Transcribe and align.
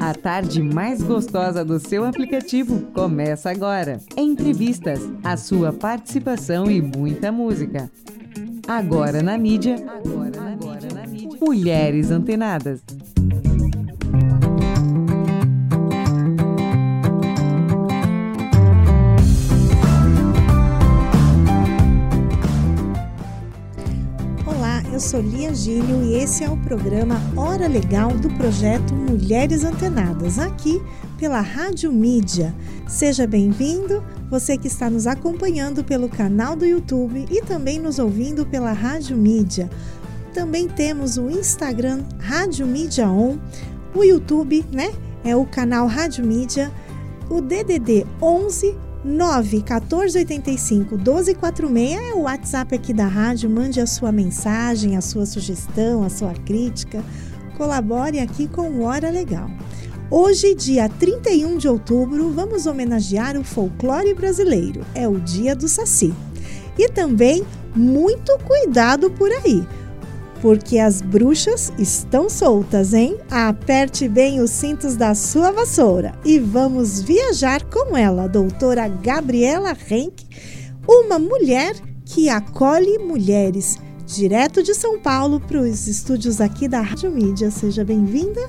A 0.00 0.14
tarde 0.14 0.62
mais 0.62 1.02
gostosa 1.02 1.64
do 1.64 1.78
seu 1.78 2.04
aplicativo 2.04 2.80
começa 2.92 3.50
agora. 3.50 4.00
Entrevistas, 4.16 5.00
a 5.22 5.36
sua 5.36 5.72
participação 5.72 6.70
e 6.70 6.80
muita 6.80 7.30
música. 7.30 7.90
Agora 8.66 9.22
na 9.22 9.36
mídia. 9.36 9.76
Agora 9.76 10.88
na 10.94 11.06
mídia. 11.06 11.38
Mulheres 11.40 12.10
antenadas. 12.10 12.82
Eu 24.98 25.00
sou 25.00 25.20
Lia 25.20 25.54
Gílio 25.54 26.02
e 26.02 26.16
esse 26.16 26.42
é 26.42 26.50
o 26.50 26.56
programa 26.56 27.22
Hora 27.36 27.68
Legal 27.68 28.10
do 28.18 28.28
projeto 28.30 28.92
Mulheres 28.92 29.62
Antenadas, 29.62 30.40
aqui 30.40 30.82
pela 31.16 31.40
Rádio 31.40 31.92
Mídia. 31.92 32.52
Seja 32.88 33.24
bem-vindo, 33.24 34.02
você 34.28 34.58
que 34.58 34.66
está 34.66 34.90
nos 34.90 35.06
acompanhando 35.06 35.84
pelo 35.84 36.08
canal 36.08 36.56
do 36.56 36.66
YouTube 36.66 37.26
e 37.30 37.40
também 37.42 37.78
nos 37.78 38.00
ouvindo 38.00 38.44
pela 38.44 38.72
Rádio 38.72 39.16
Mídia. 39.16 39.70
Também 40.34 40.66
temos 40.66 41.16
o 41.16 41.30
Instagram 41.30 42.02
Rádio 42.18 42.66
Mídia 42.66 43.08
On, 43.08 43.38
o 43.94 44.02
YouTube, 44.02 44.66
né? 44.72 44.92
É 45.22 45.36
o 45.36 45.46
canal 45.46 45.86
Rádio 45.86 46.26
Mídia, 46.26 46.72
o 47.30 47.40
DDD 47.40 48.04
11 48.20 48.87
9 49.04 49.62
14 49.62 50.18
85 50.18 50.96
12 50.96 51.34
46 51.34 52.00
é 52.00 52.14
o 52.14 52.22
WhatsApp 52.22 52.74
aqui 52.74 52.92
da 52.92 53.06
rádio. 53.06 53.48
Mande 53.48 53.80
a 53.80 53.86
sua 53.86 54.10
mensagem, 54.10 54.96
a 54.96 55.00
sua 55.00 55.24
sugestão, 55.24 56.02
a 56.02 56.10
sua 56.10 56.34
crítica. 56.34 57.04
Colabore 57.56 58.18
aqui 58.18 58.48
com 58.48 58.68
o 58.68 58.82
Hora 58.82 59.10
Legal. 59.10 59.48
Hoje, 60.10 60.54
dia 60.54 60.88
31 60.88 61.58
de 61.58 61.68
outubro, 61.68 62.30
vamos 62.30 62.66
homenagear 62.66 63.36
o 63.36 63.44
folclore 63.44 64.14
brasileiro. 64.14 64.80
É 64.94 65.06
o 65.06 65.20
dia 65.20 65.54
do 65.54 65.68
Saci. 65.68 66.14
E 66.78 66.88
também 66.88 67.44
muito 67.74 68.36
cuidado 68.38 69.10
por 69.10 69.30
aí 69.30 69.66
porque 70.40 70.78
as 70.78 71.00
bruxas 71.02 71.72
estão 71.78 72.28
soltas, 72.28 72.94
hein? 72.94 73.16
Aperte 73.30 74.08
bem 74.08 74.40
os 74.40 74.50
cintos 74.50 74.96
da 74.96 75.14
sua 75.14 75.50
vassoura 75.50 76.14
e 76.24 76.38
vamos 76.38 77.00
viajar 77.00 77.64
com 77.64 77.96
ela, 77.96 78.28
doutora 78.28 78.88
Gabriela 78.88 79.76
Henk, 79.90 80.26
uma 80.86 81.18
mulher 81.18 81.74
que 82.04 82.28
acolhe 82.28 82.98
mulheres, 82.98 83.78
direto 84.06 84.62
de 84.62 84.74
São 84.74 84.98
Paulo 84.98 85.40
para 85.40 85.60
os 85.60 85.86
estúdios 85.86 86.40
aqui 86.40 86.66
da 86.66 86.80
Rádio 86.80 87.10
Mídia. 87.10 87.50
Seja 87.50 87.84
bem-vinda, 87.84 88.40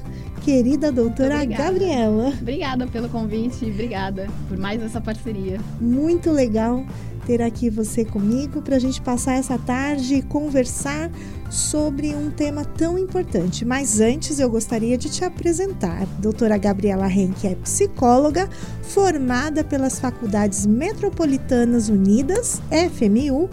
querida 0.46 0.92
doutora 0.92 1.44
Gabriela. 1.44 2.30
Obrigada 2.40 2.88
pelo 2.88 3.10
convite, 3.10 3.66
obrigada 3.66 4.28
por 4.48 4.58
mais 4.58 4.82
essa 4.82 5.02
parceria. 5.02 5.60
Muito 5.82 6.32
legal 6.32 6.86
ter 7.30 7.44
aqui 7.44 7.70
você 7.70 8.04
comigo 8.04 8.60
para 8.60 8.78
a 8.78 8.80
gente 8.80 9.00
passar 9.00 9.36
essa 9.36 9.56
tarde 9.56 10.16
e 10.16 10.22
conversar 10.24 11.12
sobre 11.48 12.16
um 12.16 12.32
tema 12.32 12.66
tão 12.66 12.98
importante. 12.98 13.64
Mas 13.64 14.00
antes 14.00 14.40
eu 14.40 14.50
gostaria 14.50 14.98
de 14.98 15.12
te 15.12 15.24
apresentar. 15.24 16.08
Doutora 16.18 16.58
Gabriela 16.58 17.08
Henke 17.08 17.46
é 17.46 17.54
psicóloga, 17.54 18.50
formada 18.82 19.64
pelas 19.64 20.00
Faculdades 20.00 20.66
Metropolitanas 20.66 21.88
Unidas, 21.88 22.60
FMU. 22.72 23.48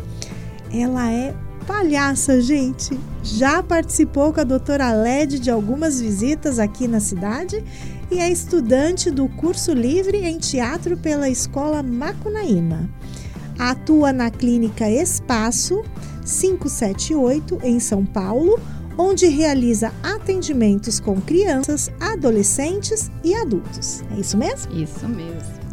Ela 0.73 1.13
é 1.13 1.35
palhaça, 1.67 2.41
gente. 2.41 2.99
Já 3.23 3.63
participou 3.63 4.33
com 4.33 4.41
a 4.41 4.45
doutora 4.45 4.91
Led 4.95 5.39
de 5.39 5.51
algumas 5.51 6.01
visitas 6.01 6.59
aqui 6.59 6.89
na 6.89 6.99
cidade 6.99 7.63
e 8.11 8.21
é 8.21 8.31
estudante 8.31 9.11
do 9.11 9.29
curso 9.29 9.75
livre 9.75 10.25
em 10.25 10.39
teatro 10.39 10.97
pela 10.97 11.29
Escola 11.29 11.83
Macunaíma. 11.83 12.89
Atua 13.59 14.13
na 14.13 14.31
Clínica 14.31 14.89
Espaço 14.91 15.83
578 16.25 17.61
em 17.63 17.79
São 17.79 18.05
Paulo, 18.05 18.59
onde 18.99 19.27
realiza 19.27 19.93
atendimentos 20.03 20.99
com 20.99 21.21
crianças, 21.21 21.91
adolescentes 22.01 23.11
e 23.23 23.35
adultos. 23.35 24.03
É 24.17 24.21
isso 24.21 24.37
mesmo? 24.37 24.75
Isso 24.75 25.09
mesmo. 25.09 25.67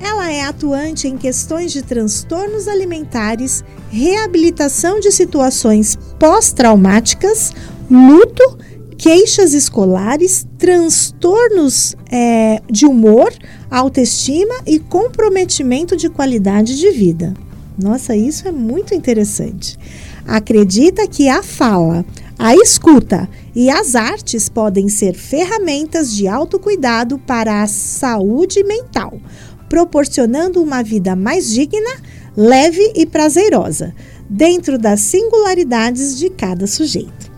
Ela 0.00 0.30
é 0.30 0.42
atuante 0.42 1.08
em 1.08 1.16
questões 1.16 1.72
de 1.72 1.82
transtornos 1.82 2.68
alimentares, 2.68 3.64
reabilitação 3.90 5.00
de 5.00 5.10
situações 5.10 5.96
pós-traumáticas, 6.18 7.52
luto, 7.90 8.58
queixas 8.98 9.54
escolares, 9.54 10.46
transtornos 10.58 11.94
é, 12.10 12.60
de 12.70 12.86
humor, 12.86 13.32
autoestima 13.70 14.54
e 14.66 14.78
comprometimento 14.78 15.96
de 15.96 16.08
qualidade 16.08 16.78
de 16.78 16.90
vida. 16.90 17.34
Nossa, 17.78 18.16
isso 18.16 18.48
é 18.48 18.52
muito 18.52 18.94
interessante. 18.94 19.78
Acredita 20.26 21.06
que 21.06 21.28
a 21.28 21.42
fala, 21.42 22.04
a 22.38 22.54
escuta 22.54 23.28
e 23.54 23.70
as 23.70 23.94
artes 23.94 24.48
podem 24.48 24.88
ser 24.88 25.14
ferramentas 25.14 26.12
de 26.12 26.26
autocuidado 26.26 27.18
para 27.18 27.62
a 27.62 27.66
saúde 27.66 28.64
mental, 28.64 29.20
proporcionando 29.68 30.62
uma 30.62 30.82
vida 30.82 31.14
mais 31.14 31.50
digna, 31.50 32.00
leve 32.36 32.92
e 32.94 33.06
prazerosa, 33.06 33.94
dentro 34.28 34.78
das 34.78 35.00
singularidades 35.00 36.18
de 36.18 36.30
cada 36.30 36.66
sujeito. 36.66 37.30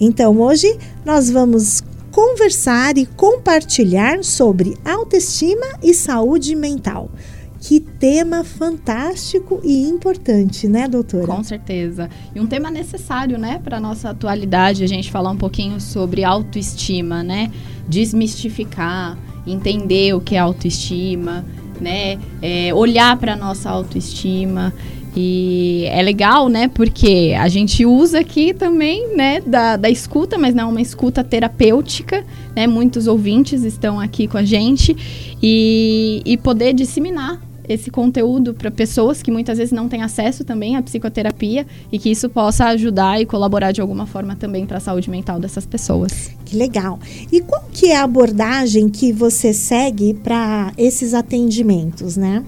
Então, 0.00 0.40
hoje 0.40 0.76
nós 1.04 1.30
vamos 1.30 1.82
conversar 2.14 2.96
e 2.96 3.06
compartilhar 3.06 4.22
sobre 4.22 4.78
autoestima 4.84 5.66
e 5.82 5.92
saúde 5.92 6.54
mental. 6.54 7.10
Que 7.58 7.80
tema 7.80 8.44
fantástico 8.44 9.60
e 9.64 9.88
importante, 9.88 10.68
né, 10.68 10.86
doutora? 10.86 11.26
Com 11.26 11.42
certeza. 11.42 12.08
E 12.32 12.38
um 12.38 12.46
tema 12.46 12.70
necessário, 12.70 13.36
né, 13.36 13.60
para 13.64 13.80
nossa 13.80 14.10
atualidade, 14.10 14.84
a 14.84 14.86
gente 14.86 15.10
falar 15.10 15.30
um 15.30 15.36
pouquinho 15.36 15.80
sobre 15.80 16.22
autoestima, 16.22 17.24
né? 17.24 17.50
Desmistificar, 17.88 19.18
entender 19.44 20.14
o 20.14 20.20
que 20.20 20.36
é 20.36 20.38
autoestima, 20.38 21.44
né? 21.80 22.18
É, 22.42 22.72
olhar 22.74 23.16
para 23.16 23.36
nossa 23.36 23.70
autoestima. 23.70 24.72
E 25.16 25.86
é 25.90 26.02
legal, 26.02 26.48
né? 26.48 26.66
Porque 26.66 27.34
a 27.38 27.46
gente 27.48 27.86
usa 27.86 28.18
aqui 28.18 28.52
também, 28.52 29.14
né, 29.14 29.40
da, 29.40 29.76
da 29.76 29.88
escuta, 29.88 30.36
mas 30.36 30.54
não 30.54 30.70
uma 30.70 30.80
escuta 30.80 31.22
terapêutica, 31.22 32.24
né? 32.54 32.66
Muitos 32.66 33.06
ouvintes 33.06 33.62
estão 33.62 34.00
aqui 34.00 34.26
com 34.26 34.36
a 34.36 34.44
gente 34.44 34.96
e, 35.40 36.20
e 36.24 36.36
poder 36.36 36.72
disseminar 36.72 37.40
esse 37.68 37.90
conteúdo 37.90 38.54
para 38.54 38.70
pessoas 38.70 39.22
que 39.22 39.30
muitas 39.30 39.58
vezes 39.58 39.72
não 39.72 39.88
têm 39.88 40.02
acesso 40.02 40.44
também 40.44 40.76
à 40.76 40.82
psicoterapia 40.82 41.66
e 41.90 41.98
que 41.98 42.10
isso 42.10 42.28
possa 42.28 42.66
ajudar 42.66 43.20
e 43.20 43.26
colaborar 43.26 43.72
de 43.72 43.80
alguma 43.80 44.06
forma 44.06 44.36
também 44.36 44.66
para 44.66 44.78
a 44.78 44.80
saúde 44.80 45.10
mental 45.10 45.38
dessas 45.40 45.66
pessoas. 45.66 46.30
Que 46.44 46.56
legal. 46.56 46.98
E 47.32 47.40
qual 47.40 47.64
que 47.72 47.86
é 47.86 47.96
a 47.96 48.04
abordagem 48.04 48.88
que 48.88 49.12
você 49.12 49.52
segue 49.52 50.14
para 50.14 50.72
esses 50.76 51.14
atendimentos, 51.14 52.16
né? 52.16 52.44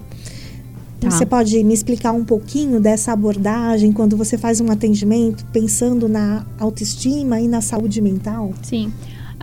Tá. 0.99 1.11
Você 1.11 1.25
pode 1.25 1.63
me 1.63 1.73
explicar 1.73 2.11
um 2.11 2.23
pouquinho 2.23 2.79
dessa 2.79 3.11
abordagem 3.11 3.91
quando 3.91 4.17
você 4.17 4.37
faz 4.37 4.59
um 4.59 4.71
atendimento 4.71 5.45
pensando 5.53 6.09
na 6.09 6.45
autoestima 6.59 7.39
e 7.39 7.47
na 7.47 7.61
saúde 7.61 8.01
mental? 8.01 8.51
Sim. 8.63 8.91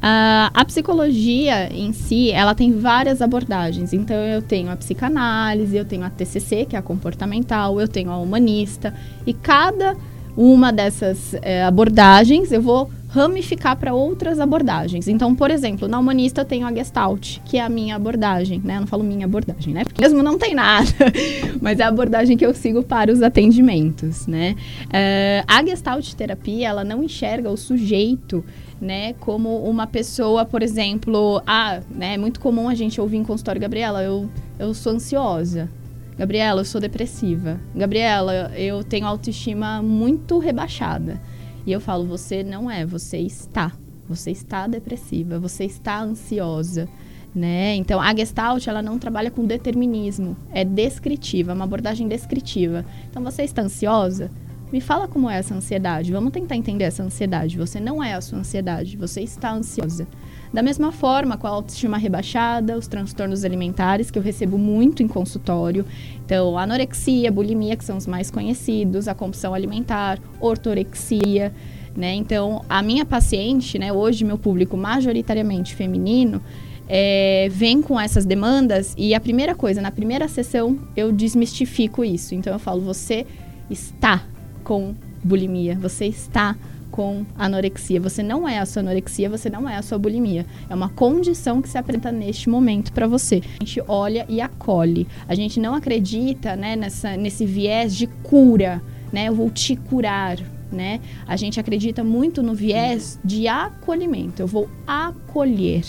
Uh, 0.04 0.52
a 0.52 0.64
psicologia 0.66 1.72
em 1.72 1.94
si, 1.94 2.30
ela 2.30 2.54
tem 2.54 2.78
várias 2.78 3.22
abordagens. 3.22 3.94
Então, 3.94 4.14
eu 4.14 4.42
tenho 4.42 4.70
a 4.70 4.76
psicanálise, 4.76 5.74
eu 5.74 5.84
tenho 5.86 6.04
a 6.04 6.10
TCC, 6.10 6.66
que 6.66 6.76
é 6.76 6.78
a 6.78 6.82
comportamental, 6.82 7.80
eu 7.80 7.88
tenho 7.88 8.10
a 8.10 8.18
humanista. 8.18 8.94
E 9.26 9.32
cada 9.32 9.96
uma 10.36 10.70
dessas 10.70 11.34
eh, 11.40 11.64
abordagens, 11.64 12.52
eu 12.52 12.60
vou 12.60 12.90
ramificar 13.08 13.76
para 13.76 13.94
outras 13.94 14.40
abordagens. 14.40 15.06
Então, 15.06 15.34
por 15.34 15.50
exemplo, 15.50 15.86
na 15.86 15.98
humanista 15.98 16.40
eu 16.40 16.44
tenho 16.44 16.66
a 16.66 16.72
Gestalt, 16.74 17.38
que 17.44 17.56
é 17.56 17.62
a 17.62 17.68
minha 17.68 17.94
abordagem, 17.94 18.60
né? 18.62 18.76
Eu 18.76 18.80
não 18.80 18.86
falo 18.88 19.04
minha 19.04 19.24
abordagem, 19.24 19.72
né? 19.72 19.84
Porque 19.84 20.02
mesmo 20.02 20.22
não 20.22 20.36
tem 20.36 20.52
nada, 20.52 20.90
mas 21.62 21.78
é 21.78 21.84
a 21.84 21.88
abordagem 21.88 22.36
que 22.36 22.44
eu 22.44 22.52
sigo 22.52 22.82
para 22.82 23.12
os 23.12 23.22
atendimentos, 23.22 24.26
né? 24.26 24.56
Uh, 24.86 25.44
a 25.46 25.64
Gestalt 25.64 26.12
terapia, 26.14 26.68
ela 26.68 26.82
não 26.82 27.04
enxerga 27.04 27.48
o 27.48 27.56
sujeito 27.56 28.44
né, 28.80 29.12
como 29.14 29.58
uma 29.64 29.86
pessoa, 29.86 30.44
por 30.44 30.62
exemplo, 30.62 31.42
ah, 31.46 31.80
né, 31.90 32.14
é 32.14 32.18
muito 32.18 32.40
comum 32.40 32.68
a 32.68 32.74
gente 32.74 33.00
ouvir 33.00 33.16
em 33.16 33.24
consultório, 33.24 33.60
Gabriela, 33.60 34.02
eu, 34.02 34.28
eu 34.58 34.74
sou 34.74 34.92
ansiosa. 34.92 35.70
Gabriela, 36.16 36.60
eu 36.60 36.64
sou 36.64 36.80
depressiva. 36.80 37.60
Gabriela, 37.74 38.52
eu 38.56 38.84
tenho 38.84 39.06
autoestima 39.06 39.82
muito 39.82 40.38
rebaixada. 40.38 41.20
E 41.66 41.72
eu 41.72 41.80
falo, 41.80 42.04
você 42.04 42.44
não 42.44 42.70
é, 42.70 42.86
você 42.86 43.18
está. 43.18 43.72
Você 44.08 44.30
está 44.30 44.66
depressiva, 44.66 45.38
você 45.38 45.64
está 45.64 46.00
ansiosa. 46.00 46.88
Né? 47.34 47.74
Então, 47.74 48.00
a 48.00 48.14
Gestalt, 48.14 48.68
ela 48.68 48.80
não 48.80 48.96
trabalha 48.96 49.28
com 49.28 49.44
determinismo, 49.44 50.36
é 50.52 50.64
descritiva, 50.64 51.50
é 51.50 51.54
uma 51.54 51.64
abordagem 51.64 52.06
descritiva. 52.06 52.84
Então, 53.10 53.24
você 53.24 53.42
está 53.42 53.62
ansiosa? 53.62 54.30
Me 54.74 54.80
fala 54.80 55.06
como 55.06 55.30
é 55.30 55.38
essa 55.38 55.54
ansiedade. 55.54 56.10
Vamos 56.10 56.32
tentar 56.32 56.56
entender 56.56 56.82
essa 56.82 57.00
ansiedade. 57.00 57.56
Você 57.56 57.78
não 57.78 58.02
é 58.02 58.14
a 58.14 58.20
sua 58.20 58.40
ansiedade, 58.40 58.96
você 58.96 59.20
está 59.20 59.52
ansiosa. 59.52 60.04
Da 60.52 60.64
mesma 60.64 60.90
forma, 60.90 61.36
com 61.36 61.46
a 61.46 61.50
autoestima 61.50 61.96
rebaixada, 61.96 62.76
os 62.76 62.88
transtornos 62.88 63.44
alimentares, 63.44 64.10
que 64.10 64.18
eu 64.18 64.22
recebo 64.22 64.58
muito 64.58 65.00
em 65.00 65.06
consultório. 65.06 65.86
Então, 66.26 66.58
anorexia, 66.58 67.30
bulimia, 67.30 67.76
que 67.76 67.84
são 67.84 67.96
os 67.96 68.08
mais 68.08 68.32
conhecidos, 68.32 69.06
a 69.06 69.14
compulsão 69.14 69.54
alimentar, 69.54 70.18
ortorexia. 70.40 71.54
Né? 71.96 72.12
Então, 72.14 72.64
a 72.68 72.82
minha 72.82 73.06
paciente, 73.06 73.78
né, 73.78 73.92
hoje 73.92 74.24
meu 74.24 74.38
público 74.38 74.76
majoritariamente 74.76 75.72
feminino, 75.72 76.42
é, 76.88 77.46
vem 77.48 77.80
com 77.80 78.00
essas 78.00 78.24
demandas 78.24 78.92
e 78.98 79.14
a 79.14 79.20
primeira 79.20 79.54
coisa, 79.54 79.80
na 79.80 79.92
primeira 79.92 80.26
sessão, 80.26 80.80
eu 80.96 81.12
desmistifico 81.12 82.04
isso. 82.04 82.34
Então, 82.34 82.52
eu 82.52 82.58
falo, 82.58 82.80
você 82.80 83.24
está 83.70 84.33
com 84.64 84.94
bulimia, 85.22 85.78
você 85.80 86.06
está 86.06 86.56
com 86.94 87.26
anorexia. 87.36 88.00
Você 88.00 88.22
não 88.22 88.48
é 88.48 88.60
a 88.60 88.64
sua 88.64 88.78
anorexia, 88.78 89.28
você 89.28 89.50
não 89.50 89.68
é 89.68 89.76
a 89.76 89.82
sua 89.82 89.98
bulimia. 89.98 90.46
É 90.70 90.74
uma 90.76 90.88
condição 90.88 91.60
que 91.60 91.68
se 91.68 91.76
apresenta 91.76 92.12
neste 92.12 92.48
momento 92.48 92.92
para 92.92 93.08
você. 93.08 93.42
A 93.60 93.64
gente 93.64 93.82
olha 93.88 94.24
e 94.28 94.40
acolhe. 94.40 95.08
A 95.26 95.34
gente 95.34 95.58
não 95.58 95.74
acredita 95.74 96.54
né, 96.54 96.76
nessa, 96.76 97.16
nesse 97.16 97.44
viés 97.44 97.96
de 97.96 98.06
cura, 98.06 98.80
né? 99.12 99.28
Eu 99.28 99.34
vou 99.34 99.50
te 99.50 99.74
curar, 99.74 100.38
né? 100.70 101.00
A 101.26 101.34
gente 101.34 101.58
acredita 101.58 102.04
muito 102.04 102.44
no 102.44 102.54
viés 102.54 103.18
de 103.24 103.48
acolhimento. 103.48 104.40
Eu 104.40 104.46
vou 104.46 104.70
acolher. 104.86 105.84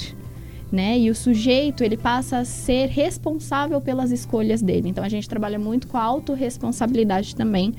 Né? 0.71 0.97
E 0.97 1.11
o 1.11 1.15
sujeito 1.15 1.83
ele 1.83 1.95
passa 1.95 2.39
a 2.39 2.45
ser 2.45 2.87
responsável 2.87 3.79
pelas 3.79 4.09
escolhas 4.11 4.59
dele. 4.59 4.89
Então 4.89 5.03
a 5.03 5.09
gente 5.09 5.29
trabalha 5.29 5.59
muito 5.59 5.87
com 5.87 5.97
a 5.97 6.01
autorresponsabilidade 6.01 7.35
também 7.35 7.75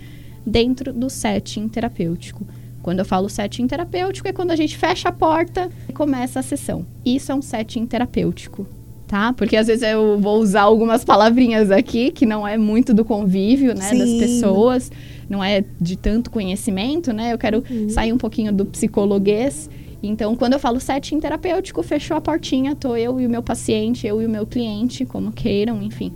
dentro 0.46 0.92
do 0.92 1.10
setting 1.10 1.68
terapêutico. 1.68 2.46
Quando 2.82 3.00
eu 3.00 3.04
falo 3.04 3.28
setting 3.28 3.66
terapêutico, 3.66 4.28
é 4.28 4.32
quando 4.32 4.52
a 4.52 4.56
gente 4.56 4.76
fecha 4.76 5.08
a 5.08 5.12
porta 5.12 5.68
e 5.88 5.92
começa 5.92 6.38
a 6.38 6.42
sessão. 6.42 6.86
Isso 7.04 7.32
é 7.32 7.34
um 7.34 7.42
setting 7.42 7.84
terapêutico, 7.84 8.64
tá? 9.08 9.32
Porque 9.32 9.56
às 9.56 9.66
vezes 9.66 9.82
eu 9.82 10.16
vou 10.20 10.38
usar 10.38 10.62
algumas 10.62 11.04
palavrinhas 11.04 11.72
aqui 11.72 12.12
que 12.12 12.24
não 12.24 12.46
é 12.46 12.56
muito 12.56 12.94
do 12.94 13.04
convívio, 13.04 13.74
né, 13.74 13.88
Sim. 13.88 13.98
das 13.98 14.10
pessoas, 14.12 14.92
não 15.28 15.42
é 15.42 15.64
de 15.80 15.96
tanto 15.96 16.30
conhecimento, 16.30 17.12
né? 17.12 17.32
Eu 17.32 17.38
quero 17.38 17.64
uhum. 17.68 17.88
sair 17.88 18.12
um 18.12 18.18
pouquinho 18.18 18.52
do 18.52 18.64
psicologuês. 18.64 19.68
Então, 20.00 20.36
quando 20.36 20.52
eu 20.52 20.60
falo 20.60 20.78
setting 20.78 21.18
terapêutico, 21.18 21.82
fechou 21.82 22.16
a 22.16 22.20
portinha, 22.20 22.76
tô 22.76 22.94
eu 22.94 23.18
e 23.20 23.26
o 23.26 23.30
meu 23.30 23.42
paciente, 23.42 24.06
eu 24.06 24.22
e 24.22 24.26
o 24.26 24.30
meu 24.30 24.46
cliente, 24.46 25.04
como 25.04 25.32
queiram, 25.32 25.82
enfim. 25.82 26.12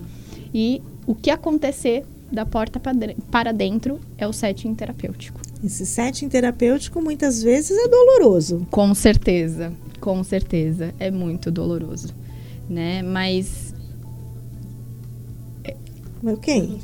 E 0.55 0.81
o 1.05 1.17
que 1.17 1.31
acontecer 1.31 2.05
da 2.31 2.47
porta 2.47 2.81
para 3.31 3.53
dentro 3.53 4.01
é 4.17 4.27
o 4.27 4.33
setting 4.33 4.75
terapêutico. 4.75 5.41
Esse 5.63 5.85
setting 5.85 6.29
terapêutico 6.29 7.03
muitas 7.03 7.43
vezes 7.43 7.77
é 7.77 7.89
doloroso. 7.89 8.67
Com 8.71 8.95
certeza, 8.95 9.73
com 10.01 10.23
certeza, 10.25 10.95
é 10.99 11.11
muito 11.11 11.51
doloroso, 11.51 12.15
né? 12.69 13.03
Mas 13.03 13.70
Ok. 16.23 16.79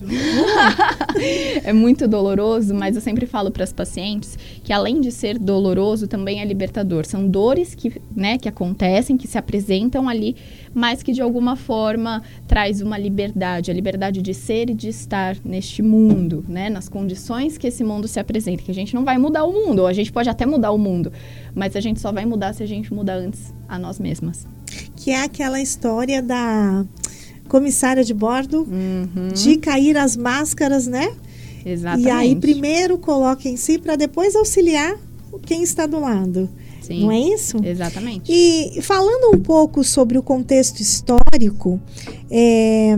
é 1.62 1.72
muito 1.72 2.08
doloroso, 2.08 2.74
mas 2.74 2.96
eu 2.96 3.02
sempre 3.02 3.26
falo 3.26 3.50
para 3.50 3.64
as 3.64 3.72
pacientes 3.72 4.38
que 4.64 4.72
além 4.72 5.00
de 5.00 5.12
ser 5.12 5.38
doloroso, 5.38 6.06
também 6.06 6.40
é 6.40 6.44
libertador. 6.44 7.04
São 7.04 7.28
dores 7.28 7.74
que, 7.74 8.00
né, 8.14 8.38
que 8.38 8.48
acontecem, 8.48 9.16
que 9.16 9.28
se 9.28 9.36
apresentam 9.36 10.08
ali, 10.08 10.36
mas 10.74 11.02
que 11.02 11.12
de 11.12 11.20
alguma 11.20 11.54
forma 11.54 12.22
traz 12.48 12.80
uma 12.80 12.96
liberdade, 12.96 13.70
a 13.70 13.74
liberdade 13.74 14.22
de 14.22 14.32
ser 14.32 14.70
e 14.70 14.74
de 14.74 14.88
estar 14.88 15.36
neste 15.44 15.82
mundo, 15.82 16.44
né, 16.48 16.70
nas 16.70 16.88
condições 16.88 17.58
que 17.58 17.66
esse 17.66 17.84
mundo 17.84 18.08
se 18.08 18.18
apresenta. 18.18 18.62
Que 18.62 18.70
a 18.70 18.74
gente 18.74 18.94
não 18.94 19.04
vai 19.04 19.18
mudar 19.18 19.44
o 19.44 19.52
mundo, 19.52 19.80
ou 19.80 19.86
a 19.86 19.92
gente 19.92 20.10
pode 20.10 20.30
até 20.30 20.46
mudar 20.46 20.70
o 20.70 20.78
mundo, 20.78 21.12
mas 21.54 21.76
a 21.76 21.80
gente 21.80 22.00
só 22.00 22.10
vai 22.10 22.24
mudar 22.24 22.54
se 22.54 22.62
a 22.62 22.66
gente 22.66 22.92
mudar 22.92 23.16
antes 23.16 23.52
a 23.68 23.78
nós 23.78 23.98
mesmas. 24.00 24.46
Que 24.96 25.10
é 25.10 25.22
aquela 25.22 25.60
história 25.60 26.22
da 26.22 26.84
comissária 27.46 28.04
de 28.04 28.12
bordo, 28.12 28.66
uhum. 28.70 29.28
de 29.34 29.56
cair 29.56 29.96
as 29.96 30.16
máscaras, 30.16 30.86
né? 30.86 31.12
Exatamente. 31.64 32.06
E 32.06 32.10
aí 32.10 32.36
primeiro 32.36 32.98
coloca 32.98 33.48
em 33.48 33.56
si 33.56 33.78
para 33.78 33.96
depois 33.96 34.36
auxiliar 34.36 34.96
quem 35.42 35.62
está 35.62 35.86
do 35.86 36.00
lado. 36.00 36.48
Sim, 36.80 37.02
não 37.02 37.10
é 37.10 37.18
isso? 37.18 37.56
Exatamente. 37.64 38.30
E 38.30 38.80
falando 38.82 39.36
um 39.36 39.40
pouco 39.40 39.82
sobre 39.82 40.16
o 40.16 40.22
contexto 40.22 40.80
histórico, 40.80 41.80
é, 42.30 42.96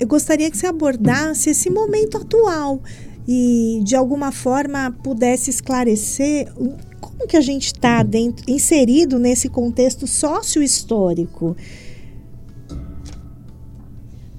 eu 0.00 0.06
gostaria 0.06 0.50
que 0.50 0.56
você 0.56 0.66
abordasse 0.66 1.50
esse 1.50 1.70
momento 1.70 2.18
atual 2.18 2.82
e 3.26 3.80
de 3.84 3.94
alguma 3.94 4.32
forma 4.32 4.90
pudesse 5.02 5.48
esclarecer 5.48 6.52
como 7.00 7.26
que 7.28 7.36
a 7.36 7.40
gente 7.40 7.66
está 7.66 8.04
inserido 8.48 9.18
nesse 9.18 9.48
contexto 9.48 10.06
sócio-histórico. 10.06 11.56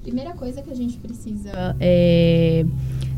Primeira 0.06 0.34
coisa 0.34 0.62
que 0.62 0.70
a 0.70 0.74
gente 0.74 0.98
precisa 0.98 1.74
é, 1.80 2.64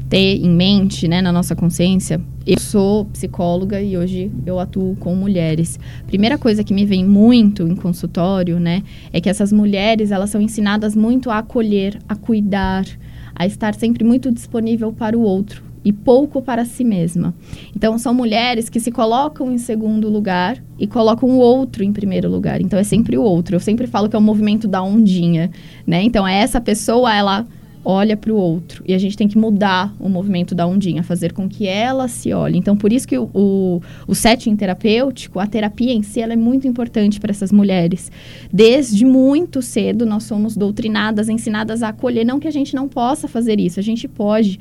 ter 0.08 0.36
em 0.36 0.48
mente, 0.48 1.06
né, 1.06 1.20
na 1.20 1.30
nossa 1.30 1.54
consciência, 1.54 2.18
eu 2.46 2.58
sou 2.58 3.04
psicóloga 3.04 3.78
e 3.78 3.94
hoje 3.94 4.32
eu 4.46 4.58
atuo 4.58 4.96
com 4.96 5.14
mulheres. 5.14 5.78
Primeira 6.06 6.38
coisa 6.38 6.64
que 6.64 6.72
me 6.72 6.86
vem 6.86 7.04
muito 7.04 7.68
em 7.68 7.76
consultório, 7.76 8.58
né, 8.58 8.82
é 9.12 9.20
que 9.20 9.28
essas 9.28 9.52
mulheres, 9.52 10.10
elas 10.10 10.30
são 10.30 10.40
ensinadas 10.40 10.96
muito 10.96 11.28
a 11.30 11.40
acolher, 11.40 11.98
a 12.08 12.16
cuidar, 12.16 12.86
a 13.34 13.44
estar 13.44 13.74
sempre 13.74 14.02
muito 14.02 14.32
disponível 14.32 14.90
para 14.90 15.14
o 15.14 15.20
outro 15.20 15.67
e 15.84 15.92
pouco 15.92 16.42
para 16.42 16.64
si 16.64 16.84
mesma. 16.84 17.34
Então, 17.74 17.98
são 17.98 18.12
mulheres 18.12 18.68
que 18.68 18.80
se 18.80 18.90
colocam 18.90 19.50
em 19.52 19.58
segundo 19.58 20.08
lugar 20.08 20.62
e 20.78 20.86
colocam 20.86 21.28
o 21.28 21.38
outro 21.38 21.82
em 21.82 21.92
primeiro 21.92 22.30
lugar. 22.30 22.60
Então, 22.60 22.78
é 22.78 22.84
sempre 22.84 23.16
o 23.16 23.22
outro. 23.22 23.56
Eu 23.56 23.60
sempre 23.60 23.86
falo 23.86 24.08
que 24.08 24.16
é 24.16 24.18
o 24.18 24.22
movimento 24.22 24.66
da 24.66 24.82
ondinha, 24.82 25.50
né? 25.86 26.02
Então, 26.02 26.26
é 26.26 26.38
essa 26.38 26.60
pessoa, 26.60 27.14
ela 27.14 27.46
olha 27.84 28.18
para 28.18 28.30
o 28.30 28.36
outro. 28.36 28.84
E 28.86 28.92
a 28.92 28.98
gente 28.98 29.16
tem 29.16 29.26
que 29.26 29.38
mudar 29.38 29.94
o 29.98 30.08
movimento 30.10 30.54
da 30.54 30.66
ondinha, 30.66 31.02
fazer 31.02 31.32
com 31.32 31.48
que 31.48 31.66
ela 31.66 32.06
se 32.06 32.32
olhe. 32.34 32.58
Então, 32.58 32.76
por 32.76 32.92
isso 32.92 33.08
que 33.08 33.16
o, 33.16 33.30
o, 33.32 33.80
o 34.06 34.14
setting 34.14 34.54
terapêutico, 34.56 35.38
a 35.40 35.46
terapia 35.46 35.92
em 35.92 36.02
si, 36.02 36.20
ela 36.20 36.34
é 36.34 36.36
muito 36.36 36.66
importante 36.66 37.18
para 37.18 37.30
essas 37.30 37.50
mulheres. 37.50 38.12
Desde 38.52 39.06
muito 39.06 39.62
cedo, 39.62 40.04
nós 40.04 40.24
somos 40.24 40.54
doutrinadas, 40.54 41.30
ensinadas 41.30 41.82
a 41.82 41.88
acolher. 41.88 42.26
Não 42.26 42.38
que 42.38 42.48
a 42.48 42.52
gente 42.52 42.74
não 42.74 42.88
possa 42.88 43.26
fazer 43.26 43.58
isso, 43.58 43.80
a 43.80 43.82
gente 43.82 44.06
pode 44.06 44.60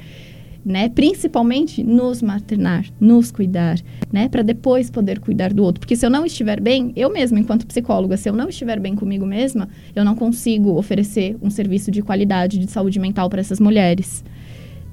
né? 0.66 0.90
Principalmente 0.90 1.84
nos 1.84 2.22
maternar, 2.22 2.86
nos 3.00 3.32
cuidar, 3.32 3.80
né? 4.12 4.28
Para 4.30 4.42
depois 4.42 4.90
poder 4.90 5.20
cuidar 5.20 5.54
do 5.54 5.64
outro. 5.64 5.80
Porque 5.80 5.96
se 5.96 6.06
eu 6.06 6.10
não 6.10 6.26
estiver 6.26 6.60
bem, 6.60 6.92
eu 6.96 7.10
mesma, 7.12 7.40
enquanto 7.40 7.66
psicóloga, 7.68 8.18
se 8.18 8.30
eu 8.30 8.34
não 8.34 8.50
estiver 8.50 8.80
bem 8.80 8.96
comigo 8.96 9.26
mesma, 9.26 9.70
eu 9.96 10.04
não 10.04 10.16
consigo 10.16 10.78
oferecer 10.78 11.38
um 11.42 11.50
serviço 11.50 11.92
de 11.92 12.02
qualidade 12.02 12.58
de 12.58 12.70
saúde 12.70 13.00
mental 13.00 13.30
para 13.30 13.42
essas 13.42 13.60
mulheres. 13.60 14.24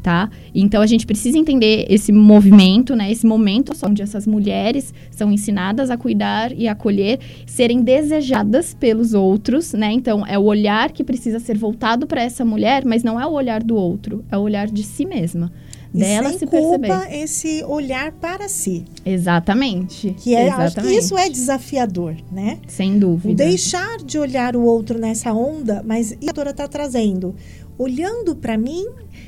Tá? 0.04 0.28
Então 0.54 0.82
a 0.82 0.86
gente 0.86 1.06
precisa 1.06 1.38
entender 1.38 1.86
esse 1.88 2.12
movimento, 2.12 2.94
né? 2.94 3.10
Esse 3.10 3.26
momento 3.26 3.72
onde 3.82 4.02
essas 4.02 4.26
mulheres 4.26 4.92
são 5.10 5.32
ensinadas 5.32 5.88
a 5.88 5.96
cuidar 5.96 6.52
e 6.52 6.68
acolher, 6.68 7.18
serem 7.46 7.80
desejadas 7.80 8.74
pelos 8.74 9.14
outros, 9.14 9.72
né? 9.72 9.90
Então 9.92 10.26
é 10.26 10.38
o 10.38 10.42
olhar 10.42 10.92
que 10.92 11.02
precisa 11.02 11.40
ser 11.40 11.56
voltado 11.56 12.06
para 12.06 12.22
essa 12.22 12.44
mulher, 12.44 12.84
mas 12.84 13.02
não 13.02 13.18
é 13.18 13.24
o 13.24 13.30
olhar 13.30 13.62
do 13.62 13.76
outro, 13.76 14.22
é 14.30 14.36
o 14.36 14.42
olhar 14.42 14.66
de 14.66 14.82
si 14.82 15.06
mesma 15.06 15.50
dela 15.90 16.30
sem 16.30 16.40
se 16.40 16.46
culpa, 16.46 16.78
perceber. 16.78 17.22
esse 17.22 17.64
olhar 17.64 18.12
para 18.12 18.48
si. 18.48 18.84
Exatamente. 19.06 20.14
Que 20.18 20.34
é, 20.34 20.48
Exatamente. 20.48 20.78
acho 20.78 20.88
que 20.88 20.94
isso 20.94 21.16
é 21.16 21.30
desafiador, 21.30 22.16
né? 22.30 22.58
Sem 22.66 22.98
dúvida. 22.98 23.32
O 23.32 23.34
deixar 23.34 23.98
de 23.98 24.18
olhar 24.18 24.56
o 24.56 24.62
outro 24.62 24.98
nessa 24.98 25.32
onda, 25.32 25.82
mas 25.86 26.12
a 26.12 26.16
doutora 26.16 26.50
está 26.50 26.66
trazendo, 26.66 27.34
olhando 27.78 28.34
para 28.34 28.58
mim 28.58 28.84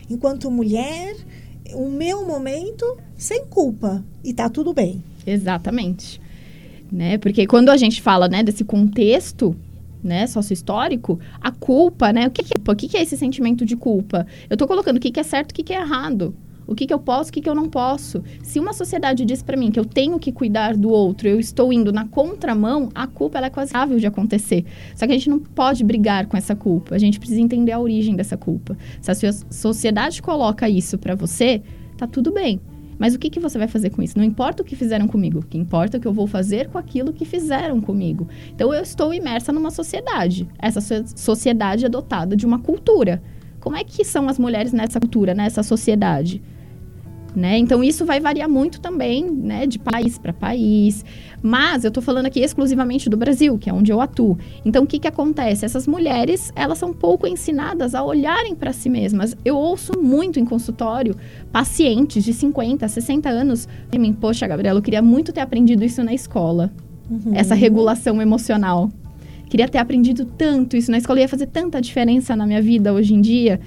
enquanto 0.08 0.50
mulher, 0.50 1.16
o 1.74 1.90
meu 1.90 2.26
momento 2.26 2.96
sem 3.16 3.44
culpa 3.46 4.04
e 4.22 4.32
tá 4.32 4.48
tudo 4.48 4.72
bem. 4.72 5.02
Exatamente. 5.26 6.20
Né? 6.90 7.18
Porque 7.18 7.46
quando 7.46 7.70
a 7.70 7.76
gente 7.76 8.00
fala, 8.00 8.28
né, 8.28 8.42
desse 8.42 8.64
contexto 8.64 9.56
né, 10.02 10.26
sócio-histórico, 10.26 11.18
a 11.40 11.50
culpa, 11.50 12.12
né? 12.12 12.28
O 12.28 12.30
que, 12.30 12.44
que 12.44 12.52
é? 12.54 12.70
O 12.70 12.76
que, 12.76 12.88
que 12.88 12.96
é 12.96 13.02
esse 13.02 13.16
sentimento 13.16 13.64
de 13.64 13.76
culpa? 13.76 14.26
Eu 14.48 14.54
estou 14.54 14.68
colocando 14.68 14.98
o 14.98 15.00
que, 15.00 15.10
que 15.10 15.18
é 15.18 15.22
certo 15.22 15.50
o 15.50 15.54
que, 15.54 15.64
que 15.64 15.72
é 15.72 15.80
errado. 15.80 16.34
O 16.66 16.74
que, 16.74 16.86
que 16.86 16.92
eu 16.92 16.98
posso, 16.98 17.30
o 17.30 17.32
que, 17.32 17.40
que 17.40 17.48
eu 17.48 17.54
não 17.54 17.68
posso. 17.68 18.22
Se 18.42 18.58
uma 18.58 18.72
sociedade 18.72 19.24
diz 19.24 19.42
para 19.42 19.56
mim 19.56 19.70
que 19.70 19.78
eu 19.78 19.84
tenho 19.84 20.18
que 20.18 20.32
cuidar 20.32 20.76
do 20.76 20.90
outro, 20.90 21.28
eu 21.28 21.38
estou 21.38 21.72
indo 21.72 21.92
na 21.92 22.06
contramão, 22.06 22.88
a 22.94 23.06
culpa 23.06 23.38
é 23.38 23.50
quase 23.50 23.72
rável 23.72 23.98
de 23.98 24.06
acontecer. 24.06 24.64
Só 24.94 25.06
que 25.06 25.12
a 25.12 25.14
gente 25.14 25.30
não 25.30 25.38
pode 25.38 25.84
brigar 25.84 26.26
com 26.26 26.36
essa 26.36 26.56
culpa. 26.56 26.94
A 26.94 26.98
gente 26.98 27.18
precisa 27.18 27.40
entender 27.40 27.72
a 27.72 27.78
origem 27.78 28.16
dessa 28.16 28.36
culpa. 28.36 28.76
Se 29.00 29.10
a 29.10 29.14
sua 29.14 29.32
sociedade 29.50 30.20
coloca 30.20 30.68
isso 30.68 30.98
para 30.98 31.14
você, 31.14 31.62
tá 31.96 32.06
tudo 32.06 32.32
bem. 32.32 32.60
Mas 32.98 33.14
o 33.14 33.18
que, 33.18 33.30
que 33.30 33.40
você 33.40 33.58
vai 33.58 33.68
fazer 33.68 33.90
com 33.90 34.02
isso? 34.02 34.16
Não 34.16 34.24
importa 34.24 34.62
o 34.62 34.66
que 34.66 34.74
fizeram 34.74 35.06
comigo, 35.06 35.40
o 35.40 35.42
que 35.42 35.58
importa 35.58 35.96
é 35.96 35.98
o 35.98 36.00
que 36.00 36.08
eu 36.08 36.12
vou 36.12 36.26
fazer 36.26 36.68
com 36.68 36.78
aquilo 36.78 37.12
que 37.12 37.24
fizeram 37.24 37.80
comigo. 37.80 38.28
Então 38.54 38.72
eu 38.72 38.82
estou 38.82 39.12
imersa 39.12 39.52
numa 39.52 39.70
sociedade. 39.70 40.48
Essa 40.58 40.80
sociedade 41.14 41.84
é 41.84 41.88
dotada 41.88 42.34
de 42.34 42.46
uma 42.46 42.58
cultura. 42.58 43.22
Como 43.66 43.76
é 43.76 43.82
que 43.82 44.04
são 44.04 44.28
as 44.28 44.38
mulheres 44.38 44.72
nessa 44.72 45.00
cultura, 45.00 45.34
nessa 45.34 45.60
sociedade? 45.60 46.40
Né? 47.34 47.58
Então 47.58 47.82
isso 47.82 48.06
vai 48.06 48.20
variar 48.20 48.48
muito 48.48 48.80
também, 48.80 49.28
né, 49.28 49.66
de 49.66 49.76
país 49.76 50.16
para 50.18 50.32
país. 50.32 51.04
Mas 51.42 51.82
eu 51.82 51.88
estou 51.88 52.00
falando 52.00 52.26
aqui 52.26 52.38
exclusivamente 52.38 53.10
do 53.10 53.16
Brasil, 53.16 53.58
que 53.58 53.68
é 53.68 53.72
onde 53.72 53.90
eu 53.90 54.00
atuo. 54.00 54.38
Então 54.64 54.84
o 54.84 54.86
que 54.86 55.00
que 55.00 55.08
acontece? 55.08 55.64
Essas 55.64 55.84
mulheres, 55.84 56.52
elas 56.54 56.78
são 56.78 56.92
pouco 56.92 57.26
ensinadas 57.26 57.92
a 57.96 58.04
olharem 58.04 58.54
para 58.54 58.72
si 58.72 58.88
mesmas. 58.88 59.36
Eu 59.44 59.56
ouço 59.56 59.98
muito 60.00 60.38
em 60.38 60.44
consultório 60.44 61.16
pacientes 61.50 62.22
de 62.22 62.32
50, 62.32 62.86
60 62.86 63.28
anos, 63.28 63.68
mim, 63.98 64.12
poxa, 64.12 64.46
Gabriela, 64.46 64.78
eu 64.78 64.82
queria 64.82 65.02
muito 65.02 65.32
ter 65.32 65.40
aprendido 65.40 65.82
isso 65.82 66.04
na 66.04 66.14
escola. 66.14 66.72
Uhum. 67.10 67.34
Essa 67.34 67.56
regulação 67.56 68.22
emocional. 68.22 68.92
Queria 69.48 69.68
ter 69.68 69.78
aprendido 69.78 70.24
tanto 70.24 70.76
isso 70.76 70.90
na 70.90 70.98
escola, 70.98 71.20
ia 71.20 71.28
fazer 71.28 71.46
tanta 71.46 71.80
diferença 71.80 72.34
na 72.34 72.46
minha 72.46 72.60
vida 72.60 72.92
hoje 72.92 73.14
em 73.14 73.20
dia. 73.20 73.60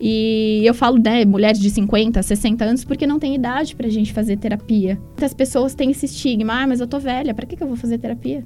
E 0.00 0.62
eu 0.64 0.72
falo, 0.72 0.98
né, 0.98 1.24
mulheres 1.24 1.58
de 1.58 1.70
50, 1.70 2.22
60 2.22 2.64
anos, 2.64 2.84
porque 2.84 3.06
não 3.06 3.18
tem 3.18 3.34
idade 3.34 3.74
pra 3.74 3.88
gente 3.88 4.12
fazer 4.12 4.36
terapia. 4.36 4.96
Muitas 5.08 5.34
pessoas 5.34 5.74
têm 5.74 5.90
esse 5.90 6.06
estigma, 6.06 6.62
ah, 6.62 6.66
mas 6.66 6.80
eu 6.80 6.86
tô 6.86 6.98
velha, 6.98 7.34
pra 7.34 7.44
que, 7.44 7.56
que 7.56 7.62
eu 7.62 7.66
vou 7.66 7.76
fazer 7.76 7.98
terapia? 7.98 8.44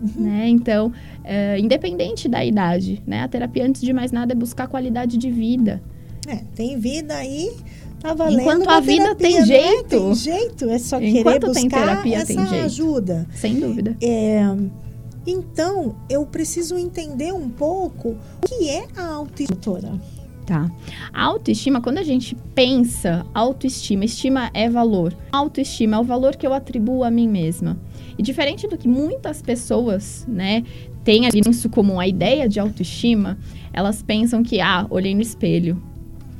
Uhum. 0.00 0.24
Né? 0.24 0.48
Então, 0.48 0.92
é, 1.22 1.58
independente 1.58 2.28
da 2.28 2.44
idade, 2.44 3.02
né? 3.06 3.20
A 3.20 3.28
terapia, 3.28 3.64
antes 3.64 3.82
de 3.82 3.92
mais 3.92 4.10
nada, 4.10 4.32
é 4.32 4.34
buscar 4.34 4.66
qualidade 4.66 5.16
de 5.16 5.30
vida. 5.30 5.82
É, 6.26 6.36
tem 6.54 6.78
vida 6.78 7.14
aí, 7.14 7.50
tá 8.00 8.14
valendo 8.14 8.40
Enquanto 8.40 8.68
a 8.68 8.80
vida 8.80 9.14
terapia, 9.14 9.28
tem 9.28 9.36
é? 9.38 9.44
jeito. 9.44 9.88
Tem 9.88 10.14
jeito, 10.14 10.70
é 10.70 10.78
só 10.78 11.00
Enquanto 11.00 11.24
querer 11.24 11.40
buscar 11.40 11.60
tem 11.60 11.68
terapia, 11.68 12.16
essa 12.16 12.26
tem 12.26 12.46
jeito. 12.46 12.64
ajuda. 12.64 13.26
Sem 13.34 13.60
dúvida. 13.60 13.96
É, 14.00 14.42
então, 15.26 15.96
eu 16.08 16.26
preciso 16.26 16.76
entender 16.76 17.32
um 17.32 17.48
pouco 17.48 18.10
o 18.10 18.46
que 18.46 18.68
é 18.68 18.86
a 18.96 19.06
autoestima. 19.06 20.00
Tá. 20.44 20.68
A 21.12 21.24
autoestima, 21.24 21.80
quando 21.80 21.98
a 21.98 22.02
gente 22.02 22.34
pensa 22.54 23.24
autoestima, 23.32 24.04
estima 24.04 24.50
é 24.52 24.68
valor. 24.68 25.16
Autoestima 25.30 25.96
é 25.96 26.00
o 26.00 26.04
valor 26.04 26.34
que 26.34 26.46
eu 26.46 26.52
atribuo 26.52 27.04
a 27.04 27.10
mim 27.10 27.28
mesma. 27.28 27.78
E 28.18 28.22
diferente 28.22 28.66
do 28.66 28.76
que 28.76 28.88
muitas 28.88 29.40
pessoas, 29.40 30.26
né, 30.28 30.64
têm 31.04 31.26
ali 31.26 31.40
isso 31.48 31.68
como 31.68 31.98
a 31.98 32.06
ideia 32.06 32.48
de 32.48 32.58
autoestima, 32.58 33.38
elas 33.72 34.02
pensam 34.02 34.42
que, 34.42 34.60
ah, 34.60 34.86
olhei 34.90 35.14
no 35.14 35.22
espelho, 35.22 35.80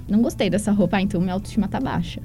não 0.09 0.21
gostei 0.21 0.51
dessa 0.51 0.73
roupa, 0.73 0.97
ah, 0.97 1.03
então 1.03 1.21
minha 1.21 1.35
autoestima 1.35 1.69
tá 1.69 1.81
baixa. 1.81 2.21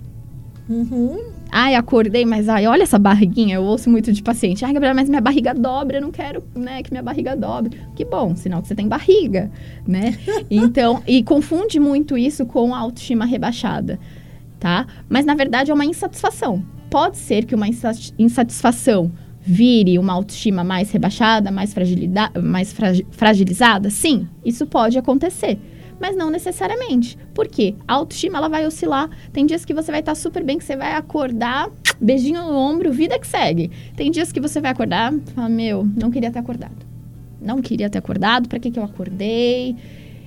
Uhum. 0.68 1.37
Ai, 1.52 1.76
acordei, 1.76 2.26
mas 2.26 2.50
ai, 2.50 2.68
olha 2.68 2.84
essa 2.84 3.00
barriguinha. 3.00 3.56
Eu 3.56 3.64
ouço 3.64 3.90
muito 3.90 4.12
de 4.12 4.22
paciente. 4.22 4.66
Ai, 4.66 4.74
Gabriela, 4.74 4.96
mas 4.96 5.10
minha 5.10 5.22
barriga 5.22 5.54
dobra. 5.54 5.98
Eu 5.98 6.02
não 6.02 6.12
quero, 6.12 6.44
né, 6.56 6.84
que 6.84 6.92
minha 6.92 7.04
barriga 7.04 7.36
dobre. 7.36 7.80
Que 7.96 8.04
bom, 8.06 8.36
sinal 8.36 8.62
que 8.62 8.68
você 8.68 8.76
tem 8.76 8.88
barriga, 8.88 9.52
né? 9.88 10.18
Então, 10.50 11.02
e 11.08 11.24
confunde 11.24 11.80
muito 11.80 12.18
isso 12.18 12.46
com 12.46 12.74
a 12.74 12.80
autoestima 12.80 13.26
rebaixada, 13.26 14.00
tá? 14.60 14.86
Mas 15.10 15.26
na 15.26 15.36
verdade 15.36 15.72
é 15.72 15.74
uma 15.74 15.86
insatisfação. 15.86 16.64
Pode 16.90 17.18
ser 17.18 17.46
que 17.46 17.56
uma 17.56 17.68
insatisfação 18.18 19.12
vire 19.42 20.00
uma 20.00 20.14
autoestima 20.14 20.64
mais 20.64 20.92
rebaixada, 20.92 21.52
mais, 21.52 21.74
mais 22.42 22.76
fragilizada? 23.12 23.90
Sim, 23.90 24.28
isso 24.44 24.66
pode 24.66 24.98
acontecer 24.98 25.60
mas 26.00 26.16
não 26.16 26.30
necessariamente. 26.30 27.18
Por 27.34 27.48
quê? 27.48 27.76
A 27.88 27.94
autoestima 27.94 28.38
ela 28.38 28.48
vai 28.48 28.66
oscilar. 28.66 29.10
Tem 29.32 29.46
dias 29.46 29.66
que 29.66 29.74
você 29.74 29.92
vai 29.92 30.00
estar 30.00 30.16
super 30.16 30.44
bem, 30.44 30.58
que 30.58 30.64
você 30.64 30.76
vai 30.76 30.94
acordar, 30.94 31.70
beijinho 32.00 32.42
no 32.44 32.56
ombro, 32.56 32.92
vida 32.92 33.18
que 33.20 33.28
segue. 33.28 33.72
Tem 33.96 34.12
dias 34.12 34.32
que 34.32 34.40
você 34.40 34.62
vai 34.62 34.72
acordar, 34.72 35.14
fala, 35.34 35.50
meu, 35.50 35.88
não 35.96 36.12
queria 36.12 36.32
ter 36.32 36.40
acordado. 36.40 36.86
Não 37.42 37.62
queria 37.62 37.90
ter 37.90 37.98
acordado, 37.98 38.50
para 38.50 38.60
que 38.60 38.72
que 38.72 38.80
eu 38.80 38.84
acordei? 38.84 39.76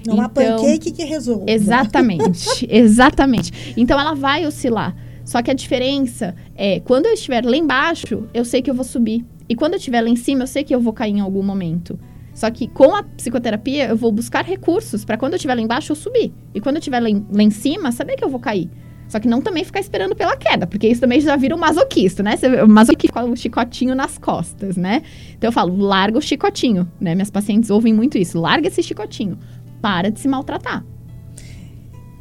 Não 0.06 0.14
então, 0.14 0.24
há 0.24 0.28
pancake 0.28 0.92
que 0.92 1.04
resolva. 1.04 1.44
Exatamente, 1.46 2.66
exatamente. 2.70 3.74
Então 3.76 3.98
ela 3.98 4.14
vai 4.14 4.46
oscilar. 4.46 4.96
Só 5.24 5.42
que 5.42 5.50
a 5.50 5.54
diferença 5.54 6.34
é, 6.56 6.80
quando 6.80 7.06
eu 7.06 7.12
estiver 7.12 7.44
lá 7.44 7.56
embaixo, 7.56 8.26
eu 8.32 8.44
sei 8.44 8.62
que 8.62 8.70
eu 8.70 8.74
vou 8.74 8.84
subir. 8.84 9.24
E 9.48 9.54
quando 9.54 9.74
eu 9.74 9.78
estiver 9.78 10.00
lá 10.00 10.08
em 10.08 10.16
cima, 10.16 10.44
eu 10.44 10.46
sei 10.46 10.64
que 10.64 10.74
eu 10.74 10.80
vou 10.80 10.92
cair 10.92 11.12
em 11.12 11.20
algum 11.20 11.42
momento. 11.42 11.98
Só 12.40 12.50
que 12.50 12.66
com 12.68 12.96
a 12.96 13.02
psicoterapia, 13.02 13.88
eu 13.88 13.96
vou 13.98 14.10
buscar 14.10 14.42
recursos 14.42 15.04
para 15.04 15.18
quando 15.18 15.34
eu 15.34 15.36
estiver 15.36 15.54
lá 15.54 15.60
embaixo, 15.60 15.92
eu 15.92 15.96
subir. 15.96 16.32
E 16.54 16.60
quando 16.60 16.76
eu 16.76 16.78
estiver 16.78 16.98
lá, 16.98 17.10
em, 17.10 17.26
lá 17.30 17.42
em 17.42 17.50
cima, 17.50 17.92
saber 17.92 18.16
que 18.16 18.24
eu 18.24 18.30
vou 18.30 18.40
cair. 18.40 18.70
Só 19.08 19.20
que 19.20 19.28
não 19.28 19.42
também 19.42 19.62
ficar 19.62 19.78
esperando 19.78 20.16
pela 20.16 20.34
queda, 20.38 20.66
porque 20.66 20.88
isso 20.88 21.02
também 21.02 21.20
já 21.20 21.36
vira 21.36 21.54
um 21.54 21.58
masoquista, 21.58 22.22
né? 22.22 22.36
O 22.64 22.66
masoquista 22.66 23.20
com 23.20 23.30
o 23.30 23.36
chicotinho 23.36 23.94
nas 23.94 24.16
costas, 24.16 24.74
né? 24.78 25.02
Então 25.36 25.48
eu 25.48 25.52
falo, 25.52 25.76
larga 25.76 26.16
o 26.16 26.22
chicotinho, 26.22 26.90
né? 26.98 27.14
Minhas 27.14 27.30
pacientes 27.30 27.68
ouvem 27.68 27.92
muito 27.92 28.16
isso. 28.16 28.40
Larga 28.40 28.68
esse 28.68 28.82
chicotinho. 28.82 29.38
Para 29.82 30.10
de 30.10 30.18
se 30.18 30.26
maltratar. 30.26 30.82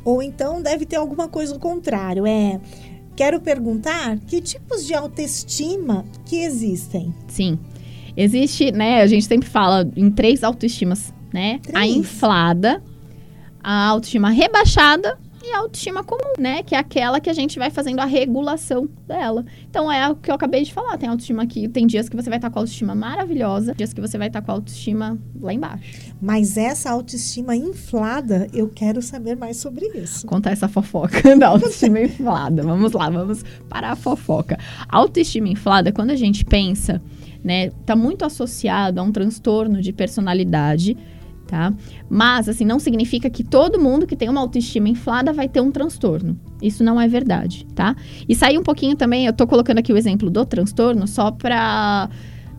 Ou 0.03 0.21
então 0.21 0.61
deve 0.61 0.85
ter 0.85 0.97
alguma 0.97 1.29
coisa 1.29 1.53
do 1.53 1.59
contrário. 1.61 2.27
É. 2.27 2.59
Quero 3.15 3.39
perguntar 3.39 4.19
que 4.27 4.41
tipos 4.41 4.85
de 4.85 4.93
autoestima 4.93 6.03
que 6.25 6.43
existem. 6.43 7.15
Sim. 7.29 7.57
Existe, 8.21 8.69
né? 8.73 9.01
A 9.01 9.07
gente 9.07 9.25
sempre 9.25 9.47
fala 9.47 9.89
em 9.95 10.11
três 10.11 10.43
autoestimas, 10.43 11.13
né? 11.33 11.57
Três. 11.63 11.77
A 11.77 11.87
inflada, 11.87 12.83
a 13.63 13.87
autoestima 13.87 14.29
rebaixada 14.29 15.17
e 15.41 15.53
a 15.53 15.59
autoestima 15.59 16.03
comum, 16.03 16.33
né? 16.37 16.61
Que 16.61 16.75
é 16.75 16.77
aquela 16.77 17.21
que 17.21 17.29
a 17.29 17.33
gente 17.33 17.57
vai 17.57 17.69
fazendo 17.69 18.01
a 18.01 18.05
regulação 18.05 18.89
dela. 19.07 19.45
Então 19.69 19.89
é 19.89 20.09
o 20.09 20.17
que 20.17 20.29
eu 20.29 20.35
acabei 20.35 20.63
de 20.65 20.73
falar. 20.73 20.97
Tem 20.97 21.07
autoestima 21.07 21.47
que 21.47 21.69
tem 21.69 21.87
dias 21.87 22.09
que 22.09 22.15
você 22.17 22.29
vai 22.29 22.39
estar 22.39 22.49
com 22.49 22.59
a 22.59 22.61
autoestima 22.61 22.93
maravilhosa, 22.93 23.73
dias 23.73 23.93
que 23.93 24.01
você 24.01 24.17
vai 24.17 24.27
estar 24.27 24.41
com 24.41 24.51
a 24.51 24.55
autoestima 24.55 25.17
lá 25.39 25.53
embaixo. 25.53 26.13
Mas 26.21 26.57
essa 26.57 26.91
autoestima 26.91 27.55
inflada, 27.55 28.47
eu 28.53 28.67
quero 28.67 29.01
saber 29.01 29.37
mais 29.37 29.55
sobre 29.55 29.85
isso. 29.97 30.27
Contar 30.27 30.51
essa 30.51 30.67
fofoca 30.67 31.35
da 31.39 31.47
autoestima 31.47 32.01
inflada. 32.01 32.63
Vamos 32.63 32.91
lá, 32.91 33.09
vamos 33.09 33.45
para 33.69 33.91
a 33.91 33.95
fofoca. 33.95 34.59
A 34.89 34.97
autoestima 34.97 35.47
inflada, 35.47 35.93
quando 35.93 36.09
a 36.09 36.17
gente 36.17 36.43
pensa 36.43 37.01
né? 37.43 37.69
Tá 37.85 37.95
muito 37.95 38.25
associado 38.25 38.99
a 38.99 39.03
um 39.03 39.11
transtorno 39.11 39.81
de 39.81 39.93
personalidade, 39.93 40.97
tá? 41.47 41.73
Mas, 42.09 42.47
assim, 42.47 42.65
não 42.65 42.79
significa 42.79 43.29
que 43.29 43.43
todo 43.43 43.79
mundo 43.79 44.05
que 44.05 44.15
tem 44.15 44.29
uma 44.29 44.41
autoestima 44.41 44.87
inflada 44.87 45.33
vai 45.33 45.49
ter 45.49 45.61
um 45.61 45.71
transtorno. 45.71 46.39
Isso 46.61 46.83
não 46.83 46.99
é 46.99 47.07
verdade, 47.07 47.65
tá? 47.73 47.95
E 48.27 48.35
sair 48.35 48.57
um 48.57 48.63
pouquinho 48.63 48.95
também, 48.95 49.25
eu 49.25 49.33
tô 49.33 49.47
colocando 49.47 49.79
aqui 49.79 49.91
o 49.91 49.97
exemplo 49.97 50.29
do 50.29 50.45
transtorno 50.45 51.07
só 51.07 51.31
para 51.31 52.09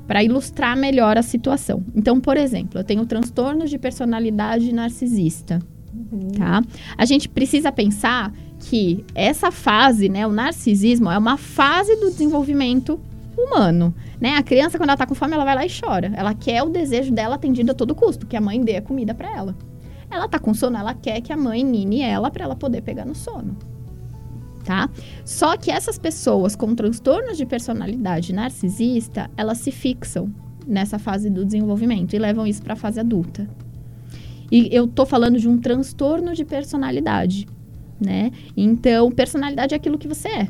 para 0.07 0.25
ilustrar 0.25 0.77
melhor 0.77 1.17
a 1.17 1.23
situação. 1.23 1.85
Então, 1.95 2.19
por 2.19 2.37
exemplo, 2.37 2.81
eu 2.81 2.83
tenho 2.83 3.07
transtornos 3.07 3.71
de 3.71 3.79
personalidade 3.79 4.73
narcisista, 4.73 5.61
uhum. 5.95 6.33
tá? 6.37 6.65
A 6.99 7.05
gente 7.05 7.29
precisa 7.29 7.71
pensar 7.71 8.33
que 8.59 9.05
essa 9.15 9.53
fase, 9.53 10.09
né, 10.09 10.27
o 10.27 10.33
narcisismo 10.33 11.09
é 11.13 11.17
uma 11.17 11.37
fase 11.37 11.95
do 11.95 12.11
desenvolvimento 12.11 12.99
humano, 13.45 13.95
né? 14.21 14.37
A 14.37 14.43
criança, 14.43 14.79
quando 14.79 14.91
ela 14.91 14.97
tá 14.97 15.07
com 15.07 15.15
fome, 15.15 15.35
ela 15.35 15.45
vai 15.45 15.55
lá 15.55 15.67
e 15.67 15.71
chora. 15.71 16.13
Ela 16.15 16.35
quer 16.35 16.63
o 16.63 16.69
desejo 16.69 17.13
dela 17.13 17.35
atendido 17.35 17.73
a 17.73 17.75
todo 17.75 17.95
custo, 17.95 18.27
que 18.27 18.37
a 18.37 18.41
mãe 18.41 18.61
dê 18.61 18.77
a 18.77 18.83
comida 18.83 19.15
para 19.15 19.31
ela. 19.35 19.57
Ela 20.11 20.29
tá 20.29 20.39
com 20.39 20.53
sono, 20.53 20.77
ela 20.77 20.93
quer 20.93 21.21
que 21.21 21.33
a 21.33 21.37
mãe 21.37 21.63
nine 21.63 22.03
ela 22.03 22.31
para 22.31 22.45
ela 22.45 22.57
poder 22.57 22.83
pegar 22.83 23.05
no 23.05 23.15
sono. 23.15 23.57
Tá? 24.65 24.91
Só 25.25 25.57
que 25.57 25.71
essas 25.71 25.99
pessoas 25.99 26.55
com 26.55 26.75
transtornos 26.75 27.37
de 27.37 27.47
personalidade 27.47 28.33
narcisista, 28.33 29.31
elas 29.37 29.59
se 29.59 29.71
fixam 29.71 30.33
nessa 30.67 30.99
fase 30.99 31.31
do 31.31 31.45
desenvolvimento 31.45 32.15
e 32.15 32.19
levam 32.19 32.47
isso 32.47 32.63
para 32.63 32.75
a 32.75 32.77
fase 32.77 33.01
adulta. 33.01 33.49
E 34.51 34.69
eu 34.75 34.87
tô 34.87 35.07
falando 35.07 35.39
de 35.39 35.49
um 35.49 35.59
transtorno 35.59 36.35
de 36.35 36.45
personalidade, 36.45 37.47
né? 38.01 38.33
Então, 38.57 39.11
personalidade 39.11 39.75
é 39.75 39.77
aquilo 39.77 39.99
que 39.99 40.09
você 40.09 40.29
é. 40.29 40.49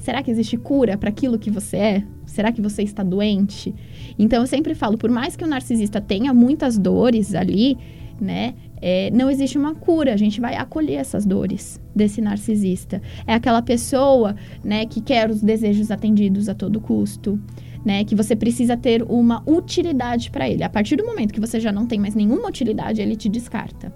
Será 0.00 0.22
que 0.22 0.30
existe 0.30 0.56
cura 0.56 0.96
para 0.96 1.10
aquilo 1.10 1.38
que 1.38 1.50
você 1.50 1.76
é? 1.76 2.04
Será 2.24 2.50
que 2.50 2.62
você 2.62 2.82
está 2.82 3.02
doente? 3.02 3.74
Então 4.18 4.40
eu 4.40 4.46
sempre 4.46 4.74
falo, 4.74 4.96
por 4.96 5.10
mais 5.10 5.36
que 5.36 5.44
o 5.44 5.46
narcisista 5.46 6.00
tenha 6.00 6.32
muitas 6.32 6.78
dores 6.78 7.34
ali, 7.34 7.76
né? 8.18 8.54
É, 8.80 9.10
não 9.10 9.30
existe 9.30 9.58
uma 9.58 9.74
cura, 9.74 10.14
a 10.14 10.16
gente 10.16 10.40
vai 10.40 10.56
acolher 10.56 10.94
essas 10.94 11.26
dores 11.26 11.78
desse 11.94 12.22
narcisista. 12.22 13.02
É 13.26 13.34
aquela 13.34 13.60
pessoa, 13.60 14.34
né, 14.64 14.86
que 14.86 15.02
quer 15.02 15.28
os 15.28 15.42
desejos 15.42 15.90
atendidos 15.90 16.48
a 16.48 16.54
todo 16.54 16.80
custo, 16.80 17.38
né, 17.84 18.02
que 18.04 18.14
você 18.14 18.34
precisa 18.34 18.78
ter 18.78 19.02
uma 19.02 19.42
utilidade 19.46 20.30
para 20.30 20.48
ele. 20.48 20.62
A 20.62 20.68
partir 20.70 20.96
do 20.96 21.04
momento 21.04 21.34
que 21.34 21.40
você 21.40 21.60
já 21.60 21.70
não 21.70 21.86
tem 21.86 21.98
mais 21.98 22.14
nenhuma 22.14 22.48
utilidade, 22.48 23.02
ele 23.02 23.16
te 23.16 23.28
descarta. 23.28 23.92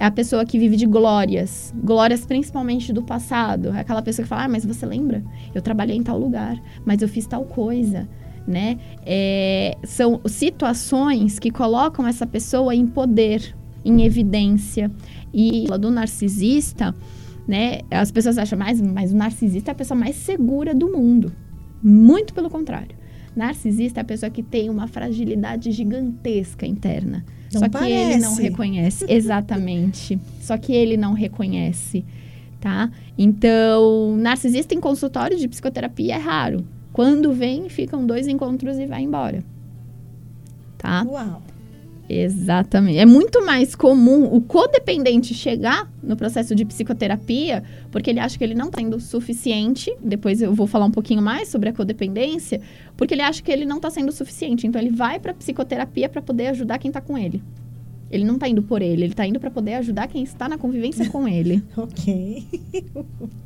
É 0.00 0.06
a 0.06 0.10
pessoa 0.10 0.46
que 0.46 0.58
vive 0.58 0.76
de 0.76 0.86
glórias, 0.86 1.74
glórias 1.76 2.24
principalmente 2.24 2.90
do 2.90 3.02
passado. 3.02 3.68
É 3.68 3.80
aquela 3.80 4.00
pessoa 4.00 4.24
que 4.24 4.30
fala: 4.30 4.44
ah, 4.44 4.48
mas 4.48 4.64
você 4.64 4.86
lembra? 4.86 5.22
Eu 5.54 5.60
trabalhei 5.60 5.94
em 5.94 6.02
tal 6.02 6.18
lugar, 6.18 6.58
mas 6.86 7.02
eu 7.02 7.08
fiz 7.08 7.26
tal 7.26 7.44
coisa. 7.44 8.08
Né? 8.48 8.78
É, 9.04 9.76
são 9.84 10.18
situações 10.24 11.38
que 11.38 11.50
colocam 11.50 12.06
essa 12.08 12.26
pessoa 12.26 12.74
em 12.74 12.86
poder, 12.86 13.54
em 13.84 14.02
evidência. 14.02 14.90
E 15.34 15.66
do 15.78 15.90
narcisista, 15.90 16.94
né? 17.46 17.80
As 17.90 18.10
pessoas 18.10 18.38
acham 18.38 18.58
mais, 18.58 18.80
mas 18.80 19.12
o 19.12 19.16
narcisista 19.16 19.70
é 19.70 19.72
a 19.72 19.74
pessoa 19.74 20.00
mais 20.00 20.16
segura 20.16 20.74
do 20.74 20.90
mundo. 20.90 21.30
Muito 21.82 22.32
pelo 22.32 22.48
contrário. 22.48 22.96
Narcisista 23.36 24.00
é 24.00 24.02
a 24.02 24.04
pessoa 24.04 24.30
que 24.30 24.42
tem 24.42 24.70
uma 24.70 24.88
fragilidade 24.88 25.70
gigantesca 25.70 26.66
interna. 26.66 27.22
Não 27.52 27.60
Só 27.60 27.68
parece. 27.68 27.88
que 27.88 27.94
ele 27.94 28.18
não 28.18 28.34
reconhece. 28.34 29.04
Exatamente. 29.10 30.20
Só 30.40 30.56
que 30.56 30.72
ele 30.72 30.96
não 30.96 31.12
reconhece. 31.12 32.04
Tá? 32.60 32.90
Então, 33.16 34.16
narcisista 34.16 34.74
em 34.74 34.80
consultório 34.80 35.38
de 35.38 35.48
psicoterapia 35.48 36.14
é 36.14 36.18
raro. 36.18 36.64
Quando 36.92 37.32
vem, 37.32 37.68
ficam 37.68 38.04
dois 38.06 38.28
encontros 38.28 38.78
e 38.78 38.86
vai 38.86 39.02
embora. 39.02 39.42
Tá? 40.76 41.04
Uau. 41.08 41.42
Exatamente. 42.12 42.98
É 42.98 43.06
muito 43.06 43.46
mais 43.46 43.76
comum 43.76 44.24
o 44.34 44.40
codependente 44.40 45.32
chegar 45.32 45.88
no 46.02 46.16
processo 46.16 46.56
de 46.56 46.64
psicoterapia 46.64 47.62
porque 47.92 48.10
ele 48.10 48.18
acha 48.18 48.36
que 48.36 48.42
ele 48.42 48.54
não 48.54 48.66
está 48.66 48.80
sendo 48.80 48.98
suficiente. 48.98 49.94
Depois 50.02 50.42
eu 50.42 50.52
vou 50.52 50.66
falar 50.66 50.86
um 50.86 50.90
pouquinho 50.90 51.22
mais 51.22 51.48
sobre 51.48 51.68
a 51.68 51.72
codependência, 51.72 52.60
porque 52.96 53.14
ele 53.14 53.22
acha 53.22 53.40
que 53.40 53.52
ele 53.52 53.64
não 53.64 53.76
está 53.76 53.90
sendo 53.90 54.10
suficiente. 54.10 54.66
Então 54.66 54.80
ele 54.80 54.90
vai 54.90 55.20
para 55.20 55.32
psicoterapia 55.32 56.08
para 56.08 56.20
poder 56.20 56.48
ajudar 56.48 56.78
quem 56.78 56.88
está 56.88 57.00
com 57.00 57.16
ele. 57.16 57.40
Ele 58.10 58.24
não 58.24 58.34
está 58.34 58.48
indo 58.48 58.60
por 58.60 58.82
ele, 58.82 59.04
ele 59.04 59.12
está 59.12 59.24
indo 59.24 59.38
para 59.38 59.52
poder 59.52 59.74
ajudar 59.74 60.08
quem 60.08 60.24
está 60.24 60.48
na 60.48 60.58
convivência 60.58 61.08
com 61.08 61.28
ele. 61.28 61.62
ok. 61.76 62.44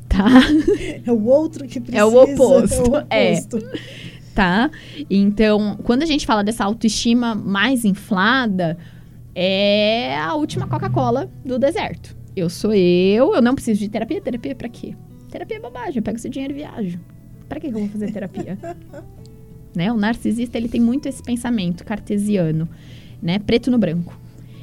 Tá? 0.09 0.25
É 1.05 1.11
o 1.11 1.23
outro 1.23 1.67
que 1.67 1.79
precisa. 1.79 1.99
É 1.99 2.05
o 2.05 2.23
oposto. 2.23 2.95
É. 3.11 3.33
O 3.33 3.37
oposto. 3.37 3.57
É 3.57 4.14
tá? 4.35 4.69
Então, 5.09 5.77
quando 5.83 6.03
a 6.03 6.05
gente 6.05 6.25
fala 6.25 6.43
dessa 6.43 6.65
autoestima 6.65 7.33
mais 7.33 7.85
inflada, 7.85 8.77
é 9.33 10.17
a 10.17 10.35
última 10.35 10.67
Coca-Cola 10.67 11.31
do 11.43 11.57
deserto. 11.57 12.15
Eu 12.35 12.49
sou 12.49 12.73
eu, 12.73 13.33
eu 13.33 13.41
não 13.41 13.55
preciso 13.55 13.79
de 13.79 13.87
terapia. 13.87 14.19
Terapia 14.19 14.53
pra 14.53 14.67
quê? 14.67 14.93
Terapia 15.31 15.57
é 15.57 15.59
bobagem, 15.61 15.97
eu 15.97 16.03
pego 16.03 16.17
esse 16.17 16.29
dinheiro 16.29 16.53
e 16.53 16.57
viajo. 16.57 16.99
Pra 17.47 17.59
que 17.61 17.67
eu 17.67 17.71
vou 17.71 17.87
fazer 17.87 18.11
terapia? 18.11 18.57
né? 19.73 19.91
O 19.91 19.95
narcisista, 19.95 20.57
ele 20.57 20.67
tem 20.67 20.81
muito 20.81 21.07
esse 21.07 21.23
pensamento 21.23 21.85
cartesiano, 21.85 22.67
né? 23.21 23.39
Preto 23.39 23.71
no 23.71 23.77
branco. 23.77 24.19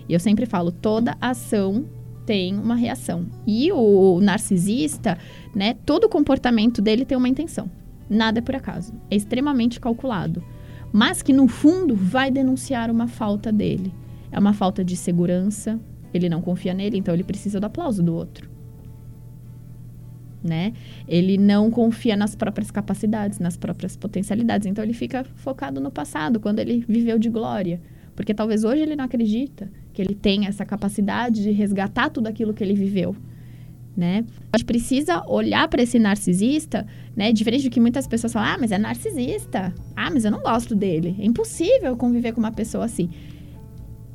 E 0.07 0.13
eu 0.13 0.21
sempre 0.21 0.45
falo, 0.45 0.71
toda 0.71 1.17
ação 1.19 1.87
tem 2.27 2.55
uma 2.55 2.75
reação. 2.75 3.27
E 3.47 3.73
o 3.73 4.21
narcisista, 4.21 5.17
né, 5.55 5.75
todo 5.87 6.09
comportamento 6.09 6.83
dele 6.83 7.05
tem 7.05 7.17
uma 7.17 7.29
intenção. 7.29 7.71
Nada 8.09 8.39
é 8.39 8.43
por 8.43 8.55
acaso. 8.55 8.93
É 9.11 9.17
extremamente 9.17 9.81
calculado. 9.81 10.43
Mas 10.93 11.23
que 11.23 11.33
no 11.33 11.49
fundo 11.49 11.97
vai 11.97 12.31
denunciar 12.31 12.91
uma 12.91 13.09
falta 13.09 13.51
dele. 13.51 13.93
É 14.31 14.39
uma 14.39 14.53
falta 14.53 14.85
de 14.85 14.97
segurança, 14.97 15.81
ele 16.13 16.29
não 16.29 16.43
confia 16.43 16.75
nele, 16.75 16.99
então 16.99 17.15
ele 17.15 17.25
precisa 17.25 17.59
do 17.59 17.67
aplauso 17.67 18.03
do 18.03 18.15
outro. 18.15 18.51
Né? 20.43 20.73
Ele 21.07 21.39
não 21.39 21.71
confia 21.71 22.17
nas 22.17 22.35
próprias 22.35 22.71
capacidades, 22.71 23.39
nas 23.39 23.57
próprias 23.57 23.97
potencialidades, 23.97 24.67
então 24.67 24.83
ele 24.83 24.93
fica 24.93 25.25
focado 25.37 25.81
no 25.81 25.91
passado, 25.91 26.41
quando 26.41 26.59
ele 26.59 26.85
viveu 26.87 27.19
de 27.19 27.31
glória. 27.31 27.81
Porque 28.17 28.35
talvez 28.35 28.65
hoje 28.65 28.83
ele 28.83 28.97
não 28.97 29.05
acredita 29.05 29.71
que 29.93 30.03
ele 30.03 30.15
tem 30.15 30.47
essa 30.47 30.65
capacidade 30.67 31.43
de 31.43 31.51
resgatar 31.51 32.11
tudo 32.11 32.27
aquilo 32.27 32.53
que 32.53 32.63
ele 32.63 32.75
viveu 32.75 33.17
né? 33.97 34.25
A 34.53 34.59
gente 34.59 34.67
precisa 34.67 35.23
olhar 35.27 35.69
para 35.69 35.83
esse 35.83 35.99
narcisista, 35.99 36.87
né? 37.15 37.33
Diferente 37.33 37.65
do 37.65 37.71
que 37.71 37.81
muitas 37.81 38.07
pessoas 38.07 38.33
falam, 38.33 38.49
ah, 38.55 38.57
mas 38.59 38.73
é 38.73 38.79
narcisista. 38.79 39.75
Ah, 39.95 40.11
mas 40.11 40.25
eu 40.25 40.31
não 40.31 40.41
gosto 40.41 40.75
dele. 40.75 41.17
É 41.19 41.25
impossível 41.25 41.97
conviver 41.97 42.33
com 42.33 42.41
uma 42.41 42.53
pessoa 42.53 42.85
assim. 42.85 43.11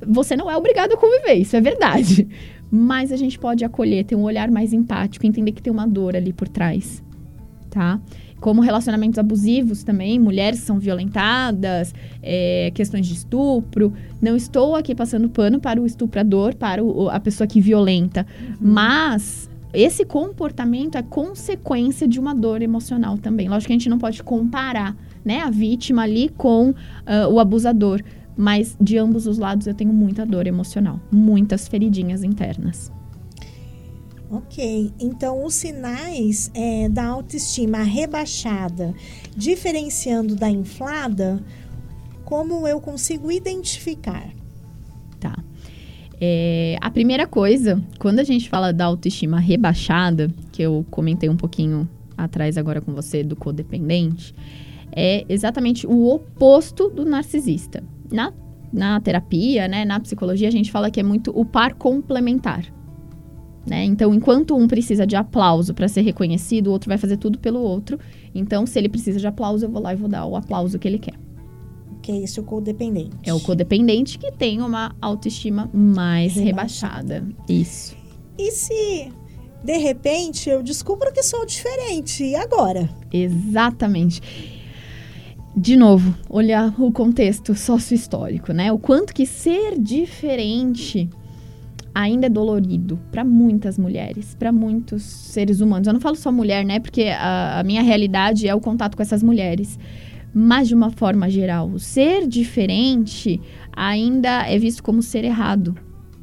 Você 0.06 0.36
não 0.36 0.50
é 0.50 0.56
obrigado 0.56 0.94
a 0.94 0.98
conviver, 0.98 1.36
isso 1.36 1.56
é 1.56 1.62
verdade. 1.62 2.28
Mas 2.70 3.12
a 3.12 3.16
gente 3.16 3.40
pode 3.40 3.64
acolher, 3.64 4.04
ter 4.04 4.16
um 4.16 4.24
olhar 4.24 4.52
mais 4.52 4.74
empático, 4.74 5.26
entender 5.26 5.54
que 5.54 5.62
tem 5.62 5.72
uma 5.72 5.88
dor 5.88 6.16
ali 6.16 6.34
por 6.34 6.50
trás, 6.50 7.02
tá? 7.70 8.00
Como 8.40 8.62
relacionamentos 8.62 9.18
abusivos 9.18 9.84
também, 9.84 10.20
mulheres 10.20 10.60
são 10.60 10.78
violentadas, 10.78 11.94
é, 12.22 12.72
questões 12.76 13.08
de 13.08 13.14
estupro. 13.14 13.94
Não 14.22 14.36
estou 14.36 14.76
aqui 14.76 14.94
passando 14.94 15.30
pano 15.30 15.60
para 15.60 15.82
o 15.82 15.86
estuprador, 15.86 16.56
para 16.56 16.84
o, 16.84 17.10
a 17.10 17.20
pessoa 17.20 17.48
que 17.48 17.60
violenta, 17.60 18.28
uhum. 18.40 18.56
mas 18.60 19.50
esse 19.80 20.04
comportamento 20.04 20.98
é 20.98 21.04
consequência 21.04 22.08
de 22.08 22.20
uma 22.20 22.34
dor 22.34 22.64
emocional 22.64 23.16
também. 23.16 23.48
Lógico 23.48 23.68
que 23.68 23.74
a 23.74 23.78
gente 23.78 23.90
não 23.90 24.00
pode 24.00 24.24
comparar 24.24 24.98
né, 25.24 25.42
a 25.42 25.52
vítima 25.52 26.02
ali 26.02 26.30
com 26.30 26.72
uh, 26.72 26.76
o 27.32 27.40
abusador, 27.40 28.02
mas 28.36 28.76
de 28.82 28.98
ambos 28.98 29.28
os 29.28 29.38
lados 29.38 29.68
eu 29.68 29.76
tenho 29.76 29.94
muita 29.94 30.26
dor 30.26 30.48
emocional, 30.48 31.00
muitas 31.12 31.68
feridinhas 31.68 32.24
internas. 32.24 32.92
Ok, 34.32 34.92
então 35.00 35.46
os 35.46 35.54
sinais 35.54 36.50
é, 36.56 36.90
da 36.90 37.06
autoestima 37.06 37.84
rebaixada, 37.84 38.96
diferenciando 39.36 40.36
da 40.36 40.50
inflada, 40.50 41.40
como 42.26 42.68
eu 42.68 42.82
consigo 42.82 43.32
identificar? 43.32 44.28
É, 46.20 46.78
a 46.82 46.90
primeira 46.90 47.28
coisa, 47.28 47.82
quando 48.00 48.20
a 48.20 48.24
gente 48.24 48.50
fala 48.50 48.74
da 48.74 48.86
autoestima 48.86 49.40
rebaixada, 49.40 50.32
que 50.52 50.62
eu 50.62 50.86
comentei 50.90 51.30
um 51.30 51.38
pouquinho 51.38 51.88
atrás 52.18 52.58
agora 52.58 52.82
com 52.82 52.94
você 52.94 53.24
do 53.24 53.36
codependente, 53.36 54.34
é 54.92 55.24
exatamente 55.30 55.86
o 55.86 56.08
oposto 56.08 56.90
do 56.90 57.06
narcisista. 57.06 57.84
Na, 58.12 58.34
na 58.74 59.00
terapia, 59.00 59.68
né, 59.68 59.86
na 59.86 60.00
psicologia, 60.00 60.48
a 60.48 60.52
gente 60.52 60.72
fala 60.72 60.90
que 60.90 61.00
é 61.00 61.04
muito 61.04 61.32
o 61.40 61.46
par 61.46 61.76
complementar. 61.76 62.66
Né? 63.68 63.84
Então, 63.84 64.14
enquanto 64.14 64.56
um 64.56 64.66
precisa 64.66 65.06
de 65.06 65.16
aplauso 65.16 65.74
para 65.74 65.88
ser 65.88 66.02
reconhecido, 66.02 66.68
o 66.68 66.72
outro 66.72 66.88
vai 66.88 66.98
fazer 66.98 67.18
tudo 67.18 67.38
pelo 67.38 67.60
outro. 67.60 68.00
Então, 68.34 68.66
se 68.66 68.80
ele 68.80 68.90
precisa 68.90 69.20
de 69.20 69.28
aplauso, 69.28 69.66
eu 69.66 69.70
vou 69.70 69.82
lá 69.82 69.94
e 69.94 69.98
vou 69.98 70.10
dar 70.10 70.26
o 70.26 70.36
aplauso 70.36 70.80
que 70.80 70.88
ele 70.88 70.98
quer 70.98 71.27
que 72.08 72.12
é 72.14 72.18
esse 72.20 72.40
o 72.40 72.44
codependente. 72.44 73.12
É 73.22 73.34
o 73.34 73.40
codependente 73.42 74.18
que 74.18 74.32
tem 74.32 74.62
uma 74.62 74.96
autoestima 75.02 75.70
mais 75.74 76.36
rebaixada. 76.36 77.16
rebaixada. 77.16 77.36
Isso. 77.50 77.98
E 78.40 78.50
se 78.50 79.12
de 79.62 79.78
repente 79.78 80.50
eu 80.50 80.64
descubro 80.64 81.12
que 81.12 81.22
sou 81.22 81.46
diferente, 81.46 82.24
e 82.24 82.34
agora? 82.34 82.90
Exatamente. 83.12 84.22
De 85.54 85.76
novo, 85.76 86.16
olhar 86.30 86.74
o 86.80 86.94
contexto 86.94 87.54
sócio-histórico, 87.54 88.54
né? 88.54 88.72
O 88.72 88.80
quanto 88.80 89.14
que 89.14 89.26
ser 89.26 89.78
diferente 89.78 91.10
ainda 91.94 92.28
é 92.28 92.30
dolorido 92.30 92.98
para 93.12 93.26
muitas 93.26 93.78
mulheres, 93.78 94.34
para 94.34 94.54
muitos 94.54 95.04
seres 95.04 95.60
humanos. 95.60 95.88
Eu 95.88 95.94
não 95.94 96.00
falo 96.00 96.16
só 96.16 96.32
mulher, 96.32 96.64
né? 96.64 96.80
Porque 96.80 97.10
a, 97.10 97.60
a 97.60 97.64
minha 97.64 97.82
realidade 97.82 98.48
é 98.48 98.56
o 98.56 98.62
contato 98.62 98.96
com 98.96 99.04
essas 99.04 99.22
mulheres 99.22 99.78
mas 100.40 100.68
de 100.68 100.76
uma 100.76 100.92
forma 100.92 101.28
geral, 101.28 101.68
o 101.68 101.80
ser 101.80 102.28
diferente 102.28 103.42
ainda 103.76 104.48
é 104.48 104.60
visto 104.60 104.84
como 104.84 105.02
ser 105.02 105.24
errado. 105.24 105.76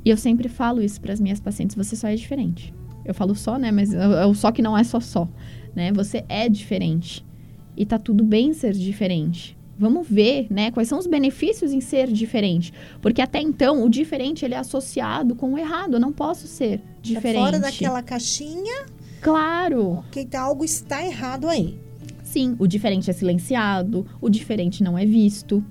E 0.04 0.10
eu 0.10 0.16
sempre 0.16 0.48
falo 0.48 0.80
isso 0.80 1.00
para 1.00 1.12
as 1.12 1.18
minhas 1.18 1.40
pacientes: 1.40 1.74
você 1.74 1.96
só 1.96 2.06
é 2.06 2.14
diferente. 2.14 2.72
Eu 3.04 3.12
falo 3.12 3.34
só, 3.34 3.58
né? 3.58 3.72
Mas 3.72 3.90
o 3.92 4.32
só 4.32 4.52
que 4.52 4.62
não 4.62 4.78
é 4.78 4.84
só 4.84 5.00
só, 5.00 5.28
né? 5.74 5.92
Você 5.92 6.24
é 6.28 6.48
diferente. 6.48 7.26
E 7.76 7.84
tá 7.84 7.98
tudo 7.98 8.22
bem 8.22 8.52
ser 8.52 8.72
diferente. 8.74 9.58
Vamos 9.76 10.06
ver, 10.08 10.46
né, 10.48 10.70
quais 10.70 10.86
são 10.86 11.00
os 11.00 11.08
benefícios 11.08 11.72
em 11.72 11.80
ser 11.80 12.06
diferente, 12.06 12.72
porque 13.02 13.20
até 13.20 13.40
então 13.40 13.84
o 13.84 13.90
diferente 13.90 14.44
ele 14.44 14.54
é 14.54 14.58
associado 14.58 15.34
com 15.34 15.54
o 15.54 15.58
errado. 15.58 15.94
Eu 15.94 16.00
não 16.00 16.12
posso 16.12 16.46
ser 16.46 16.80
diferente. 17.02 17.38
É 17.38 17.44
fora 17.44 17.58
daquela 17.58 18.00
caixinha. 18.00 18.86
Claro. 19.20 20.04
Que 20.12 20.28
algo 20.36 20.64
está 20.64 21.04
errado 21.04 21.48
aí 21.48 21.82
sim, 22.34 22.56
o 22.58 22.66
diferente 22.66 23.08
é 23.08 23.12
silenciado, 23.12 24.04
o 24.20 24.28
diferente 24.28 24.82
não 24.82 24.98
é 24.98 25.06
visto. 25.06 25.64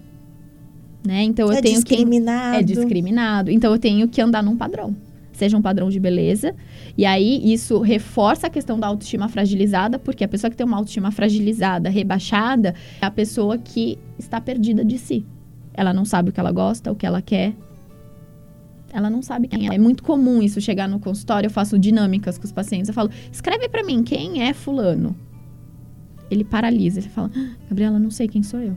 Né? 1.05 1.23
Então 1.23 1.47
eu 1.47 1.57
é 1.57 1.61
tenho 1.61 1.75
discriminado. 1.75 2.51
que 2.51 2.57
é 2.57 2.63
discriminado. 2.63 3.51
Então 3.51 3.73
eu 3.73 3.77
tenho 3.77 4.07
que 4.07 4.21
andar 4.21 4.41
num 4.41 4.55
padrão. 4.55 4.95
Seja 5.33 5.57
um 5.57 5.61
padrão 5.61 5.89
de 5.89 5.99
beleza. 5.99 6.55
E 6.97 7.05
aí 7.05 7.51
isso 7.51 7.81
reforça 7.81 8.47
a 8.47 8.49
questão 8.49 8.79
da 8.79 8.87
autoestima 8.87 9.27
fragilizada, 9.27 9.99
porque 9.99 10.23
a 10.23 10.27
pessoa 10.27 10.49
que 10.49 10.55
tem 10.55 10.65
uma 10.65 10.77
autoestima 10.77 11.11
fragilizada, 11.11 11.89
rebaixada, 11.89 12.73
é 13.01 13.05
a 13.05 13.11
pessoa 13.11 13.57
que 13.57 13.99
está 14.17 14.39
perdida 14.39 14.85
de 14.85 14.97
si. 14.97 15.25
Ela 15.73 15.91
não 15.93 16.05
sabe 16.05 16.29
o 16.29 16.31
que 16.31 16.39
ela 16.39 16.51
gosta, 16.51 16.91
o 16.91 16.95
que 16.95 17.05
ela 17.05 17.21
quer. 17.21 17.53
Ela 18.93 19.09
não 19.09 19.21
sabe 19.21 19.49
quem 19.49 19.67
é. 19.69 19.75
É 19.75 19.77
muito 19.77 20.03
comum 20.03 20.41
isso 20.41 20.61
chegar 20.61 20.87
no 20.87 20.99
consultório, 20.99 21.47
eu 21.47 21.51
faço 21.51 21.77
dinâmicas 21.77 22.37
com 22.37 22.45
os 22.45 22.51
pacientes. 22.53 22.87
Eu 22.87 22.93
falo: 22.93 23.09
"Escreve 23.29 23.67
para 23.67 23.83
mim 23.83 24.01
quem 24.03 24.43
é 24.43 24.53
fulano" 24.53 25.13
ele 26.29 26.43
paralisa. 26.43 26.99
Ele 26.99 27.09
fala, 27.09 27.31
ah, 27.35 27.55
Gabriela, 27.69 27.99
não 27.99 28.11
sei 28.11 28.27
quem 28.27 28.43
sou 28.43 28.59
eu. 28.59 28.75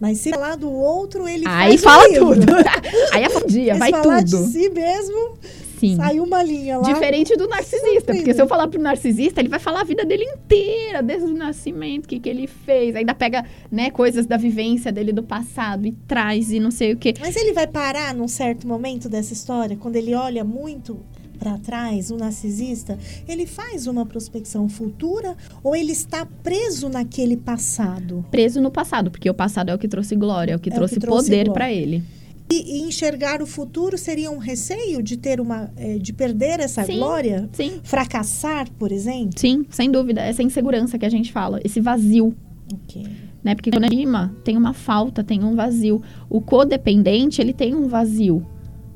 Mas 0.00 0.18
se 0.18 0.30
falar 0.30 0.56
do 0.56 0.70
outro, 0.70 1.26
ele 1.28 1.44
Aí 1.46 1.78
fala 1.78 2.12
tudo. 2.12 2.46
Aí 3.12 3.22
é 3.22 3.46
dia, 3.46 3.74
vai 3.76 3.90
falar 3.90 4.24
tudo. 4.24 4.44
de 4.44 4.52
si 4.52 4.68
mesmo, 4.68 5.38
Sim. 5.78 5.96
sai 5.96 6.18
uma 6.18 6.42
linha 6.42 6.78
lá. 6.78 6.84
Diferente 6.84 7.36
do 7.36 7.48
narcisista. 7.48 8.12
Porque 8.12 8.34
se 8.34 8.42
eu 8.42 8.48
falar 8.48 8.66
pro 8.68 8.80
narcisista, 8.80 9.40
ele 9.40 9.48
vai 9.48 9.60
falar 9.60 9.82
a 9.82 9.84
vida 9.84 10.04
dele 10.04 10.24
inteira, 10.24 11.02
desde 11.02 11.30
o 11.30 11.34
nascimento, 11.34 12.06
o 12.06 12.08
que, 12.08 12.18
que 12.18 12.28
ele 12.28 12.46
fez. 12.46 12.96
Ainda 12.96 13.14
pega, 13.14 13.44
né, 13.70 13.90
coisas 13.90 14.26
da 14.26 14.36
vivência 14.36 14.90
dele 14.90 15.12
do 15.12 15.22
passado 15.22 15.86
e 15.86 15.92
traz 15.92 16.50
e 16.50 16.58
não 16.58 16.70
sei 16.70 16.92
o 16.92 16.96
quê. 16.96 17.14
Mas 17.20 17.36
ele 17.36 17.52
vai 17.52 17.66
parar 17.66 18.14
num 18.14 18.28
certo 18.28 18.66
momento 18.66 19.08
dessa 19.08 19.32
história, 19.32 19.76
quando 19.76 19.96
ele 19.96 20.14
olha 20.14 20.44
muito 20.44 21.00
para 21.34 21.58
trás, 21.58 22.10
o 22.10 22.16
narcisista, 22.16 22.98
ele 23.28 23.46
faz 23.46 23.86
uma 23.86 24.06
prospecção 24.06 24.68
futura 24.68 25.36
ou 25.62 25.74
ele 25.74 25.92
está 25.92 26.26
preso 26.26 26.88
naquele 26.88 27.36
passado? 27.36 28.24
Preso 28.30 28.60
no 28.60 28.70
passado, 28.70 29.10
porque 29.10 29.28
o 29.28 29.34
passado 29.34 29.70
é 29.70 29.74
o 29.74 29.78
que 29.78 29.88
trouxe 29.88 30.16
glória, 30.16 30.52
é 30.52 30.56
o 30.56 30.60
que 30.60 30.70
é 30.70 30.74
trouxe, 30.74 30.94
o 30.94 31.00
que 31.00 31.06
trouxe 31.06 31.30
poder 31.30 31.52
para 31.52 31.72
ele. 31.72 32.02
E, 32.50 32.76
e 32.76 32.82
enxergar 32.82 33.40
o 33.40 33.46
futuro 33.46 33.96
seria 33.96 34.30
um 34.30 34.36
receio 34.38 35.02
de 35.02 35.16
ter 35.16 35.40
uma, 35.40 35.70
é, 35.76 35.96
de 35.96 36.12
perder 36.12 36.60
essa 36.60 36.84
Sim, 36.84 36.98
glória, 36.98 37.48
Sim, 37.52 37.80
fracassar, 37.82 38.70
por 38.78 38.92
exemplo. 38.92 39.32
sim, 39.36 39.64
sem 39.70 39.90
dúvida. 39.90 40.20
Essa 40.20 40.42
insegurança 40.42 40.98
que 40.98 41.06
a 41.06 41.08
gente 41.08 41.32
fala, 41.32 41.58
esse 41.64 41.80
vazio. 41.80 42.34
Ok. 42.72 43.06
né? 43.42 43.54
Porque 43.54 43.70
quando 43.70 43.84
a 43.84 43.88
rima 43.88 44.34
tem 44.44 44.56
uma 44.56 44.72
falta, 44.74 45.24
tem 45.24 45.42
um 45.42 45.54
vazio. 45.54 46.02
O 46.28 46.40
codependente, 46.40 47.40
ele 47.40 47.52
tem 47.52 47.74
um 47.74 47.88
vazio, 47.88 48.44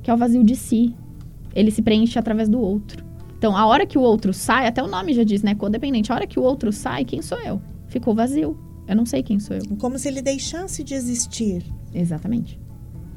que 0.03 0.11
é 0.11 0.14
o 0.14 0.16
vazio 0.16 0.44
de 0.44 0.55
si. 0.55 0.94
Ele 1.54 1.70
se 1.70 1.82
preenche 1.82 2.18
através 2.18 2.48
do 2.48 2.61
outro. 2.61 3.04
Então, 3.37 3.56
a 3.56 3.66
hora 3.66 3.87
que 3.87 3.96
o 3.96 4.00
outro 4.00 4.32
sai, 4.32 4.66
até 4.66 4.82
o 4.82 4.88
nome 4.88 5.12
já 5.14 5.22
diz, 5.22 5.42
né? 5.42 5.54
Codependente. 5.54 6.11
A 6.11 6.14
hora 6.16 6.26
que 6.26 6.38
o 6.40 6.42
outro 6.42 6.72
sai, 6.72 7.04
quem 7.04 7.22
sou 7.22 7.38
eu? 7.40 7.61
Ficou 7.87 8.14
vazio. 8.14 8.58
Eu 8.87 8.96
não 8.96 9.06
sei 9.06 9.22
quem 9.22 9.38
sou 9.38 9.56
eu. 9.56 9.62
Como 9.78 9.98
se 9.98 10.08
ele 10.08 10.20
deixasse 10.22 10.82
de 10.82 10.94
existir. 10.94 11.62
Exatamente. 11.94 12.58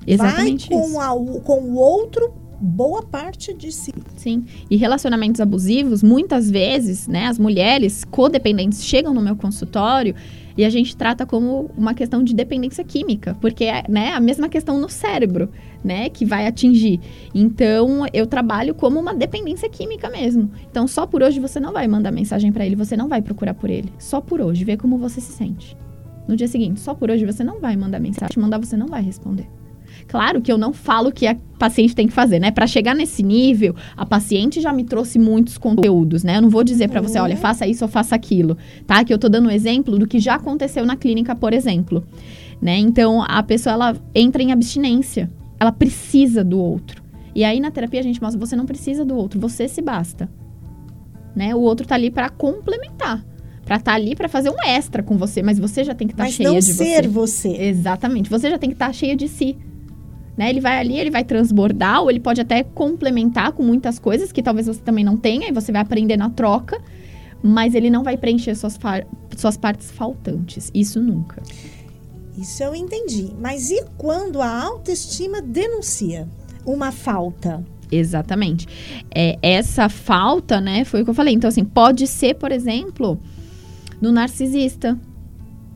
Exatamente 0.06 0.70
Vai 0.70 0.80
isso. 0.80 0.94
com, 0.94 1.00
a- 1.02 1.42
com 1.42 1.62
o 1.62 1.76
outro 1.76 2.34
boa 2.62 3.02
parte 3.02 3.54
de 3.54 3.72
si. 3.72 3.92
Sim. 4.16 4.46
E 4.70 4.76
relacionamentos 4.76 5.42
abusivos, 5.42 6.04
muitas 6.04 6.50
vezes, 6.50 7.08
né, 7.08 7.28
as 7.28 7.40
mulheres 7.40 8.04
codependentes 8.04 8.84
chegam 8.84 9.14
no 9.14 9.22
meu 9.22 9.36
consultório 9.36 10.16
e 10.58 10.64
a 10.64 10.70
gente 10.70 10.96
trata 10.96 11.26
como 11.26 11.72
uma 11.78 11.94
questão 11.94 12.24
de 12.24 12.36
dependência 12.36 12.84
química, 12.84 13.36
porque 13.42 13.64
é, 13.66 13.84
né, 13.90 14.12
a 14.12 14.20
mesma 14.20 14.48
questão 14.48 14.80
no 14.80 14.90
cérebro, 14.90 15.50
né, 15.84 16.10
que 16.10 16.26
vai 16.26 16.46
atingir. 16.46 17.00
Então, 17.34 18.06
eu 18.14 18.28
trabalho 18.28 18.76
como 18.76 19.00
uma 19.00 19.14
dependência 19.14 19.70
química 19.70 20.10
mesmo. 20.10 20.52
Então, 20.70 20.88
só 20.88 21.08
por 21.08 21.24
hoje 21.24 21.40
você 21.40 21.60
não 21.60 21.74
vai 21.74 21.88
mandar 21.88 22.12
mensagem 22.12 22.52
pra 22.52 22.66
ele, 22.66 22.76
você 22.76 22.96
não 22.96 23.08
vai 23.08 23.22
procurar 23.22 23.54
por 23.54 23.70
ele. 23.70 23.92
Só 23.98 24.22
por 24.22 24.42
hoje, 24.42 24.64
ver 24.64 24.78
como 24.78 24.98
você 24.98 25.20
se 25.20 25.32
sente. 25.32 25.76
No 26.28 26.36
dia 26.36 26.48
seguinte, 26.48 26.80
só 26.80 26.94
por 26.94 27.10
hoje 27.10 27.26
você 27.26 27.44
não 27.44 27.60
vai 27.60 27.76
mandar 27.76 28.00
mensagem, 28.00 28.38
mandar 28.38 28.60
você 28.60 28.78
não 28.78 28.88
vai 28.88 29.02
responder. 29.02 29.48
Claro 30.08 30.42
que 30.42 30.52
eu 30.52 30.58
não 30.58 30.74
falo 30.74 31.10
o 31.10 31.12
que 31.12 31.26
a 31.28 31.36
paciente 31.58 31.96
tem 31.96 32.08
que 32.08 32.14
fazer, 32.14 32.40
né? 32.40 32.52
Para 32.52 32.66
chegar 32.68 32.94
nesse 32.96 33.22
nível, 33.24 33.76
a 33.96 34.06
paciente 34.06 34.60
já 34.60 34.74
me 34.74 34.84
trouxe 34.84 35.18
muitos 35.20 35.58
conteúdos, 35.58 36.24
né? 36.24 36.38
Eu 36.38 36.42
não 36.42 36.50
vou 36.50 36.64
dizer 36.64 36.90
para 36.90 37.02
você, 37.02 37.18
Uhum. 37.18 37.26
olha, 37.26 37.38
faça 37.38 37.68
isso 37.68 37.84
ou 37.86 37.90
faça 37.90 38.16
aquilo, 38.16 38.58
tá? 38.88 39.04
Que 39.04 39.14
eu 39.14 39.18
tô 39.18 39.30
dando 39.30 39.48
um 39.48 39.52
exemplo 39.52 39.98
do 39.98 40.08
que 40.08 40.20
já 40.20 40.36
aconteceu 40.36 40.86
na 40.86 40.96
clínica, 40.96 41.36
por 41.36 41.54
exemplo, 41.54 42.04
né? 42.62 42.78
Então, 42.78 43.22
a 43.28 43.42
pessoa 43.44 43.74
ela 43.74 43.96
entra 44.16 44.42
em 44.42 44.52
abstinência, 44.52 45.30
ela 45.60 45.72
precisa 45.72 46.44
do 46.44 46.60
outro. 46.60 47.02
E 47.34 47.44
aí 47.44 47.60
na 47.60 47.72
terapia 47.72 48.00
a 48.00 48.04
gente 48.04 48.22
mostra, 48.22 48.40
você 48.40 48.56
não 48.56 48.66
precisa 48.66 49.06
do 49.06 49.16
outro, 49.16 49.40
você 49.40 49.68
se 49.68 49.82
basta. 49.82 50.30
Né? 51.36 51.56
O 51.56 51.60
outro 51.60 51.88
tá 51.88 51.96
ali 51.96 52.12
para 52.12 52.28
complementar, 52.30 53.24
para 53.64 53.78
estar 53.78 53.94
ali 53.94 54.16
para 54.16 54.28
fazer 54.28 54.50
um 54.50 54.58
extra 54.68 55.02
com 55.02 55.18
você, 55.18 55.42
mas 55.42 55.58
você 55.58 55.84
já 55.84 55.96
tem 55.96 56.08
que 56.08 56.14
estar 56.14 56.24
Mas 56.26 56.34
cheia 56.34 56.50
não 56.50 56.56
de 56.60 56.66
ser 56.66 57.08
você. 57.08 57.48
você. 57.52 57.64
Exatamente. 57.64 58.30
Você 58.30 58.50
já 58.50 58.58
tem 58.58 58.70
que 58.70 58.76
estar 58.76 58.92
cheia 58.94 59.16
de 59.16 59.30
si. 59.30 59.56
Né? 60.38 60.50
Ele 60.50 60.62
vai 60.62 60.80
ali, 60.80 60.98
ele 60.98 61.10
vai 61.10 61.24
transbordar, 61.24 62.02
ou 62.02 62.10
ele 62.10 62.20
pode 62.20 62.42
até 62.42 62.64
complementar 62.64 63.52
com 63.52 63.64
muitas 63.64 64.00
coisas 64.00 64.32
que 64.32 64.42
talvez 64.42 64.68
você 64.68 64.82
também 64.82 65.04
não 65.04 65.18
tenha, 65.18 65.50
e 65.50 65.52
você 65.52 65.72
vai 65.72 65.82
aprender 65.82 66.18
na 66.18 66.30
troca, 66.30 66.82
mas 67.44 67.76
ele 67.76 67.90
não 67.90 68.04
vai 68.04 68.18
preencher 68.18 68.56
suas, 68.56 68.80
suas 69.36 69.58
partes 69.58 69.92
faltantes. 69.92 70.72
Isso 70.74 71.02
nunca. 71.02 71.42
Isso 72.38 72.64
eu 72.64 72.74
entendi. 72.74 73.32
Mas 73.40 73.72
e 73.72 73.84
quando 73.98 74.42
a 74.42 74.64
autoestima 74.64 75.42
denuncia 75.42 76.28
uma 76.66 76.92
falta? 76.92 77.64
Exatamente. 77.92 78.68
É, 79.14 79.38
essa 79.42 79.90
falta, 79.90 80.62
né, 80.62 80.86
foi 80.86 81.02
o 81.02 81.04
que 81.04 81.10
eu 81.10 81.16
falei. 81.16 81.34
Então, 81.34 81.48
assim, 81.50 81.66
pode 81.66 82.08
ser, 82.08 82.36
por 82.36 82.52
exemplo, 82.52 83.20
no 84.00 84.12
narcisista. 84.12 84.98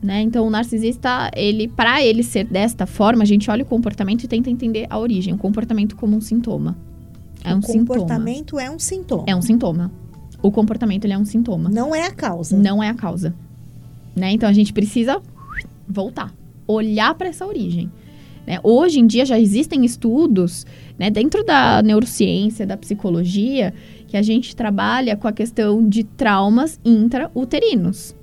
Né? 0.06 0.22
Então, 0.22 0.46
o 0.46 0.50
narcisista, 0.50 1.28
ele, 1.34 1.66
para 1.66 2.00
ele 2.00 2.22
ser 2.22 2.44
desta 2.44 2.86
forma, 2.86 3.24
a 3.24 3.26
gente 3.26 3.50
olha 3.50 3.64
o 3.64 3.66
comportamento 3.66 4.22
e 4.22 4.28
tenta 4.28 4.48
entender 4.48 4.86
a 4.88 4.96
origem. 4.96 5.34
O 5.34 5.36
comportamento 5.36 5.96
como 5.96 6.16
um 6.16 6.20
sintoma. 6.20 6.78
É 7.42 7.52
um 7.52 7.58
o 7.58 7.62
sintoma. 7.62 7.86
comportamento 7.86 8.56
é 8.56 8.70
um 8.70 8.78
sintoma. 8.78 9.24
É 9.26 9.34
um 9.34 9.42
sintoma. 9.42 9.90
O 10.40 10.52
comportamento, 10.52 11.06
ele 11.06 11.12
é 11.12 11.18
um 11.18 11.24
sintoma. 11.24 11.68
Não 11.68 11.92
é 11.92 12.06
a 12.06 12.12
causa. 12.12 12.56
Não 12.56 12.80
é 12.80 12.88
a 12.88 12.94
causa. 12.94 13.34
Né? 14.14 14.30
Então, 14.30 14.48
a 14.48 14.52
gente 14.52 14.72
precisa 14.72 15.20
voltar. 15.88 16.32
Olhar 16.68 17.12
para 17.16 17.26
essa 17.26 17.44
origem. 17.44 17.90
né? 18.46 18.60
Hoje 18.62 19.00
em 19.00 19.08
dia, 19.08 19.26
já 19.26 19.40
existem 19.40 19.84
estudos, 19.84 20.64
né, 20.96 21.10
dentro 21.10 21.44
da 21.44 21.82
neurociência, 21.82 22.64
da 22.64 22.76
psicologia, 22.76 23.74
que 24.06 24.16
a 24.16 24.22
gente 24.22 24.54
trabalha 24.54 25.16
com 25.16 25.26
a 25.26 25.32
questão 25.32 25.84
de 25.88 26.04
traumas 26.04 26.78
intrauterinos. 26.84 28.14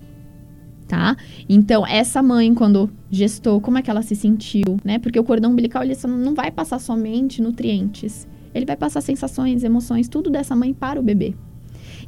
Tá? 0.88 1.16
Então, 1.48 1.88
essa 1.88 2.22
mãe, 2.22 2.54
quando 2.54 2.90
gestou, 3.10 3.60
como 3.62 3.78
é 3.78 3.82
que 3.82 3.90
ela 3.90 4.02
se 4.02 4.16
sentiu, 4.16 4.78
né? 4.84 5.00
Porque 5.00 5.20
o 5.20 5.24
cordão 5.24 5.52
umbilical, 5.52 5.84
ele 5.84 5.96
não 6.06 6.36
vai 6.36 6.52
passar 6.52 6.80
somente 6.80 7.42
nutrientes. 7.42 8.28
Ele 8.54 8.66
vai 8.66 8.76
passar 8.76 9.02
sensações, 9.02 9.64
emoções, 9.64 10.08
tudo 10.08 10.30
dessa 10.30 10.56
mãe 10.56 10.74
para 10.74 11.00
o 11.00 11.04
bebê. 11.04 11.34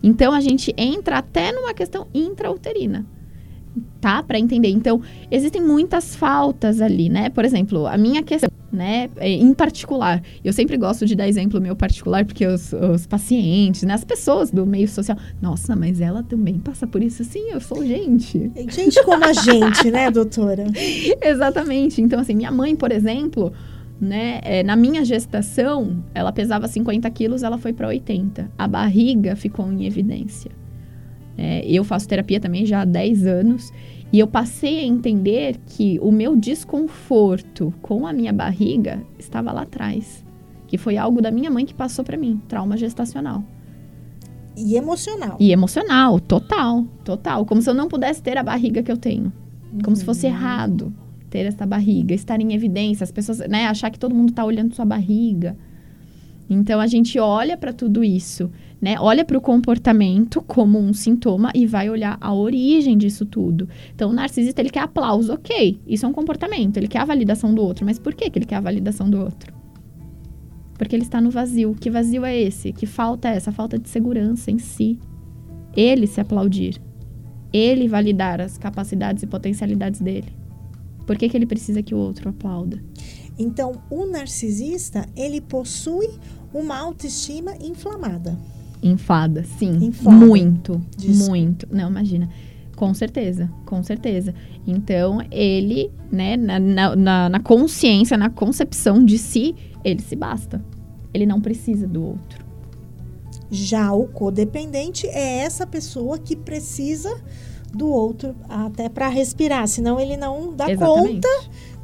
Então, 0.04 0.34
a 0.34 0.42
gente 0.42 0.74
entra 0.78 1.18
até 1.18 1.52
numa 1.52 1.74
questão 1.74 2.08
intrauterina, 2.14 3.06
tá? 4.00 4.22
Para 4.24 4.40
entender. 4.40 4.70
Então, 4.70 5.02
existem 5.32 5.62
muitas 5.62 6.16
faltas 6.16 6.82
ali, 6.82 7.10
né? 7.10 7.30
Por 7.30 7.46
exemplo, 7.46 7.88
a 7.88 7.98
minha 7.98 8.22
questão, 8.24 8.50
né? 8.72 9.10
é, 9.18 9.30
Em 9.30 9.54
particular, 9.54 10.22
eu 10.44 10.54
sempre 10.54 10.78
gosto 10.78 11.06
de 11.06 11.16
dar 11.16 11.28
exemplo 11.28 11.60
meu 11.60 11.76
particular, 11.76 12.26
porque 12.26 12.46
os, 12.46 12.74
os 12.74 13.06
pacientes, 13.06 13.84
né? 13.84 13.94
As 13.94 14.04
pessoas 14.04 14.52
do 14.52 14.66
meio 14.66 14.88
social, 14.88 15.18
nossa, 15.42 15.76
mas 15.76 16.02
ela 16.02 16.24
também 16.24 16.60
passa 16.60 16.86
por 16.86 17.02
isso? 17.02 17.24
Sim, 17.24 17.50
eu 17.52 17.60
sou 17.60 17.86
gente. 17.86 18.52
Gente 18.70 19.04
como 19.04 19.24
a 19.24 19.34
gente, 19.34 19.90
né, 19.92 20.12
doutora? 20.12 20.66
Exatamente. 21.22 22.02
Então, 22.02 22.20
assim, 22.20 22.36
minha 22.36 22.52
mãe, 22.52 22.76
por 22.76 22.92
exemplo, 22.92 23.52
né, 24.00 24.40
é, 24.44 24.64
na 24.64 24.76
minha 24.76 25.04
gestação, 25.06 26.04
ela 26.14 26.32
pesava 26.32 26.68
50 26.68 27.10
quilos, 27.12 27.44
ela 27.44 27.58
foi 27.58 27.74
para 27.74 27.88
80. 27.88 28.52
A 28.58 28.68
barriga 28.68 29.36
ficou 29.36 29.72
em 29.72 29.86
evidência. 29.86 30.52
É, 31.38 31.66
eu 31.66 31.84
faço 31.84 32.08
terapia 32.08 32.40
também 32.40 32.66
já 32.66 32.82
há 32.82 32.86
10 32.86 33.26
anos 33.26 33.74
e 34.12 34.20
eu 34.20 34.28
passei 34.28 34.80
a 34.80 34.84
entender 34.84 35.58
que 35.66 36.00
o 36.02 36.12
meu 36.12 36.36
desconforto 36.36 37.74
com 37.82 38.08
a 38.08 38.14
minha 38.14 38.32
barriga 38.32 39.04
estava 39.20 39.52
lá 39.52 39.64
atrás. 39.64 40.24
Que 40.68 40.78
foi 40.78 40.98
algo 40.98 41.22
da 41.22 41.32
minha 41.32 41.52
mãe 41.52 41.66
que 41.66 41.74
passou 41.74 42.04
para 42.04 42.18
mim, 42.18 42.42
trauma 42.48 42.78
gestacional. 42.78 43.44
E 44.58 44.76
emocional. 44.76 45.36
E 45.40 45.52
emocional, 45.52 46.20
total, 46.20 46.86
total. 47.04 47.46
Como 47.46 47.62
se 47.62 47.70
eu 47.70 47.74
não 47.74 47.88
pudesse 47.88 48.22
ter 48.22 48.38
a 48.38 48.44
barriga 48.44 48.82
que 48.82 48.92
eu 48.92 48.98
tenho. 48.98 49.34
Como 49.84 49.96
se 49.96 50.06
fosse 50.06 50.26
errado 50.26 50.94
ter 51.30 51.46
essa 51.46 51.66
barriga, 51.66 52.16
estar 52.16 52.40
em 52.40 52.54
evidência, 52.54 53.04
as 53.04 53.12
pessoas, 53.12 53.40
né, 53.40 53.68
achar 53.68 53.90
que 53.90 54.00
todo 54.00 54.16
mundo 54.16 54.32
tá 54.32 54.46
olhando 54.46 54.74
sua 54.74 54.86
barriga. 54.86 55.58
Então 56.50 56.80
a 56.80 56.88
gente 56.88 57.20
olha 57.20 57.58
para 57.58 57.74
tudo 57.74 58.04
isso, 58.04 58.50
né? 58.86 58.98
Olha 59.00 59.26
para 59.26 59.36
o 59.36 59.42
comportamento 59.42 60.44
como 60.44 60.78
um 60.78 60.94
sintoma 60.94 61.52
e 61.56 61.66
vai 61.66 61.90
olhar 61.90 62.20
a 62.22 62.32
origem 62.32 62.96
disso 62.96 63.26
tudo. 63.26 63.68
Então 63.96 64.12
o 64.12 64.14
narcisista 64.14 64.62
ele 64.62 64.70
quer 64.70 64.82
aplauso, 64.82 65.34
ok? 65.34 65.82
Isso 65.88 66.06
é 66.06 66.10
um 66.10 66.14
comportamento, 66.14 66.78
ele 66.78 66.88
quer 66.88 67.00
a 67.00 67.06
validação 67.06 67.52
do 67.52 67.64
outro, 67.64 67.84
mas 67.84 67.98
por 67.98 68.14
que 68.14 68.30
que 68.30 68.38
ele 68.38 68.46
quer 68.46 68.58
a 68.58 68.62
validação 68.62 69.10
do 69.10 69.20
outro? 69.20 69.52
Porque 70.78 70.96
ele 70.96 71.02
está 71.02 71.20
no 71.20 71.32
vazio. 71.32 71.74
Que 71.74 71.90
vazio 71.90 72.24
é 72.24 72.40
esse? 72.40 72.72
Que 72.72 72.86
falta 72.86 73.28
é 73.28 73.38
essa? 73.38 73.52
Falta 73.52 73.80
de 73.80 73.90
segurança 73.90 74.52
em 74.52 74.60
si. 74.60 75.00
Ele 75.76 76.06
se 76.06 76.22
aplaudir. 76.22 76.80
Ele 77.52 77.88
validar 77.88 78.40
as 78.40 78.56
capacidades 78.56 79.24
e 79.24 79.28
potencialidades 79.28 80.00
dele. 80.00 80.32
Por 81.08 81.18
que, 81.18 81.28
que 81.28 81.36
ele 81.36 81.48
precisa 81.48 81.82
que 81.82 81.96
o 81.96 81.98
outro 81.98 82.30
aplauda? 82.30 82.84
Então, 83.40 83.82
o 83.90 84.06
narcisista, 84.06 85.08
ele 85.16 85.42
possui 85.42 86.10
uma 86.54 86.78
autoestima 86.78 87.56
inflamada. 87.56 88.38
Inflada, 88.84 89.44
sim. 89.44 89.78
Inflada. 89.86 90.26
Muito, 90.26 90.82
Desculpa. 90.98 91.30
muito. 91.32 91.68
Não, 91.72 91.90
imagina. 91.90 92.30
Com 92.76 92.94
certeza, 92.94 93.50
com 93.66 93.82
certeza. 93.82 94.34
Então, 94.68 95.20
ele, 95.32 95.90
né, 96.12 96.36
na, 96.36 96.60
na, 96.60 96.96
na- 96.96 97.30
na 97.30 97.40
consciência, 97.40 98.18
na 98.18 98.30
concepção 98.30 99.04
de 99.04 99.18
si, 99.18 99.56
ele 99.84 100.02
se 100.02 100.16
basta. 100.16 100.64
Ele 101.14 101.26
não 101.26 101.40
precisa 101.40 101.88
do 101.88 102.04
outro. 102.04 102.44
Já 103.50 103.94
o 103.94 104.08
codependente 104.08 105.08
é 105.08 105.38
essa 105.40 105.66
pessoa 105.66 106.18
que 106.20 106.36
precisa 106.36 107.16
do 107.74 107.88
outro 107.88 108.36
até 108.50 108.90
para 108.90 109.08
respirar, 109.08 109.68
senão 109.68 110.00
ele 110.00 110.18
não 110.18 110.54
dá 110.54 110.70
Exatamente. 110.70 111.14
conta 111.22 111.30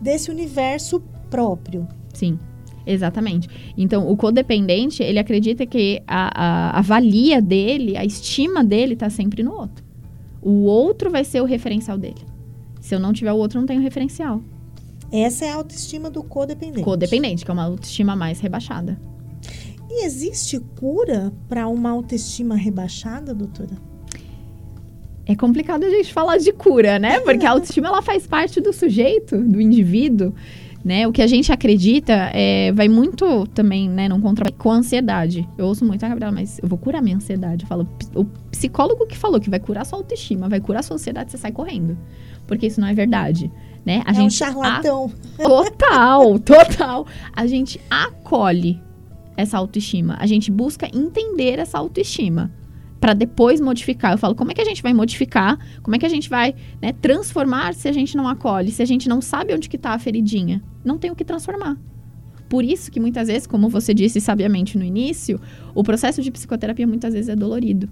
desse 0.02 0.30
universo 0.32 1.02
próprio. 1.30 1.88
Sim, 2.14 2.38
exatamente. 2.86 3.50
Então, 3.78 4.10
o 4.10 4.16
codependente, 4.16 5.04
ele 5.04 5.20
acredita 5.20 5.66
que 5.66 6.02
a, 6.08 6.32
a, 6.34 6.80
a 6.80 6.82
valia 6.82 7.42
dele, 7.42 7.98
a 7.98 8.06
estima 8.06 8.64
dele 8.64 8.96
tá 8.96 9.10
sempre 9.10 9.44
no 9.44 9.54
outro. 9.54 9.84
O 10.42 10.64
outro 10.64 11.10
vai 11.10 11.24
ser 11.24 11.42
o 11.42 11.46
referencial 11.46 11.98
dele. 11.98 12.22
Se 12.80 12.96
eu 12.96 13.00
não 13.00 13.14
tiver 13.14 13.32
o 13.32 13.38
outro, 13.38 13.60
não 13.60 13.68
tenho 13.68 13.82
referencial. 13.82 14.42
Essa 15.12 15.46
é 15.46 15.52
a 15.52 15.56
autoestima 15.56 16.10
do 16.10 16.24
codependente. 16.24 16.84
Codependente, 16.84 17.46
que 17.46 17.52
é 17.52 17.54
uma 17.54 17.66
autoestima 17.66 18.16
mais 18.16 18.40
rebaixada. 18.40 19.00
E 19.90 20.06
existe 20.06 20.58
cura 20.80 21.34
para 21.50 21.68
uma 21.68 21.92
autoestima 21.92 22.56
rebaixada, 22.56 23.34
doutora? 23.34 23.78
É 25.26 25.36
complicado 25.36 25.84
a 25.84 25.90
gente 25.90 26.12
falar 26.12 26.38
de 26.38 26.52
cura, 26.54 26.98
né? 26.98 27.20
Porque 27.20 27.46
a 27.46 27.52
autoestima 27.52 27.90
ela 27.90 28.02
faz 28.02 28.26
parte 28.26 28.60
do 28.60 28.74
sujeito, 28.74 29.38
do 29.38 29.62
indivíduo. 29.62 30.34
Né? 30.84 31.08
O 31.08 31.12
que 31.12 31.22
a 31.22 31.28
gente 31.28 31.52
acredita 31.52 32.32
é, 32.34 32.72
vai 32.72 32.88
muito 32.88 33.46
também, 33.48 33.88
né, 33.88 34.10
num 34.10 34.20
contra 34.20 34.52
com 34.52 34.72
a 34.72 34.76
ansiedade. 34.76 35.48
Eu 35.56 35.68
ouço 35.68 35.86
muito, 35.86 36.04
ah, 36.04 36.10
Gabriela, 36.10 36.32
mas 36.32 36.60
eu 36.60 36.68
vou 36.68 36.78
curar 36.78 37.04
minha 37.04 37.16
ansiedade. 37.16 37.64
Eu 37.66 37.68
falo, 37.68 37.88
o 38.16 38.26
psicólogo 38.50 39.06
que 39.06 39.16
falou 39.16 39.40
que 39.40 39.50
vai 39.50 39.60
curar 39.60 39.86
sua 39.86 40.00
autoestima, 40.00 40.50
vai 40.50 40.60
curar 40.60 40.84
sua 40.84 40.96
ansiedade, 40.96 41.32
você 41.32 41.38
sai 41.38 41.52
correndo. 41.52 41.98
Porque 42.48 42.66
isso 42.66 42.82
não 42.82 42.88
é 42.88 42.94
verdade. 42.96 43.52
Né? 43.86 44.02
A 44.06 44.12
é 44.12 44.14
gente 44.16 44.26
um 44.28 44.30
charlatão. 44.30 45.12
A... 45.38 45.44
Total, 45.44 46.40
total. 46.40 47.08
A 47.32 47.46
gente 47.46 47.80
acolhe 47.90 48.82
essa 49.38 49.58
autoestima. 49.58 50.18
A 50.20 50.26
gente 50.26 50.52
busca 50.52 50.88
entender 50.94 51.60
essa 51.60 51.78
autoestima 51.78 52.52
para 53.02 53.16
depois 53.16 53.60
modificar. 53.60 54.12
Eu 54.12 54.18
falo, 54.20 54.36
como 54.36 54.52
é 54.52 54.54
que 54.54 54.62
a 54.62 54.66
gente 54.66 54.84
vai 54.84 54.94
modificar? 54.94 55.58
Como 55.82 55.96
é 55.96 56.00
que 56.00 56.06
a 56.06 56.10
gente 56.10 56.30
vai 56.30 56.54
né, 56.80 56.94
transformar 56.94 57.74
se 57.74 57.90
a 57.90 57.92
gente 57.92 58.16
não 58.16 58.28
acolhe? 58.28 58.72
Se 58.72 58.84
a 58.84 58.86
gente 58.86 59.10
não 59.10 59.20
sabe 59.20 59.56
onde 59.56 59.68
que 59.68 59.78
tá 59.78 59.90
a 59.90 60.00
feridinha? 60.00 60.64
Não 60.86 61.00
tem 61.00 61.10
o 61.10 61.16
que 61.16 61.26
transformar. 61.26 61.78
Por 62.48 62.64
isso 62.64 62.92
que 62.92 63.00
muitas 63.00 63.28
vezes, 63.28 63.48
como 63.48 63.70
você 63.70 63.92
disse 63.92 64.22
sabiamente 64.22 64.78
no 64.78 64.84
início, 64.84 65.42
o 65.74 65.84
processo 65.84 66.22
de 66.22 66.30
psicoterapia 66.30 66.86
muitas 66.86 67.14
vezes 67.14 67.30
é 67.30 67.36
dolorido. 67.36 67.90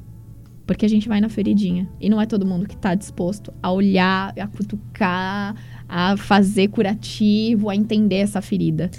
Porque 0.67 0.85
a 0.85 0.89
gente 0.89 1.09
vai 1.09 1.19
na 1.19 1.27
feridinha. 1.29 1.89
E 1.99 2.07
não 2.07 2.21
é 2.21 2.27
todo 2.27 2.45
mundo 2.45 2.67
que 2.67 2.75
está 2.75 2.93
disposto 2.93 3.51
a 3.63 3.71
olhar, 3.71 4.31
a 4.37 4.45
cutucar, 4.45 5.55
a 5.87 6.15
fazer 6.17 6.67
curativo, 6.67 7.67
a 7.67 7.75
entender 7.75 8.17
essa 8.17 8.43
ferida. 8.43 8.91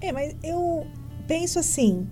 É, 0.00 0.12
mas 0.12 0.34
eu 0.42 0.86
penso 1.26 1.58
assim, 1.58 2.06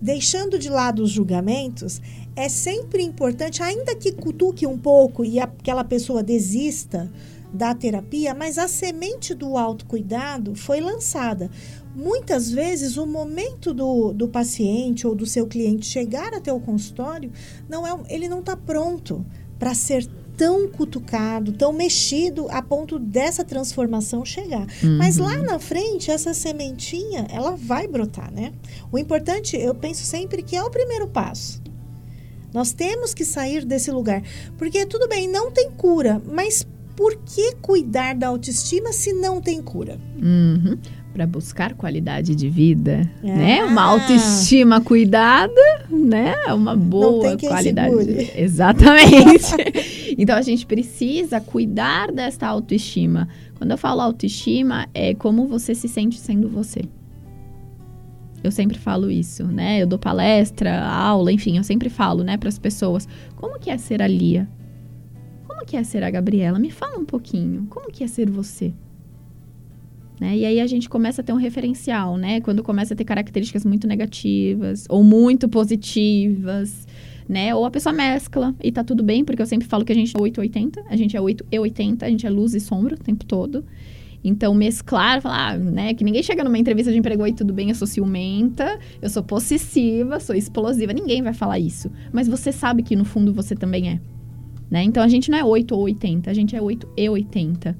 deixando 0.00 0.58
de 0.58 0.68
lado 0.68 1.02
os 1.02 1.10
julgamentos, 1.10 2.00
é 2.34 2.48
sempre 2.48 3.02
importante, 3.02 3.62
ainda 3.62 3.94
que 3.94 4.12
cutuque 4.12 4.66
um 4.66 4.78
pouco 4.78 5.24
e 5.24 5.38
aquela 5.38 5.84
pessoa 5.84 6.22
desista 6.22 7.10
da 7.52 7.74
terapia, 7.74 8.34
mas 8.34 8.56
a 8.56 8.66
semente 8.66 9.34
do 9.34 9.58
autocuidado 9.58 10.54
foi 10.54 10.80
lançada. 10.80 11.50
Muitas 11.94 12.50
vezes, 12.50 12.96
o 12.96 13.06
momento 13.06 13.74
do, 13.74 14.12
do 14.12 14.26
paciente 14.26 15.06
ou 15.06 15.14
do 15.14 15.26
seu 15.26 15.46
cliente 15.46 15.84
chegar 15.84 16.32
até 16.32 16.50
o 16.50 16.58
consultório, 16.58 17.30
não 17.68 17.86
é, 17.86 17.94
ele 18.08 18.28
não 18.28 18.40
está 18.40 18.56
pronto 18.56 19.24
para 19.58 19.74
ser 19.74 20.08
tão 20.34 20.66
cutucado, 20.66 21.52
tão 21.52 21.74
mexido 21.74 22.48
a 22.50 22.62
ponto 22.62 22.98
dessa 22.98 23.44
transformação 23.44 24.24
chegar. 24.24 24.66
Uhum. 24.82 24.96
Mas 24.96 25.18
lá 25.18 25.36
na 25.36 25.58
frente, 25.58 26.10
essa 26.10 26.32
sementinha, 26.32 27.26
ela 27.30 27.54
vai 27.54 27.86
brotar, 27.86 28.32
né? 28.32 28.52
O 28.90 28.98
importante, 28.98 29.56
eu 29.56 29.74
penso 29.74 30.04
sempre 30.04 30.42
que 30.42 30.56
é 30.56 30.62
o 30.62 30.70
primeiro 30.70 31.06
passo. 31.06 31.60
Nós 32.52 32.72
temos 32.72 33.14
que 33.14 33.24
sair 33.24 33.64
desse 33.64 33.90
lugar. 33.90 34.22
Porque 34.58 34.84
tudo 34.86 35.08
bem, 35.08 35.28
não 35.28 35.50
tem 35.50 35.70
cura, 35.70 36.20
mas 36.30 36.66
por 36.96 37.16
que 37.16 37.54
cuidar 37.60 38.14
da 38.14 38.28
autoestima 38.28 38.92
se 38.92 39.12
não 39.12 39.40
tem 39.40 39.62
cura? 39.62 39.98
Uhum. 40.20 40.78
Para 41.12 41.26
buscar 41.26 41.74
qualidade 41.74 42.34
de 42.34 42.48
vida, 42.48 43.10
é. 43.22 43.34
né? 43.34 43.64
Uma 43.64 43.82
autoestima 43.82 44.80
cuidada, 44.80 45.60
né? 45.90 46.34
Uma 46.54 46.74
boa 46.74 47.36
qualidade. 47.36 47.96
De 47.98 48.12
vida. 48.14 48.32
Exatamente. 48.40 49.52
então 50.16 50.36
a 50.36 50.42
gente 50.42 50.64
precisa 50.64 51.40
cuidar 51.40 52.10
dessa 52.10 52.46
autoestima. 52.46 53.28
Quando 53.56 53.72
eu 53.72 53.78
falo 53.78 54.00
autoestima, 54.00 54.88
é 54.94 55.14
como 55.14 55.46
você 55.46 55.74
se 55.74 55.88
sente 55.88 56.18
sendo 56.18 56.48
você. 56.48 56.82
Eu 58.42 58.50
sempre 58.50 58.78
falo 58.78 59.10
isso, 59.10 59.44
né? 59.44 59.82
Eu 59.82 59.86
dou 59.86 59.98
palestra, 59.98 60.82
aula, 60.84 61.32
enfim, 61.32 61.56
eu 61.56 61.64
sempre 61.64 61.88
falo, 61.88 62.24
né, 62.24 62.36
para 62.36 62.48
as 62.48 62.58
pessoas, 62.58 63.08
como 63.36 63.58
que 63.58 63.70
é 63.70 63.78
ser 63.78 64.02
a 64.02 64.06
Lia? 64.06 64.48
Como 65.46 65.64
que 65.64 65.76
é 65.76 65.84
ser 65.84 66.02
a 66.02 66.10
Gabriela? 66.10 66.58
Me 66.58 66.70
fala 66.70 66.98
um 66.98 67.04
pouquinho. 67.04 67.66
Como 67.70 67.90
que 67.90 68.02
é 68.02 68.06
ser 68.06 68.28
você? 68.28 68.72
Né? 70.20 70.36
E 70.38 70.44
aí 70.44 70.60
a 70.60 70.66
gente 70.66 70.88
começa 70.88 71.20
a 71.20 71.24
ter 71.24 71.32
um 71.32 71.36
referencial, 71.36 72.16
né? 72.16 72.40
Quando 72.40 72.62
começa 72.62 72.94
a 72.94 72.96
ter 72.96 73.04
características 73.04 73.64
muito 73.64 73.86
negativas 73.86 74.86
ou 74.88 75.02
muito 75.02 75.48
positivas, 75.48 76.86
né? 77.28 77.54
Ou 77.54 77.64
a 77.64 77.70
pessoa 77.70 77.92
mescla 77.92 78.54
e 78.62 78.70
tá 78.70 78.84
tudo 78.84 79.02
bem, 79.02 79.24
porque 79.24 79.42
eu 79.42 79.46
sempre 79.46 79.66
falo 79.66 79.84
que 79.84 79.92
a 79.92 79.94
gente 79.94 80.16
é 80.16 80.20
880, 80.20 80.84
a 80.88 80.96
gente 80.96 81.16
é 81.16 81.20
8 81.20 81.46
e 81.50 81.58
80, 81.58 82.06
a 82.06 82.08
gente 82.08 82.26
é 82.26 82.30
luz 82.30 82.54
e 82.54 82.60
sombra 82.60 82.94
o 82.94 82.98
tempo 82.98 83.24
todo. 83.24 83.64
Então, 84.24 84.54
mesclar, 84.54 85.20
falar, 85.20 85.54
ah, 85.54 85.58
né, 85.58 85.94
que 85.94 86.04
ninguém 86.04 86.22
chega 86.22 86.44
numa 86.44 86.58
entrevista 86.58 86.92
de 86.92 86.98
emprego, 86.98 87.22
oi, 87.22 87.32
tudo 87.32 87.52
bem, 87.52 87.70
eu 87.70 87.74
sou 87.74 87.86
ciumenta, 87.86 88.78
eu 89.00 89.10
sou 89.10 89.22
possessiva, 89.22 90.20
sou 90.20 90.34
explosiva, 90.34 90.92
ninguém 90.92 91.22
vai 91.22 91.34
falar 91.34 91.58
isso. 91.58 91.90
Mas 92.12 92.28
você 92.28 92.52
sabe 92.52 92.82
que 92.82 92.94
no 92.94 93.04
fundo 93.04 93.32
você 93.32 93.56
também 93.56 93.90
é. 93.90 94.00
Né? 94.70 94.84
Então, 94.84 95.02
a 95.02 95.08
gente 95.08 95.30
não 95.30 95.38
é 95.38 95.44
8 95.44 95.74
ou 95.74 95.82
80, 95.82 96.30
a 96.30 96.34
gente 96.34 96.54
é 96.54 96.62
8 96.62 96.88
e 96.96 97.08
80. 97.08 97.76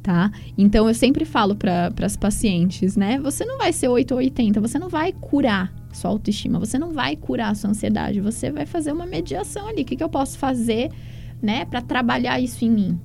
Tá? 0.00 0.30
Então, 0.56 0.88
eu 0.88 0.94
sempre 0.94 1.24
falo 1.24 1.56
para 1.56 1.92
as 2.02 2.16
pacientes, 2.16 2.96
né? 2.96 3.18
Você 3.18 3.44
não 3.44 3.58
vai 3.58 3.74
ser 3.74 3.88
8 3.88 4.12
ou 4.12 4.18
80, 4.18 4.58
você 4.58 4.78
não 4.78 4.88
vai 4.88 5.12
curar 5.12 5.74
sua 5.92 6.10
autoestima, 6.10 6.58
você 6.58 6.78
não 6.78 6.92
vai 6.92 7.14
curar 7.14 7.54
sua 7.54 7.70
ansiedade, 7.70 8.20
você 8.20 8.50
vai 8.50 8.64
fazer 8.64 8.92
uma 8.92 9.04
mediação 9.04 9.66
ali. 9.68 9.82
O 9.82 9.84
que, 9.84 9.96
que 9.96 10.02
eu 10.02 10.08
posso 10.08 10.38
fazer, 10.38 10.90
né, 11.42 11.66
para 11.66 11.82
trabalhar 11.82 12.40
isso 12.40 12.64
em 12.64 12.70
mim? 12.70 13.00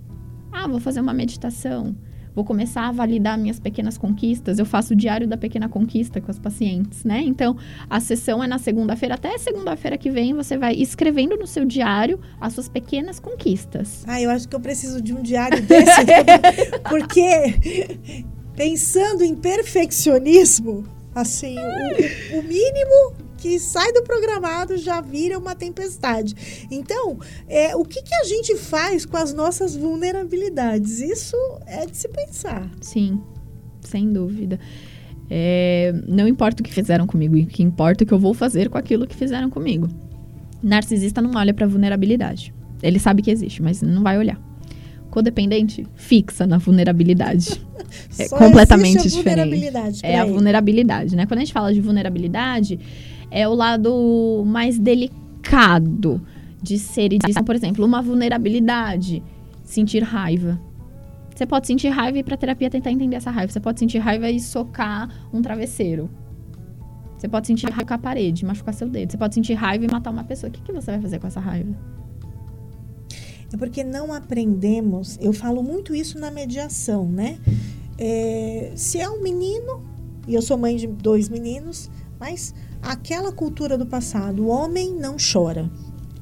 Ah, 0.50 0.68
vou 0.68 0.80
fazer 0.80 1.02
uma 1.02 1.14
meditação 1.14 1.94
vou 2.36 2.44
começar 2.44 2.88
a 2.88 2.92
validar 2.92 3.38
minhas 3.38 3.60
pequenas 3.60 3.98
conquistas. 3.98 4.60
Eu 4.60 4.66
faço 4.66 4.94
o 4.94 4.96
diário 4.96 5.28
da 5.28 5.38
pequena 5.38 5.70
conquista 5.70 6.20
com 6.20 6.32
as 6.32 6.40
pacientes, 6.40 7.04
né? 7.04 7.22
Então, 7.22 7.56
a 7.90 8.00
sessão 8.00 8.44
é 8.44 8.48
na 8.48 8.58
segunda-feira. 8.58 9.16
Até 9.16 9.38
segunda-feira 9.38 9.98
que 9.98 10.10
vem, 10.10 10.34
você 10.34 10.58
vai 10.58 10.74
escrevendo 10.74 11.36
no 11.36 11.48
seu 11.48 11.66
diário 11.66 12.20
as 12.40 12.54
suas 12.54 12.68
pequenas 12.68 13.20
conquistas. 13.20 14.04
Ah, 14.08 14.22
eu 14.22 14.30
acho 14.30 14.48
que 14.48 14.56
eu 14.56 14.60
preciso 14.60 15.02
de 15.02 15.14
um 15.14 15.22
diário 15.22 15.62
desse. 15.62 16.02
porque 16.90 18.30
pensando 18.56 19.24
em 19.24 19.36
perfeccionismo, 19.36 20.84
assim, 21.14 21.56
o, 21.58 22.40
o 22.40 22.44
mínimo 22.44 23.23
que 23.44 23.60
sai 23.60 23.92
do 23.92 24.04
programado 24.04 24.78
já 24.78 25.02
vira 25.02 25.38
uma 25.38 25.54
tempestade. 25.54 26.34
Então, 26.72 27.20
é, 27.46 27.76
o 27.76 27.84
que, 27.84 28.02
que 28.02 28.16
a 28.16 28.24
gente 28.24 28.56
faz 28.56 29.06
com 29.06 29.18
as 29.18 29.34
nossas 29.34 29.76
vulnerabilidades? 29.76 31.02
Isso 31.02 31.36
é 31.68 31.86
de 31.86 31.98
se 31.98 32.08
pensar. 32.08 32.72
Sim, 32.80 33.20
sem 33.82 34.14
dúvida. 34.14 34.58
É, 35.30 35.94
não 36.08 36.26
importa 36.26 36.62
o 36.62 36.64
que 36.64 36.72
fizeram 36.72 37.06
comigo, 37.06 37.36
o 37.36 37.46
que 37.46 37.62
importa 37.62 38.02
é 38.02 38.06
o 38.06 38.08
que 38.08 38.14
eu 38.14 38.20
vou 38.20 38.34
fazer 38.34 38.70
com 38.70 38.78
aquilo 38.78 39.06
que 39.06 39.16
fizeram 39.16 39.50
comigo. 39.50 39.90
Narcisista 40.62 41.22
não 41.22 41.32
olha 41.36 41.54
para 41.54 41.68
vulnerabilidade. 41.68 42.54
Ele 42.82 42.98
sabe 42.98 43.22
que 43.22 43.30
existe, 43.30 43.62
mas 43.62 43.82
não 43.82 44.04
vai 44.04 44.18
olhar. 44.18 44.40
Codependente 45.12 45.86
fixa 45.96 46.48
na 46.48 46.60
vulnerabilidade. 46.60 47.62
é 48.18 48.30
completamente 48.30 49.10
diferente. 49.10 50.00
É 50.02 50.18
a 50.18 50.24
vulnerabilidade, 50.24 51.14
né? 51.14 51.26
Quando 51.26 51.40
a 51.40 51.42
gente 51.42 51.52
fala 51.52 51.74
de 51.74 51.82
vulnerabilidade, 51.82 52.80
é 53.34 53.48
o 53.48 53.56
lado 53.56 54.44
mais 54.46 54.78
delicado 54.78 56.22
de 56.62 56.78
ser 56.78 57.12
e 57.12 57.18
de, 57.18 57.34
por 57.44 57.56
exemplo, 57.56 57.84
uma 57.84 58.02
vulnerabilidade, 58.02 59.24
sentir 59.64 60.04
raiva. 60.04 60.62
Você 61.36 61.48
pode 61.48 61.66
sentir 61.66 61.90
raiva 61.90 62.18
e 62.18 62.22
ir 62.22 62.24
pra 62.24 62.38
terapia 62.38 62.70
tentar 62.70 62.92
entender 62.92 63.16
essa 63.16 63.32
raiva. 63.32 63.52
Você 63.52 63.60
pode 63.60 63.80
sentir 63.80 63.98
raiva 63.98 64.30
e 64.30 64.40
socar 64.40 65.10
um 65.34 65.42
travesseiro. 65.42 66.10
Você 67.18 67.28
pode 67.28 67.48
sentir 67.48 67.66
raiva 67.66 67.86
com 67.86 67.94
a 67.96 67.98
parede, 67.98 68.46
machucar 68.46 68.74
seu 68.74 68.88
dedo. 68.88 69.12
Você 69.12 69.18
pode 69.18 69.34
sentir 69.34 69.56
raiva 69.56 69.84
e 69.84 69.92
matar 69.92 70.12
uma 70.12 70.24
pessoa. 70.24 70.50
O 70.50 70.54
que, 70.54 70.62
que 70.62 70.72
você 70.72 70.92
vai 70.92 71.02
fazer 71.02 71.20
com 71.20 71.26
essa 71.26 71.40
raiva? 71.40 71.76
É 73.52 73.58
porque 73.58 73.84
não 73.84 74.14
aprendemos. 74.14 75.18
Eu 75.20 75.34
falo 75.34 75.64
muito 75.64 75.96
isso 75.96 76.20
na 76.20 76.30
mediação, 76.30 77.10
né? 77.10 77.40
É, 77.98 78.74
se 78.76 79.00
é 79.00 79.10
um 79.10 79.24
menino, 79.24 79.84
e 80.28 80.36
eu 80.36 80.42
sou 80.42 80.56
mãe 80.56 80.76
de 80.76 80.86
dois 80.86 81.30
meninos, 81.30 81.90
mas 82.20 82.54
aquela 82.84 83.32
cultura 83.32 83.78
do 83.78 83.86
passado, 83.86 84.44
o 84.44 84.48
homem 84.48 84.94
não 84.94 85.16
chora. 85.18 85.70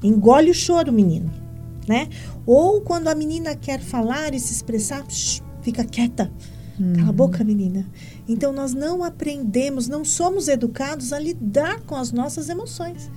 Engole 0.02 0.50
o 0.50 0.54
choro, 0.54 0.92
menino, 0.92 1.30
né? 1.86 2.08
Ou 2.46 2.80
quando 2.80 3.08
a 3.08 3.14
menina 3.14 3.54
quer 3.54 3.80
falar 3.80 4.34
e 4.34 4.40
se 4.40 4.52
expressar, 4.52 5.04
fica 5.62 5.84
quieta. 5.84 6.30
Uhum. 6.78 6.94
Cala 6.94 7.08
a 7.08 7.12
boca, 7.12 7.44
menina. 7.44 7.86
Então 8.28 8.52
nós 8.52 8.72
não 8.72 9.04
aprendemos, 9.04 9.88
não 9.88 10.04
somos 10.04 10.48
educados 10.48 11.12
a 11.12 11.18
lidar 11.18 11.80
com 11.82 11.94
as 11.94 12.12
nossas 12.12 12.48
emoções. 12.48 13.10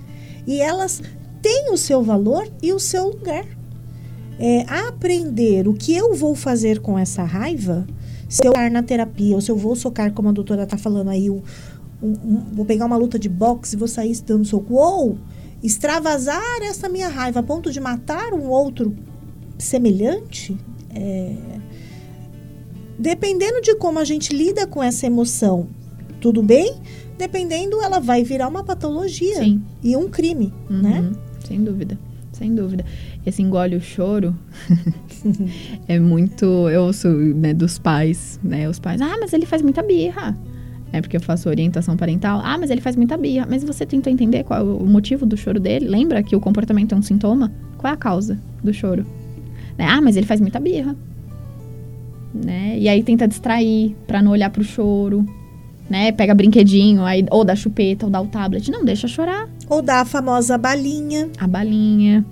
E 0.46 0.60
elas 0.60 1.02
têm 1.42 1.72
o 1.72 1.76
seu 1.76 2.02
valor 2.02 2.48
e 2.62 2.72
o 2.72 2.78
seu 2.78 3.08
lugar. 3.08 3.46
É, 4.38 4.60
aprender 4.68 5.66
o 5.66 5.72
que 5.72 5.94
eu 5.94 6.14
vou 6.14 6.34
fazer 6.34 6.80
com 6.80 6.98
essa 6.98 7.24
raiva, 7.24 7.86
se 8.28 8.46
eu 8.46 8.50
estar 8.50 8.70
na 8.70 8.82
terapia, 8.82 9.34
ou 9.34 9.40
se 9.40 9.50
eu 9.50 9.56
vou 9.56 9.74
socar, 9.74 10.12
como 10.12 10.28
a 10.28 10.32
doutora 10.32 10.64
está 10.64 10.76
falando 10.76 11.08
aí, 11.08 11.30
o, 11.30 11.42
um, 12.06 12.12
um, 12.12 12.44
vou 12.52 12.64
pegar 12.64 12.86
uma 12.86 12.96
luta 12.96 13.18
de 13.18 13.28
boxe 13.28 13.74
e 13.74 13.78
vou 13.78 13.88
sair 13.88 14.16
dando 14.24 14.44
soco. 14.44 14.74
Ou 14.74 15.18
extravasar 15.62 16.62
essa 16.62 16.88
minha 16.88 17.08
raiva 17.08 17.40
a 17.40 17.42
ponto 17.42 17.70
de 17.72 17.80
matar 17.80 18.32
um 18.32 18.48
outro 18.48 18.94
semelhante. 19.58 20.56
É... 20.94 21.34
Dependendo 22.98 23.60
de 23.60 23.74
como 23.76 23.98
a 23.98 24.04
gente 24.04 24.34
lida 24.34 24.66
com 24.66 24.82
essa 24.82 25.06
emoção, 25.06 25.68
tudo 26.20 26.42
bem? 26.42 26.80
Dependendo, 27.18 27.80
ela 27.82 27.98
vai 27.98 28.22
virar 28.22 28.48
uma 28.48 28.62
patologia 28.62 29.36
Sim. 29.36 29.62
e 29.82 29.96
um 29.96 30.08
crime, 30.08 30.52
uhum, 30.70 30.82
né? 30.82 31.12
Sem 31.46 31.62
dúvida. 31.62 31.98
Sem 32.32 32.54
dúvida. 32.54 32.84
Esse 33.24 33.42
engole 33.42 33.76
o 33.76 33.80
choro 33.80 34.34
é 35.88 35.98
muito. 35.98 36.68
Eu 36.68 36.82
ouço 36.82 37.08
né, 37.08 37.54
dos 37.54 37.78
pais, 37.78 38.38
né? 38.42 38.68
Os 38.68 38.78
pais, 38.78 39.00
ah, 39.00 39.16
mas 39.18 39.32
ele 39.32 39.46
faz 39.46 39.62
muita 39.62 39.82
birra. 39.82 40.36
É 40.92 41.00
porque 41.00 41.16
eu 41.16 41.20
faço 41.20 41.48
orientação 41.48 41.96
parental. 41.96 42.40
Ah, 42.42 42.56
mas 42.58 42.70
ele 42.70 42.80
faz 42.80 42.96
muita 42.96 43.16
birra. 43.16 43.46
Mas 43.48 43.64
você 43.64 43.84
tentou 43.84 44.12
entender 44.12 44.44
qual 44.44 44.60
é 44.60 44.62
o 44.62 44.86
motivo 44.86 45.26
do 45.26 45.36
choro 45.36 45.60
dele? 45.60 45.88
Lembra 45.88 46.22
que 46.22 46.34
o 46.34 46.40
comportamento 46.40 46.94
é 46.94 46.98
um 46.98 47.02
sintoma? 47.02 47.52
Qual 47.76 47.90
é 47.90 47.94
a 47.94 47.96
causa 47.96 48.38
do 48.62 48.72
choro? 48.72 49.04
Né? 49.76 49.86
Ah, 49.86 50.00
mas 50.00 50.16
ele 50.16 50.26
faz 50.26 50.40
muita 50.40 50.58
birra. 50.60 50.96
Né? 52.32 52.78
E 52.78 52.88
aí 52.88 53.02
tenta 53.02 53.26
distrair 53.26 53.94
para 54.06 54.22
não 54.22 54.32
olhar 54.32 54.50
pro 54.50 54.64
choro. 54.64 55.26
Né? 55.88 56.12
Pega 56.12 56.34
brinquedinho, 56.34 57.04
aí, 57.04 57.24
ou 57.30 57.44
dá 57.44 57.54
chupeta, 57.54 58.06
ou 58.06 58.10
dá 58.10 58.20
o 58.20 58.26
tablet. 58.26 58.70
Não, 58.70 58.84
deixa 58.84 59.06
chorar. 59.06 59.48
Ou 59.68 59.82
dá 59.82 60.00
a 60.00 60.04
famosa 60.04 60.56
balinha. 60.56 61.28
A 61.38 61.46
balinha. 61.46 62.24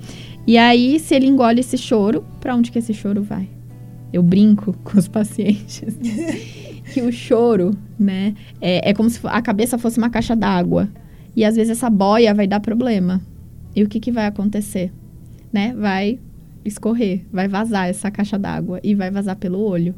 E 0.47 0.59
aí, 0.59 0.99
se 1.01 1.14
ele 1.14 1.27
engole 1.27 1.61
esse 1.61 1.79
choro, 1.79 2.25
para 2.40 2.55
onde 2.55 2.71
que 2.71 2.79
esse 2.79 2.93
choro 2.93 3.23
vai? 3.23 3.49
Eu 4.12 4.23
brinco 4.23 4.75
com 4.85 4.99
os 4.99 5.09
pacientes 5.09 5.83
que 6.92 7.01
o 7.01 7.11
choro, 7.11 7.77
né, 7.99 8.35
é, 8.61 8.90
é 8.90 8.94
como 8.94 9.09
se 9.09 9.20
a 9.25 9.40
cabeça 9.40 9.79
fosse 9.79 9.99
uma 9.99 10.11
caixa 10.11 10.37
d'água. 10.37 10.88
E 11.37 11.44
às 11.44 11.57
vezes 11.57 11.70
essa 11.70 11.90
boia 11.90 12.33
vai 12.33 12.47
dar 12.47 12.61
problema. 12.61 13.20
E 13.75 13.83
o 13.83 13.88
que, 13.88 13.99
que 13.99 14.12
vai 14.12 14.27
acontecer? 14.27 14.92
Né? 15.53 15.75
Vai 15.77 16.18
escorrer, 16.64 17.25
vai 17.33 17.49
vazar 17.49 17.88
essa 17.88 18.11
caixa 18.11 18.38
d'água 18.38 18.81
e 18.83 18.94
vai 18.94 19.11
vazar 19.11 19.37
pelo 19.37 19.61
olho. 19.61 19.94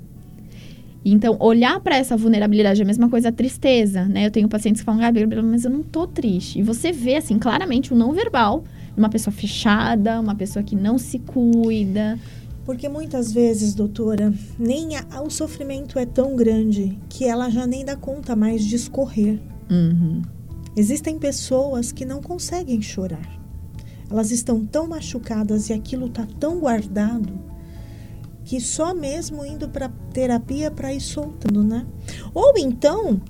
Então, 1.05 1.37
olhar 1.39 1.79
para 1.81 1.97
essa 1.97 2.17
vulnerabilidade 2.17 2.81
é 2.81 2.85
a 2.85 2.87
mesma 2.87 3.09
coisa 3.09 3.29
a 3.29 3.33
tristeza, 3.33 4.07
né? 4.07 4.27
Eu 4.27 4.31
tenho 4.31 4.49
pacientes 4.49 4.83
que 4.83 4.85
falam, 4.85 5.01
ah, 5.05 5.43
mas 5.45 5.65
eu 5.65 5.71
não 5.71 5.85
tô 5.85 6.05
triste. 6.05 6.59
E 6.59 6.63
você 6.63 6.91
vê, 6.91 7.15
assim, 7.15 7.39
claramente 7.39 7.95
o 7.95 7.97
não 7.97 8.13
verbal 8.13 8.65
uma 8.97 9.09
pessoa 9.09 9.33
fechada, 9.33 10.21
uma 10.21 10.35
pessoa 10.35 10.63
que 10.63 10.75
não 10.75 10.99
se 10.99 11.19
cuida. 11.19 12.19
Porque 12.67 12.89
muitas 12.89 13.33
vezes, 13.33 13.75
doutora, 13.75 14.35
nem 14.59 14.97
a, 14.97 15.23
o 15.23 15.31
sofrimento 15.31 16.01
é 16.01 16.05
tão 16.05 16.35
grande 16.35 16.99
que 17.09 17.25
ela 17.25 17.49
já 17.49 17.65
nem 17.65 17.85
dá 17.85 17.95
conta 17.95 18.35
mais 18.35 18.65
de 18.65 18.75
escorrer. 18.75 19.41
Uhum. 19.71 20.21
Existem 20.77 21.17
pessoas 21.17 21.93
que 21.93 22.05
não 22.05 22.21
conseguem 22.21 22.83
chorar. 22.83 23.41
Elas 24.11 24.33
estão 24.33 24.67
tão 24.67 24.89
machucadas 24.89 25.71
e 25.71 25.73
aquilo 25.73 26.07
está 26.07 26.27
tão 26.39 26.59
guardado 26.59 27.33
que 28.45 28.61
só 28.61 28.93
mesmo 28.93 29.45
indo 29.45 29.69
para 29.69 29.89
terapia 30.13 30.71
para 30.71 30.93
ir 30.93 31.01
soltando, 31.01 31.63
né? 31.63 31.87
Ou 32.35 32.53
então, 32.57 33.21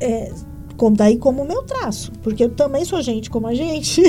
é, 0.00 0.32
como 0.76 0.96
daí 0.96 1.18
como 1.18 1.42
o 1.42 1.48
meu 1.48 1.62
traço, 1.62 2.12
porque 2.22 2.44
eu 2.44 2.50
também 2.50 2.84
sou 2.84 3.02
gente 3.02 3.28
como 3.28 3.46
a 3.46 3.54
gente, 3.54 4.02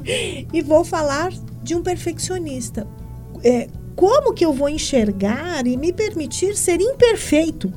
e 0.52 0.62
vou 0.62 0.84
falar 0.84 1.32
de 1.62 1.74
um 1.74 1.82
perfeccionista. 1.82 2.86
É, 3.42 3.68
como 3.94 4.32
que 4.32 4.44
eu 4.44 4.52
vou 4.52 4.68
enxergar 4.68 5.66
e 5.66 5.76
me 5.76 5.92
permitir 5.92 6.56
ser 6.56 6.80
imperfeito? 6.80 7.72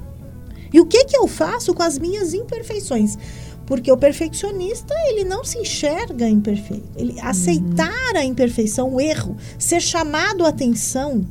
E 0.74 0.80
o 0.80 0.86
que 0.86 1.06
que 1.06 1.18
eu 1.18 1.28
faço 1.28 1.74
com 1.74 1.84
as 1.84 1.98
minhas 1.98 2.34
imperfeições? 2.34 3.18
Porque 3.66 3.92
o 3.92 3.98
perfeccionista, 3.98 4.94
ele 5.08 5.24
não 5.24 5.44
se 5.44 5.60
enxerga 5.60 6.28
imperfeito. 6.28 6.90
Ele 6.96 7.14
uhum. 7.14 7.26
aceitar 7.28 8.16
a 8.16 8.24
imperfeição, 8.24 8.94
o 8.94 9.02
erro, 9.02 9.36
ser 9.60 9.82
chamado 9.82 10.46
a 10.46 10.50
atenção, 10.50 11.26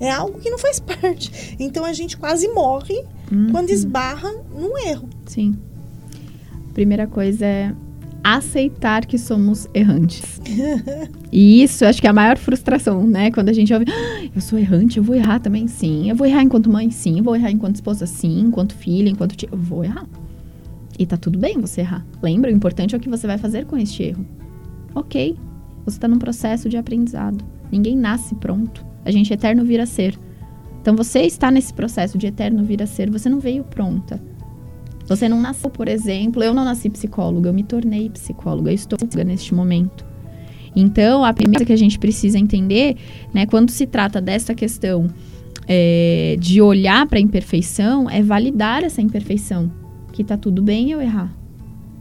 é 0.00 0.10
algo 0.10 0.40
que 0.40 0.50
não 0.50 0.58
faz 0.58 0.80
parte. 0.80 1.56
Então 1.58 1.84
a 1.84 1.92
gente 1.92 2.16
quase 2.16 2.48
morre 2.48 3.04
uhum. 3.30 3.52
quando 3.52 3.70
esbarra 3.70 4.32
num 4.52 4.76
erro. 4.78 5.08
Sim. 5.26 5.56
Primeira 6.74 7.06
coisa 7.06 7.46
é 7.46 7.72
aceitar 8.22 9.06
que 9.06 9.18
somos 9.18 9.68
errantes. 9.74 10.40
e 11.32 11.62
isso, 11.62 11.84
acho 11.84 12.00
que 12.00 12.06
é 12.06 12.10
a 12.10 12.12
maior 12.12 12.38
frustração, 12.38 13.06
né? 13.06 13.30
Quando 13.30 13.48
a 13.48 13.52
gente 13.52 13.72
ouve, 13.72 13.86
ah, 13.88 14.30
eu 14.34 14.40
sou 14.40 14.58
errante, 14.58 14.98
eu 14.98 15.04
vou 15.04 15.16
errar 15.16 15.40
também, 15.40 15.66
sim. 15.66 16.08
Eu 16.08 16.16
vou 16.16 16.26
errar 16.26 16.42
enquanto 16.42 16.70
mãe, 16.70 16.90
sim. 16.90 17.18
Eu 17.18 17.24
vou 17.24 17.34
errar 17.34 17.50
enquanto 17.50 17.76
esposa, 17.76 18.06
sim. 18.06 18.40
Enquanto 18.40 18.74
filha, 18.74 19.08
enquanto 19.08 19.36
tia. 19.36 19.48
Eu 19.50 19.58
vou 19.58 19.84
errar. 19.84 20.06
E 20.98 21.06
tá 21.06 21.16
tudo 21.16 21.38
bem 21.38 21.58
você 21.60 21.80
errar. 21.80 22.06
Lembra, 22.22 22.50
o 22.50 22.54
importante 22.54 22.94
é 22.94 22.98
o 22.98 23.00
que 23.00 23.08
você 23.08 23.26
vai 23.26 23.38
fazer 23.38 23.64
com 23.66 23.76
este 23.76 24.02
erro. 24.02 24.24
Ok, 24.94 25.36
você 25.84 25.96
está 25.96 26.06
num 26.06 26.18
processo 26.18 26.68
de 26.68 26.76
aprendizado. 26.76 27.44
Ninguém 27.70 27.96
nasce 27.96 28.34
pronto. 28.34 28.84
A 29.04 29.10
gente 29.10 29.32
eterno 29.32 29.64
vir 29.64 29.80
a 29.80 29.86
ser. 29.86 30.16
Então 30.80 30.94
você 30.94 31.20
está 31.20 31.50
nesse 31.50 31.72
processo 31.72 32.18
de 32.18 32.26
eterno 32.26 32.64
vir 32.64 32.82
a 32.82 32.86
ser. 32.86 33.10
Você 33.10 33.28
não 33.28 33.40
veio 33.40 33.64
pronta. 33.64 34.22
Você 35.06 35.28
não 35.28 35.40
nasceu, 35.40 35.70
por 35.70 35.88
exemplo, 35.88 36.42
eu 36.42 36.54
não 36.54 36.64
nasci 36.64 36.88
psicóloga, 36.88 37.48
eu 37.48 37.54
me 37.54 37.62
tornei 37.62 38.08
psicóloga, 38.08 38.70
eu 38.70 38.74
estou 38.74 38.98
neste 39.24 39.54
momento. 39.54 40.06
Então, 40.74 41.24
a 41.24 41.32
primeira 41.32 41.64
que 41.64 41.72
a 41.72 41.76
gente 41.76 41.98
precisa 41.98 42.38
entender, 42.38 42.96
né, 43.32 43.46
quando 43.46 43.70
se 43.70 43.86
trata 43.86 44.20
dessa 44.20 44.54
questão 44.54 45.08
é, 45.68 46.36
de 46.38 46.60
olhar 46.62 47.06
para 47.06 47.18
a 47.18 47.20
imperfeição, 47.20 48.08
é 48.08 48.22
validar 48.22 48.82
essa 48.82 49.02
imperfeição 49.02 49.70
que 50.12 50.24
tá 50.24 50.36
tudo 50.36 50.62
bem 50.62 50.90
eu 50.90 51.00
errar. 51.00 51.34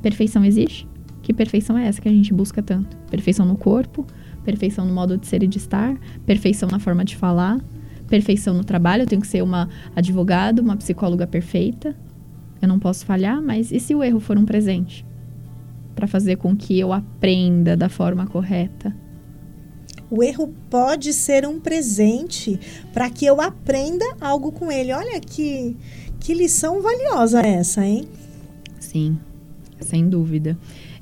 Perfeição 0.01 0.43
existe? 0.43 0.87
Que 1.21 1.33
perfeição 1.33 1.77
é 1.77 1.87
essa 1.87 2.01
que 2.01 2.09
a 2.09 2.11
gente 2.11 2.33
busca 2.33 2.61
tanto? 2.61 2.97
Perfeição 3.09 3.45
no 3.45 3.55
corpo, 3.55 4.05
perfeição 4.43 4.85
no 4.85 4.93
modo 4.93 5.17
de 5.17 5.27
ser 5.27 5.43
e 5.43 5.47
de 5.47 5.57
estar, 5.57 5.95
perfeição 6.25 6.67
na 6.69 6.79
forma 6.79 7.05
de 7.05 7.15
falar, 7.15 7.59
perfeição 8.07 8.53
no 8.53 8.63
trabalho. 8.63 9.03
Eu 9.03 9.07
tenho 9.07 9.21
que 9.21 9.27
ser 9.27 9.43
uma 9.43 9.69
advogada, 9.95 10.61
uma 10.61 10.75
psicóloga 10.75 11.27
perfeita. 11.27 11.95
Eu 12.61 12.67
não 12.67 12.79
posso 12.79 13.05
falhar, 13.05 13.41
mas 13.41 13.71
e 13.71 13.79
se 13.79 13.95
o 13.95 14.03
erro 14.03 14.19
for 14.19 14.37
um 14.37 14.45
presente? 14.45 15.05
Para 15.95 16.07
fazer 16.07 16.37
com 16.37 16.55
que 16.55 16.79
eu 16.79 16.93
aprenda 16.93 17.75
da 17.75 17.89
forma 17.89 18.27
correta. 18.27 18.95
O 20.09 20.21
erro 20.21 20.53
pode 20.69 21.13
ser 21.13 21.47
um 21.47 21.59
presente 21.59 22.59
para 22.93 23.09
que 23.09 23.25
eu 23.25 23.39
aprenda 23.39 24.05
algo 24.19 24.51
com 24.51 24.71
ele. 24.71 24.91
Olha 24.91 25.19
que 25.19 25.75
que 26.19 26.33
lição 26.35 26.81
valiosa 26.81 27.41
essa, 27.41 27.83
hein? 27.83 28.07
Sim, 28.79 29.17
sem 29.79 30.07
dúvida. 30.07 30.57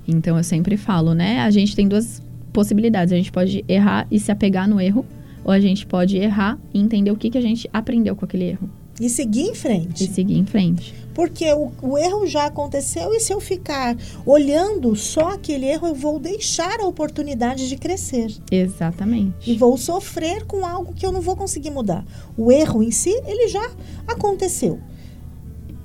Então 0.08 0.38
eu 0.38 0.44
sempre 0.44 0.78
falo, 0.78 1.14
né? 1.14 1.42
A 1.42 1.52
gente 1.52 1.76
tem 1.76 1.88
duas 1.88 2.22
possibilidades. 2.54 3.14
A 3.14 3.18
gente 3.18 3.32
pode 3.32 3.64
errar 3.68 4.08
e 4.10 4.20
se 4.20 4.32
apegar 4.32 4.68
no 4.68 4.80
erro, 4.80 5.06
ou 5.44 5.52
a 5.52 5.60
gente 5.60 5.86
pode 5.86 6.18
errar 6.18 6.58
e 6.74 6.80
entender 6.80 7.12
o 7.12 7.16
que, 7.16 7.30
que 7.30 7.38
a 7.38 7.42
gente 7.42 7.70
aprendeu 7.74 8.16
com 8.16 8.26
aquele 8.26 8.46
erro. 8.46 8.70
E 9.00 9.10
seguir 9.10 9.42
em 9.42 9.56
frente. 9.56 10.04
E 10.04 10.08
seguir 10.08 10.38
em 10.38 10.46
frente. 10.46 10.94
Porque 11.14 11.52
o, 11.54 11.72
o, 11.82 11.98
erro 11.98 12.26
já 12.26 12.46
aconteceu 12.46 13.14
e 13.14 13.20
se 13.20 13.34
eu 13.34 13.40
ficar 13.40 13.98
olhando 14.26 14.96
só 14.96 15.30
aquele 15.30 15.66
erro, 15.66 15.88
eu 15.88 15.96
vou 15.96 16.20
deixar 16.20 16.80
a 16.80 16.88
oportunidade 16.88 17.68
de 17.68 17.76
crescer. 17.76 18.32
Exatamente. 18.52 19.52
E 19.52 19.58
vou 19.58 19.78
sofrer 19.78 20.46
com 20.46 20.66
algo 20.66 20.94
que 20.94 21.06
eu 21.06 21.12
não 21.12 21.22
vou 21.22 21.36
conseguir 21.36 21.72
mudar. 21.72 22.06
O 22.38 22.52
erro 22.52 22.84
em 22.84 22.92
si, 22.92 23.12
ele 23.26 23.48
já 23.48 23.72
aconteceu. 24.08 24.80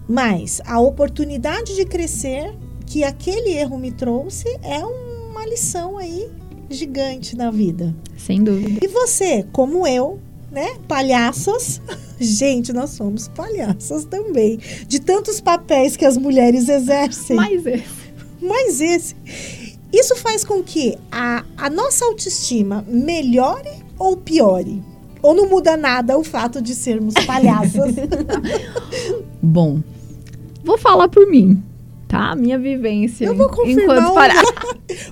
Mas 0.09 0.61
a 0.67 0.81
oportunidade 0.81 1.75
de 1.75 1.85
crescer 1.85 2.55
que 2.87 3.03
aquele 3.03 3.51
erro 3.53 3.79
me 3.79 3.91
trouxe 3.91 4.49
é 4.63 4.85
uma 4.85 5.47
lição 5.47 5.97
aí 5.97 6.31
gigante 6.69 7.37
na 7.37 7.51
vida. 7.51 7.95
Sem 8.17 8.43
dúvida. 8.43 8.85
E 8.85 8.89
você, 8.89 9.45
como 9.53 9.87
eu, 9.87 10.21
né? 10.55 10.77
Palhaças. 10.89 11.81
Gente, 12.19 12.73
nós 12.73 12.91
somos 12.91 13.29
palhaças 13.29 14.05
também. 14.05 14.59
De 14.87 15.01
tantos 15.01 15.41
papéis 15.41 15.97
que 15.97 16.05
as 16.05 16.17
mulheres 16.17 16.69
exercem. 16.69 17.37
Mais 17.37 17.67
esse. 17.67 17.85
Mais 18.41 18.81
esse. 18.81 19.17
Isso 19.93 20.17
faz 20.17 20.45
com 20.45 20.63
que 20.63 20.97
a, 21.11 21.45
a 21.57 21.69
nossa 21.69 22.05
autoestima 22.07 22.85
melhore 22.89 23.71
ou 23.99 24.17
piore? 24.17 24.83
Ou 25.21 25.35
não 25.35 25.49
muda 25.49 25.77
nada 25.77 26.19
o 26.19 26.25
fato 26.25 26.63
de 26.63 26.75
sermos 26.75 27.15
palhaças? 27.27 27.95
Bom, 29.43 29.81
Vou 30.65 30.79
falar 30.79 31.09
por 31.09 31.27
mim, 31.29 31.63
tá? 32.09 32.35
Minha 32.35 32.59
vivência. 32.59 33.27
Eu 33.27 33.35
vou 33.35 33.51
confirmar. 33.51 33.99
Enquanto 33.99 34.15
para... 34.15 34.35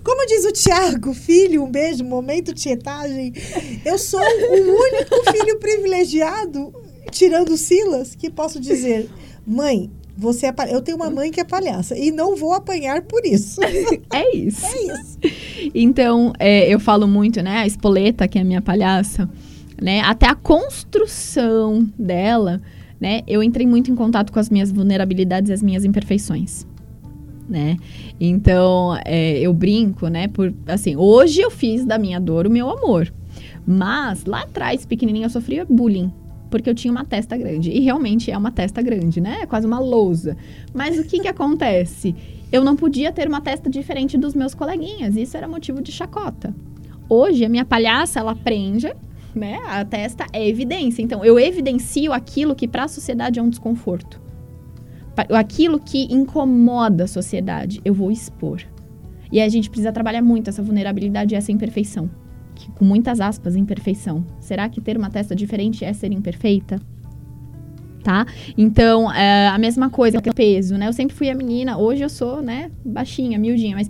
Como 0.02 0.26
diz 0.26 0.44
o 0.44 0.52
Tiago, 0.52 1.14
filho, 1.14 1.64
um 1.64 1.70
beijo, 1.70 2.04
momento 2.04 2.54
tietagem. 2.54 3.32
Eu 3.84 3.98
sou 3.98 4.20
o 4.20 4.54
único 4.54 5.32
filho 5.32 5.58
privilegiado, 5.58 6.72
tirando 7.10 7.56
Silas, 7.56 8.14
que 8.14 8.30
posso 8.30 8.60
dizer, 8.60 9.08
mãe, 9.46 9.90
você 10.16 10.46
é 10.46 10.54
eu 10.70 10.82
tenho 10.82 10.96
uma 10.96 11.10
mãe 11.10 11.30
que 11.30 11.40
é 11.40 11.44
palhaça 11.44 11.96
e 11.96 12.10
não 12.10 12.36
vou 12.36 12.52
apanhar 12.52 13.02
por 13.02 13.24
isso. 13.24 13.60
É 14.12 14.36
isso. 14.36 14.66
É 14.66 14.94
isso. 14.94 15.18
Então, 15.74 16.32
é, 16.38 16.68
eu 16.68 16.78
falo 16.78 17.06
muito, 17.06 17.42
né? 17.42 17.58
A 17.58 17.66
Espoleta, 17.66 18.28
que 18.28 18.38
é 18.38 18.42
a 18.42 18.44
minha 18.44 18.60
palhaça, 18.60 19.28
né? 19.80 20.00
Até 20.00 20.26
a 20.26 20.34
construção 20.34 21.88
dela 21.98 22.60
né, 23.02 23.22
eu 23.26 23.42
entrei 23.42 23.66
muito 23.66 23.90
em 23.90 23.96
contato 23.96 24.32
com 24.32 24.38
as 24.38 24.48
minhas 24.48 24.70
vulnerabilidades 24.70 25.50
e 25.50 25.52
as 25.52 25.60
minhas 25.60 25.84
imperfeições. 25.84 26.64
Né? 27.52 27.76
Então, 28.18 28.98
é, 29.04 29.38
eu 29.38 29.52
brinco, 29.52 30.08
né? 30.08 30.26
Por 30.26 30.54
assim, 30.66 30.96
hoje 30.96 31.42
eu 31.42 31.50
fiz 31.50 31.84
da 31.84 31.98
minha 31.98 32.18
dor 32.18 32.46
o 32.46 32.50
meu 32.50 32.70
amor. 32.70 33.12
Mas 33.66 34.24
lá 34.24 34.40
atrás, 34.40 34.86
pequenininha, 34.86 35.26
eu 35.26 35.30
sofria 35.30 35.66
bullying. 35.68 36.10
Porque 36.50 36.70
eu 36.70 36.74
tinha 36.74 36.90
uma 36.90 37.04
testa 37.04 37.36
grande. 37.36 37.70
E 37.70 37.80
realmente 37.80 38.30
é 38.30 38.38
uma 38.38 38.50
testa 38.50 38.80
grande, 38.80 39.20
né? 39.20 39.40
É 39.42 39.46
quase 39.46 39.66
uma 39.66 39.78
lousa. 39.78 40.34
Mas 40.72 40.98
o 40.98 41.04
que 41.04 41.20
que 41.20 41.28
acontece? 41.28 42.14
Eu 42.50 42.64
não 42.64 42.74
podia 42.74 43.12
ter 43.12 43.28
uma 43.28 43.42
testa 43.42 43.68
diferente 43.68 44.16
dos 44.16 44.34
meus 44.34 44.54
coleguinhas. 44.54 45.14
Isso 45.14 45.36
era 45.36 45.46
motivo 45.46 45.82
de 45.82 45.92
chacota. 45.92 46.54
Hoje, 47.06 47.44
a 47.44 47.50
minha 47.50 47.66
palhaça, 47.66 48.18
ela 48.18 48.34
prende, 48.34 48.90
né? 49.34 49.60
A 49.66 49.84
testa 49.84 50.24
é 50.32 50.48
evidência. 50.48 51.02
Então, 51.02 51.22
eu 51.22 51.38
evidencio 51.38 52.14
aquilo 52.14 52.54
que 52.54 52.66
para 52.66 52.84
a 52.84 52.88
sociedade 52.88 53.38
é 53.38 53.42
um 53.42 53.50
desconforto. 53.50 54.21
Aquilo 55.16 55.78
que 55.78 56.04
incomoda 56.12 57.04
a 57.04 57.06
sociedade, 57.06 57.80
eu 57.84 57.92
vou 57.92 58.10
expor. 58.10 58.62
E 59.30 59.40
a 59.40 59.48
gente 59.48 59.68
precisa 59.68 59.92
trabalhar 59.92 60.22
muito 60.22 60.48
essa 60.48 60.62
vulnerabilidade 60.62 61.34
e 61.34 61.36
essa 61.36 61.52
imperfeição. 61.52 62.10
Que, 62.54 62.70
com 62.72 62.84
muitas 62.84 63.20
aspas, 63.20 63.56
imperfeição. 63.56 64.24
Será 64.40 64.68
que 64.68 64.80
ter 64.80 64.96
uma 64.96 65.10
testa 65.10 65.34
diferente 65.34 65.84
é 65.84 65.92
ser 65.92 66.12
imperfeita? 66.12 66.80
Tá? 68.02 68.26
Então, 68.58 69.12
é 69.12 69.48
a 69.48 69.58
mesma 69.58 69.88
coisa 69.88 70.18
o 70.18 70.34
peso, 70.34 70.76
né? 70.76 70.88
Eu 70.88 70.92
sempre 70.92 71.14
fui 71.14 71.30
a 71.30 71.34
menina, 71.34 71.78
hoje 71.78 72.02
eu 72.02 72.08
sou, 72.08 72.42
né, 72.42 72.70
baixinha, 72.84 73.38
miudinha, 73.38 73.76
mas 73.76 73.88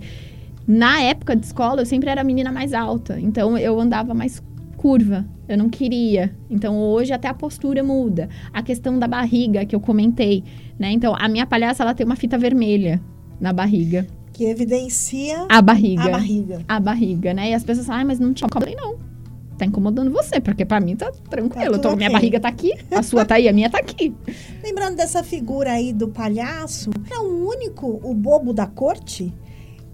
na 0.67 1.01
época 1.01 1.35
de 1.35 1.45
escola 1.45 1.81
eu 1.81 1.85
sempre 1.85 2.09
era 2.09 2.21
a 2.21 2.23
menina 2.23 2.51
mais 2.51 2.73
alta. 2.73 3.19
Então 3.19 3.57
eu 3.57 3.79
andava 3.79 4.13
mais 4.13 4.41
curva. 4.83 5.25
Eu 5.47 5.57
não 5.57 5.69
queria. 5.69 6.35
Então 6.49 6.77
hoje 6.77 7.13
até 7.13 7.29
a 7.29 7.33
postura 7.33 7.81
muda. 7.81 8.27
A 8.51 8.61
questão 8.61 8.99
da 8.99 9.07
barriga 9.07 9.65
que 9.65 9.73
eu 9.73 9.79
comentei, 9.79 10.43
né? 10.77 10.91
Então 10.91 11.15
a 11.17 11.29
minha 11.29 11.45
palhaça 11.45 11.83
ela 11.83 11.93
tem 11.93 12.05
uma 12.05 12.17
fita 12.17 12.37
vermelha 12.37 13.01
na 13.39 13.53
barriga. 13.53 14.05
Que 14.33 14.43
evidencia 14.43 15.45
a 15.47 15.61
barriga. 15.61 16.03
A 16.03 16.09
barriga. 16.09 16.61
A 16.67 16.79
barriga, 16.81 17.33
né? 17.33 17.51
E 17.51 17.53
as 17.53 17.63
pessoas 17.63 17.87
falam, 17.87 18.01
ah, 18.01 18.05
mas 18.05 18.19
não 18.19 18.33
te 18.33 18.43
incomoda. 18.43 18.69
não. 18.75 18.97
Tá 19.57 19.65
incomodando 19.65 20.11
você, 20.11 20.41
porque 20.41 20.65
para 20.65 20.81
mim 20.81 20.97
tá 20.97 21.09
tranquilo. 21.29 21.71
Tá 21.71 21.77
então, 21.77 21.91
okay. 21.91 21.97
Minha 21.99 22.09
barriga 22.09 22.39
tá 22.41 22.49
aqui, 22.49 22.73
a 22.91 23.03
sua 23.03 23.23
tá 23.23 23.35
aí, 23.35 23.47
a 23.47 23.53
minha 23.53 23.69
tá 23.69 23.77
aqui. 23.77 24.13
Lembrando 24.61 24.97
dessa 24.97 25.23
figura 25.23 25.71
aí 25.71 25.93
do 25.93 26.09
palhaço, 26.09 26.89
é 27.09 27.19
o 27.19 27.47
único, 27.47 28.01
o 28.03 28.13
bobo 28.13 28.51
da 28.51 28.65
corte, 28.65 29.31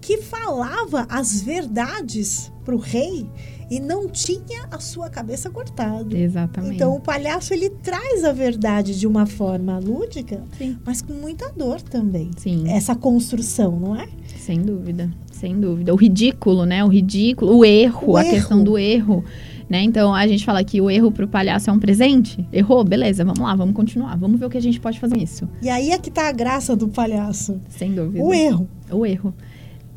que 0.00 0.16
falava 0.16 1.06
as 1.10 1.42
verdades 1.42 2.50
pro 2.64 2.78
rei 2.78 3.28
e 3.70 3.78
não 3.78 4.08
tinha 4.08 4.66
a 4.70 4.80
sua 4.80 5.08
cabeça 5.08 5.48
cortada. 5.48 6.18
Exatamente. 6.18 6.74
Então 6.74 6.94
o 6.94 7.00
palhaço 7.00 7.54
ele 7.54 7.70
traz 7.70 8.24
a 8.24 8.32
verdade 8.32 8.98
de 8.98 9.06
uma 9.06 9.26
forma 9.26 9.78
lúdica, 9.78 10.42
Sim. 10.58 10.76
mas 10.84 11.00
com 11.00 11.12
muita 11.12 11.50
dor 11.52 11.80
também. 11.80 12.30
Sim. 12.36 12.68
Essa 12.68 12.96
construção, 12.96 13.78
não 13.78 13.94
é? 13.94 14.08
Sem 14.36 14.60
dúvida, 14.60 15.08
sem 15.30 15.58
dúvida. 15.58 15.94
O 15.94 15.96
ridículo, 15.96 16.66
né? 16.66 16.84
O 16.84 16.88
ridículo, 16.88 17.58
o 17.58 17.64
erro, 17.64 18.12
o 18.12 18.16
a 18.16 18.24
erro. 18.24 18.30
questão 18.30 18.64
do 18.64 18.76
erro. 18.76 19.24
Né? 19.68 19.84
Então 19.84 20.12
a 20.12 20.26
gente 20.26 20.44
fala 20.44 20.64
que 20.64 20.80
o 20.80 20.90
erro 20.90 21.12
para 21.12 21.24
o 21.24 21.28
palhaço 21.28 21.70
é 21.70 21.72
um 21.72 21.78
presente. 21.78 22.44
Errou, 22.52 22.82
beleza, 22.82 23.24
vamos 23.24 23.38
lá, 23.38 23.54
vamos 23.54 23.72
continuar, 23.72 24.16
vamos 24.16 24.40
ver 24.40 24.46
o 24.46 24.50
que 24.50 24.58
a 24.58 24.62
gente 24.62 24.80
pode 24.80 24.98
fazer 24.98 25.16
isso. 25.16 25.48
E 25.62 25.68
aí 25.68 25.92
é 25.92 25.98
que 25.98 26.10
tá 26.10 26.28
a 26.28 26.32
graça 26.32 26.74
do 26.74 26.88
palhaço. 26.88 27.60
Sem 27.68 27.94
dúvida. 27.94 28.24
O 28.24 28.34
erro. 28.34 28.68
O 28.90 29.06
erro 29.06 29.32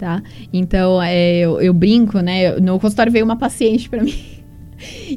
tá? 0.04 0.22
Então, 0.52 1.02
é, 1.02 1.38
eu, 1.38 1.62
eu, 1.62 1.74
brinco, 1.74 2.20
né? 2.20 2.60
No 2.60 2.78
consultório 2.78 3.10
veio 3.10 3.24
uma 3.24 3.38
paciente 3.38 3.90
para 3.90 4.04
mim. 4.04 4.14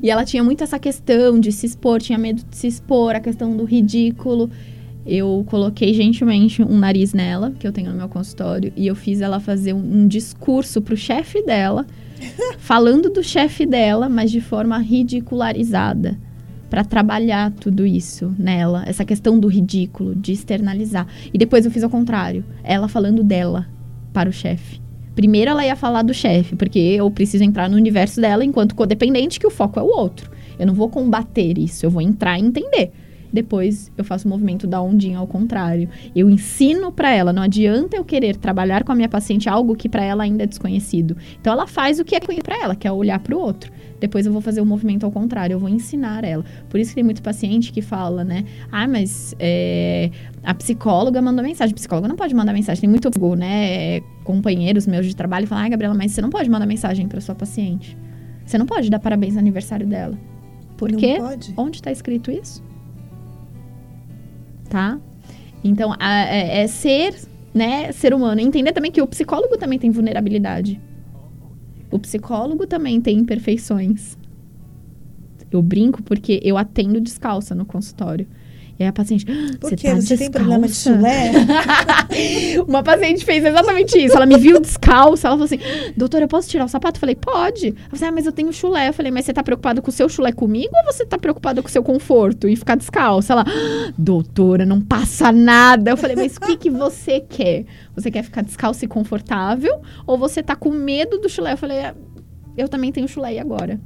E 0.01 0.09
ela 0.09 0.25
tinha 0.25 0.45
muito 0.45 0.63
essa 0.63 0.79
questão 0.79 1.41
de 1.41 1.51
se 1.51 1.67
expor, 1.67 2.01
tinha 2.01 2.17
medo 2.17 2.41
de 2.49 2.57
se 2.57 2.69
expor, 2.69 3.17
a 3.17 3.21
questão 3.21 3.57
do 3.57 3.65
ridículo. 3.65 4.49
Eu 5.05 5.45
coloquei 5.49 5.93
gentilmente 5.93 6.63
um 6.63 6.79
nariz 6.79 7.13
nela, 7.13 7.53
que 7.59 7.67
eu 7.67 7.73
tenho 7.73 7.91
no 7.91 7.97
meu 7.97 8.09
consultório, 8.09 8.73
e 8.77 8.87
eu 8.87 8.95
fiz 8.95 9.21
ela 9.21 9.41
fazer 9.41 9.73
um, 9.73 10.03
um 10.03 10.07
discurso 10.07 10.81
pro 10.81 10.97
chefe 10.97 11.45
dela, 11.45 11.85
falando 12.59 13.11
do 13.11 13.25
chefe 13.25 13.67
dela, 13.67 14.09
mas 14.09 14.31
de 14.31 14.41
forma 14.41 14.79
ridicularizada 14.79 16.17
para 16.71 16.85
trabalhar 16.85 17.51
tudo 17.53 17.85
isso 17.85 18.33
nela, 18.39 18.85
essa 18.87 19.05
questão 19.05 19.39
do 19.39 19.49
ridículo, 19.49 20.15
de 20.15 20.31
externalizar. 20.31 21.09
E 21.35 21.39
depois 21.39 21.65
eu 21.65 21.73
fiz 21.73 21.83
ao 21.83 21.91
contrário, 21.91 22.45
ela 22.63 22.87
falando 22.89 23.25
dela, 23.25 23.67
para 24.17 24.31
o 24.31 24.33
chefe. 24.33 24.81
Primeiro 25.15 25.51
ela 25.51 25.67
ia 25.67 25.77
falar 25.77 26.01
do 26.01 26.15
chefe, 26.15 26.57
porque 26.57 26.79
eu 26.79 27.11
preciso 27.11 27.45
entrar 27.45 27.69
no 27.69 27.77
universo 27.77 28.19
dela 28.19 28.43
enquanto 28.43 28.75
codependente, 28.75 29.39
que 29.39 29.47
o 29.47 29.51
foco 29.51 29.79
é 29.79 29.83
o 29.83 29.95
outro. 29.95 30.31
Eu 30.59 30.67
não 30.67 30.73
vou 30.73 30.89
combater 30.89 31.59
isso, 31.59 31.85
eu 31.85 31.91
vou 31.91 32.01
entrar 32.01 32.39
e 32.39 32.43
entender. 32.43 32.93
Depois 33.37 33.93
eu 33.99 34.03
faço 34.03 34.27
o 34.27 34.31
movimento 34.31 34.67
da 34.67 34.81
ondinha 34.81 35.19
ao 35.19 35.27
contrário. 35.27 35.91
Eu 36.15 36.31
ensino 36.31 36.91
para 36.91 37.13
ela, 37.13 37.35
não 37.35 37.43
adianta 37.43 37.95
eu 37.95 38.03
querer 38.03 38.35
trabalhar 38.35 38.83
com 38.83 38.93
a 38.93 38.95
minha 38.95 39.11
paciente 39.11 39.47
algo 39.47 39.77
que 39.77 39.91
para 39.91 40.03
ela 40.03 40.23
ainda 40.23 40.45
é 40.45 40.47
desconhecido. 40.47 41.15
Então 41.39 41.53
ela 41.53 41.67
faz 41.67 42.01
o 42.01 42.05
que 42.05 42.17
é 42.17 42.21
para 42.43 42.59
ela, 42.59 42.75
que 42.75 42.89
é 42.89 42.93
olhar 42.93 43.19
para 43.19 43.37
o 43.37 43.39
outro. 43.39 43.71
Depois 44.01 44.25
eu 44.25 44.33
vou 44.33 44.41
fazer 44.41 44.63
o 44.63 44.65
movimento 44.65 45.05
ao 45.05 45.13
contrário, 45.13 45.53
eu 45.53 45.59
vou 45.59 45.69
ensinar 45.69 46.25
ela. 46.25 46.47
Por 46.71 46.81
isso 46.81 46.93
que 46.93 46.95
tem 46.95 47.05
muito 47.05 47.23
paciente 47.23 47.71
que 47.71 47.83
fala, 47.83 48.25
né? 48.25 48.47
Ah, 48.73 48.89
mas 48.89 49.35
é, 49.39 50.11
a 50.43 50.55
psicóloga 50.55 51.21
mandou 51.21 51.45
mensagem. 51.45 51.75
Psicóloga 51.75 52.09
não 52.09 52.17
pode 52.17 52.35
mandar 52.35 52.55
mensagem. 52.55 52.81
Tem 52.81 52.89
muito, 52.89 53.11
né? 53.37 54.01
Companheiros 54.25 54.87
meus 54.87 55.05
de 55.05 55.15
trabalho 55.15 55.47
falam, 55.47 55.67
ah, 55.67 55.69
Gabriela, 55.69 55.95
mas 55.95 56.13
você 56.13 56.23
não 56.23 56.31
pode 56.31 56.49
mandar 56.49 56.65
mensagem 56.65 57.07
para 57.07 57.21
sua 57.21 57.35
paciente. 57.35 57.99
Você 58.47 58.57
não 58.57 58.65
pode 58.65 58.89
dar 58.89 58.99
parabéns 58.99 59.35
no 59.35 59.41
aniversário 59.41 59.87
dela. 59.87 60.19
Por 60.79 60.91
não 60.91 60.99
quê? 60.99 61.17
Pode. 61.19 61.53
Onde 61.55 61.77
está 61.77 61.93
escrito 61.93 62.31
isso? 62.31 62.63
Tá? 64.69 64.99
Então, 65.63 65.95
a, 65.99 66.21
é, 66.27 66.63
é 66.63 66.67
ser, 66.67 67.15
né, 67.55 67.93
ser 67.93 68.15
humano. 68.15 68.41
Entender 68.41 68.73
também 68.73 68.91
que 68.91 69.03
o 69.03 69.07
psicólogo 69.07 69.57
também 69.57 69.79
tem 69.79 69.91
vulnerabilidade. 69.91 70.81
O 71.91 71.99
psicólogo 71.99 72.67
também 72.67 73.01
tem 73.01 73.19
imperfeições. 73.19 74.17
Eu 75.51 75.63
brinco 75.63 76.03
porque 76.03 76.41
eu 76.43 76.59
atendo 76.59 77.01
descalça 77.01 77.55
no 77.55 77.65
consultório. 77.65 78.27
E 78.79 78.83
aí 78.83 78.89
a 78.89 78.93
paciente, 78.93 79.25
ah, 79.29 79.57
Por 79.59 79.71
quê? 79.75 79.89
Tá 79.89 79.95
você 79.97 80.17
tem 80.19 80.31
problema 80.31 80.67
de 80.69 80.75
chulé? 80.75 81.33
Uma 82.69 82.83
paciente 82.83 83.25
fez 83.25 83.45
exatamente 83.45 83.99
isso. 83.99 84.15
Ela 84.15 84.27
me 84.27 84.37
viu 84.37 84.61
descalça. 84.61 85.29
Ela 85.29 85.37
falou 85.37 85.47
assim, 85.47 85.59
doutora, 85.97 86.25
eu 86.25 86.29
posso 86.29 86.49
tirar 86.49 86.67
o 86.67 86.69
sapato? 86.69 86.99
Eu 86.99 87.01
falei, 87.01 87.15
pode. 87.15 87.69
Ela 87.69 87.77
falou 87.77 87.95
assim, 87.95 88.05
ah, 88.05 88.13
mas 88.13 88.27
eu 88.27 88.33
tenho 88.33 88.53
chulé. 88.53 88.89
Eu 88.89 88.93
falei, 88.93 89.11
mas 89.11 89.25
você 89.25 89.33
tá 89.33 89.43
preocupado 89.43 89.81
com 89.81 89.89
o 89.89 89.93
seu 89.93 90.09
chulé 90.09 90.31
comigo 90.31 90.73
ou 90.77 90.93
você 90.93 91.07
tá 91.07 91.17
preocupado 91.17 91.63
com 91.63 91.69
o 91.69 91.73
seu 91.73 91.83
conforto 91.83 92.47
e 92.49 92.55
ficar 92.55 92.77
descalça? 92.77 93.33
Ela, 93.33 93.45
ah, 93.47 93.93
doutora, 93.97 94.67
não 94.67 94.81
passa 94.81 95.33
nada. 95.33 95.91
Eu 95.91 95.97
falei, 95.97 96.15
mas 96.15 96.37
o 96.37 96.41
que, 96.41 96.57
que 96.59 96.71
você 96.71 97.21
quer? 97.21 97.65
Você 97.95 98.11
quer 98.11 98.23
ficar 98.23 98.43
descalça 98.43 98.85
e 98.85 98.89
confortável? 98.89 99.81
Ou 100.07 100.19
você 100.19 100.43
tá 100.43 100.55
com 100.55 100.71
medo 100.71 101.19
do 101.19 101.31
chulé? 101.31 101.55
Eu 101.55 101.59
falei, 101.59 101.81
ah, 101.81 101.95
eu 102.59 102.69
também 102.69 102.93
tenho 102.93 103.09
chulé 103.09 103.39
agora. 103.39 103.81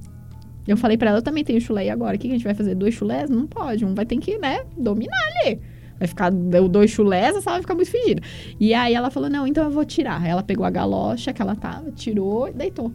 Eu 0.70 0.76
falei 0.76 0.96
para 0.96 1.10
ela, 1.10 1.18
eu 1.18 1.22
também 1.22 1.42
tenho 1.42 1.60
chulé 1.60 1.90
agora. 1.90 2.16
O 2.16 2.18
que 2.18 2.28
a 2.28 2.30
gente 2.30 2.44
vai 2.44 2.54
fazer? 2.54 2.76
Dois 2.76 2.94
chulés? 2.94 3.28
Não 3.28 3.44
pode. 3.44 3.84
Um 3.84 3.92
vai 3.92 4.06
ter 4.06 4.16
que, 4.18 4.38
né, 4.38 4.60
dominar 4.76 5.18
ali. 5.42 5.60
Vai 5.98 6.06
ficar 6.06 6.30
dois 6.30 6.92
chulés, 6.92 7.36
a 7.36 7.40
sala 7.40 7.56
vai 7.56 7.62
ficar 7.62 7.74
muito 7.74 7.90
fedida. 7.90 8.22
E 8.58 8.72
aí 8.72 8.94
ela 8.94 9.10
falou, 9.10 9.28
não, 9.28 9.46
então 9.48 9.64
eu 9.64 9.70
vou 9.70 9.84
tirar. 9.84 10.24
Ela 10.24 10.44
pegou 10.44 10.64
a 10.64 10.70
galocha 10.70 11.32
que 11.32 11.42
ela 11.42 11.56
tava, 11.56 11.90
tirou 11.90 12.48
e 12.48 12.52
deitou. 12.52 12.92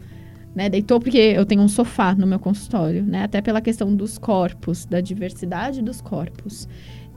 Né, 0.56 0.70
deitou 0.70 1.02
porque 1.02 1.18
eu 1.18 1.46
tenho 1.46 1.62
um 1.62 1.68
sofá 1.68 2.16
no 2.16 2.26
meu 2.26 2.40
consultório, 2.40 3.04
né? 3.04 3.24
Até 3.24 3.42
pela 3.42 3.60
questão 3.60 3.94
dos 3.94 4.18
corpos, 4.18 4.86
da 4.86 5.02
diversidade 5.02 5.82
dos 5.82 6.00
corpos. 6.00 6.70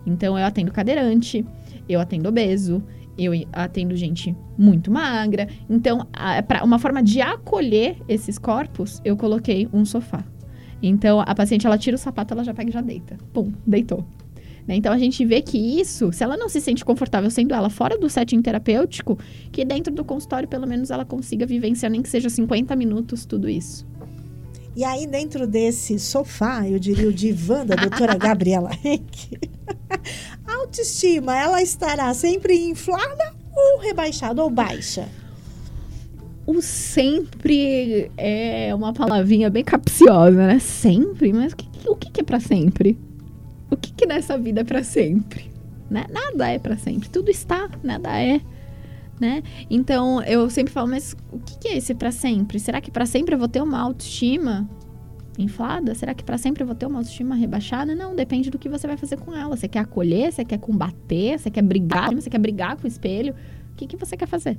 Então 0.04 0.36
eu 0.36 0.44
atendo 0.44 0.72
cadeirante, 0.72 1.46
eu 1.88 2.00
atendo 2.00 2.28
obeso, 2.28 2.82
eu 3.16 3.32
atendo 3.52 3.94
gente 3.94 4.36
muito 4.58 4.90
magra. 4.90 5.46
Então, 5.70 6.04
para 6.48 6.64
uma 6.64 6.80
forma 6.80 7.00
de 7.00 7.20
acolher 7.20 7.96
esses 8.08 8.38
corpos, 8.38 9.00
eu 9.04 9.16
coloquei 9.16 9.68
um 9.72 9.84
sofá. 9.84 10.24
Então, 10.82 11.20
a 11.20 11.34
paciente, 11.34 11.66
ela 11.66 11.78
tira 11.78 11.96
o 11.96 11.98
sapato, 11.98 12.34
ela 12.34 12.44
já 12.44 12.54
pega 12.54 12.70
e 12.70 12.72
já 12.72 12.80
deita. 12.80 13.16
Pum, 13.32 13.52
deitou. 13.66 14.04
Né? 14.66 14.76
Então, 14.76 14.92
a 14.92 14.98
gente 14.98 15.24
vê 15.24 15.40
que 15.40 15.58
isso, 15.58 16.12
se 16.12 16.22
ela 16.22 16.36
não 16.36 16.48
se 16.48 16.60
sente 16.60 16.84
confortável 16.84 17.30
sendo 17.30 17.54
ela 17.54 17.70
fora 17.70 17.98
do 17.98 18.08
setting 18.08 18.42
terapêutico, 18.42 19.18
que 19.50 19.64
dentro 19.64 19.92
do 19.92 20.04
consultório, 20.04 20.46
pelo 20.46 20.66
menos, 20.66 20.90
ela 20.90 21.04
consiga 21.04 21.46
vivenciar, 21.46 21.90
nem 21.90 22.02
que 22.02 22.08
seja 22.08 22.28
50 22.28 22.76
minutos, 22.76 23.24
tudo 23.24 23.48
isso. 23.48 23.86
E 24.76 24.84
aí, 24.84 25.06
dentro 25.06 25.46
desse 25.46 25.98
sofá, 25.98 26.68
eu 26.68 26.78
diria 26.78 27.08
o 27.08 27.12
divã 27.12 27.66
da 27.66 27.74
doutora 27.74 28.14
Gabriela 28.18 28.70
Henke, 28.84 29.38
a 30.46 30.54
autoestima, 30.54 31.36
ela 31.36 31.60
estará 31.62 32.12
sempre 32.14 32.54
inflada 32.54 33.34
ou 33.56 33.80
rebaixada 33.80 34.42
ou 34.42 34.50
baixa? 34.50 35.08
O 36.48 36.62
sempre 36.62 38.10
é 38.16 38.74
uma 38.74 38.94
palavrinha 38.94 39.50
bem 39.50 39.62
capciosa, 39.62 40.46
né? 40.46 40.58
Sempre? 40.58 41.30
Mas 41.30 41.52
o 41.52 41.56
que, 41.56 41.68
o 41.90 41.94
que 41.94 42.22
é 42.22 42.24
para 42.24 42.40
sempre? 42.40 42.98
O 43.70 43.76
que, 43.76 43.92
que 43.92 44.06
nessa 44.06 44.38
vida 44.38 44.62
é 44.62 44.64
para 44.64 44.82
sempre? 44.82 45.50
Né? 45.90 46.06
Nada 46.10 46.48
é 46.48 46.58
para 46.58 46.78
sempre. 46.78 47.10
Tudo 47.10 47.30
está, 47.30 47.68
nada 47.84 48.18
é. 48.18 48.40
Né? 49.20 49.42
Então 49.68 50.22
eu 50.22 50.48
sempre 50.48 50.72
falo, 50.72 50.88
mas 50.88 51.14
o 51.30 51.38
que, 51.38 51.68
é 51.68 51.76
esse 51.76 51.94
para 51.94 52.10
sempre? 52.10 52.58
Será 52.58 52.80
que 52.80 52.90
para 52.90 53.04
sempre 53.04 53.34
eu 53.34 53.38
vou 53.38 53.48
ter 53.48 53.60
uma 53.60 53.78
autoestima 53.78 54.66
inflada? 55.36 55.94
Será 55.94 56.14
que 56.14 56.24
para 56.24 56.38
sempre 56.38 56.62
eu 56.62 56.66
vou 56.66 56.74
ter 56.74 56.86
uma 56.86 57.00
autoestima 57.00 57.34
rebaixada? 57.34 57.94
Não, 57.94 58.16
depende 58.16 58.48
do 58.48 58.58
que 58.58 58.70
você 58.70 58.86
vai 58.86 58.96
fazer 58.96 59.18
com 59.18 59.36
ela. 59.36 59.54
Você 59.54 59.68
quer 59.68 59.80
acolher? 59.80 60.32
Você 60.32 60.46
quer 60.46 60.58
combater? 60.58 61.38
Você 61.38 61.50
quer 61.50 61.62
brigar? 61.62 62.14
Você 62.14 62.30
quer 62.30 62.38
brigar 62.38 62.74
com 62.76 62.84
o 62.84 62.88
espelho? 62.88 63.34
O 63.72 63.76
que, 63.76 63.86
que 63.86 63.98
você 63.98 64.16
quer 64.16 64.26
fazer? 64.26 64.58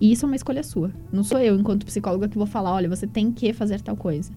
E 0.00 0.12
isso 0.12 0.26
é 0.26 0.28
uma 0.28 0.36
escolha 0.36 0.62
sua. 0.62 0.90
Não 1.10 1.24
sou 1.24 1.38
eu, 1.40 1.58
enquanto 1.58 1.86
psicóloga, 1.86 2.28
que 2.28 2.36
vou 2.36 2.46
falar, 2.46 2.72
olha, 2.72 2.88
você 2.88 3.06
tem 3.06 3.32
que 3.32 3.52
fazer 3.52 3.80
tal 3.80 3.96
coisa. 3.96 4.30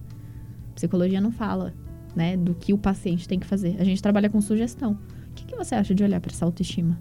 Psicologia 0.74 1.20
não 1.20 1.30
fala, 1.30 1.74
né, 2.16 2.36
do 2.36 2.54
que 2.54 2.72
o 2.72 2.78
paciente 2.78 3.28
tem 3.28 3.38
que 3.38 3.46
fazer. 3.46 3.76
A 3.78 3.84
gente 3.84 4.02
trabalha 4.02 4.30
com 4.30 4.40
sugestão. 4.40 4.98
O 5.30 5.34
que, 5.34 5.44
que 5.44 5.56
você 5.56 5.74
acha 5.74 5.94
de 5.94 6.02
olhar 6.02 6.20
para 6.20 6.32
essa 6.32 6.44
autoestima? 6.44 6.98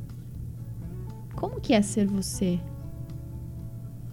Como 1.35 1.61
que 1.61 1.73
é 1.73 1.81
ser 1.81 2.05
você? 2.05 2.59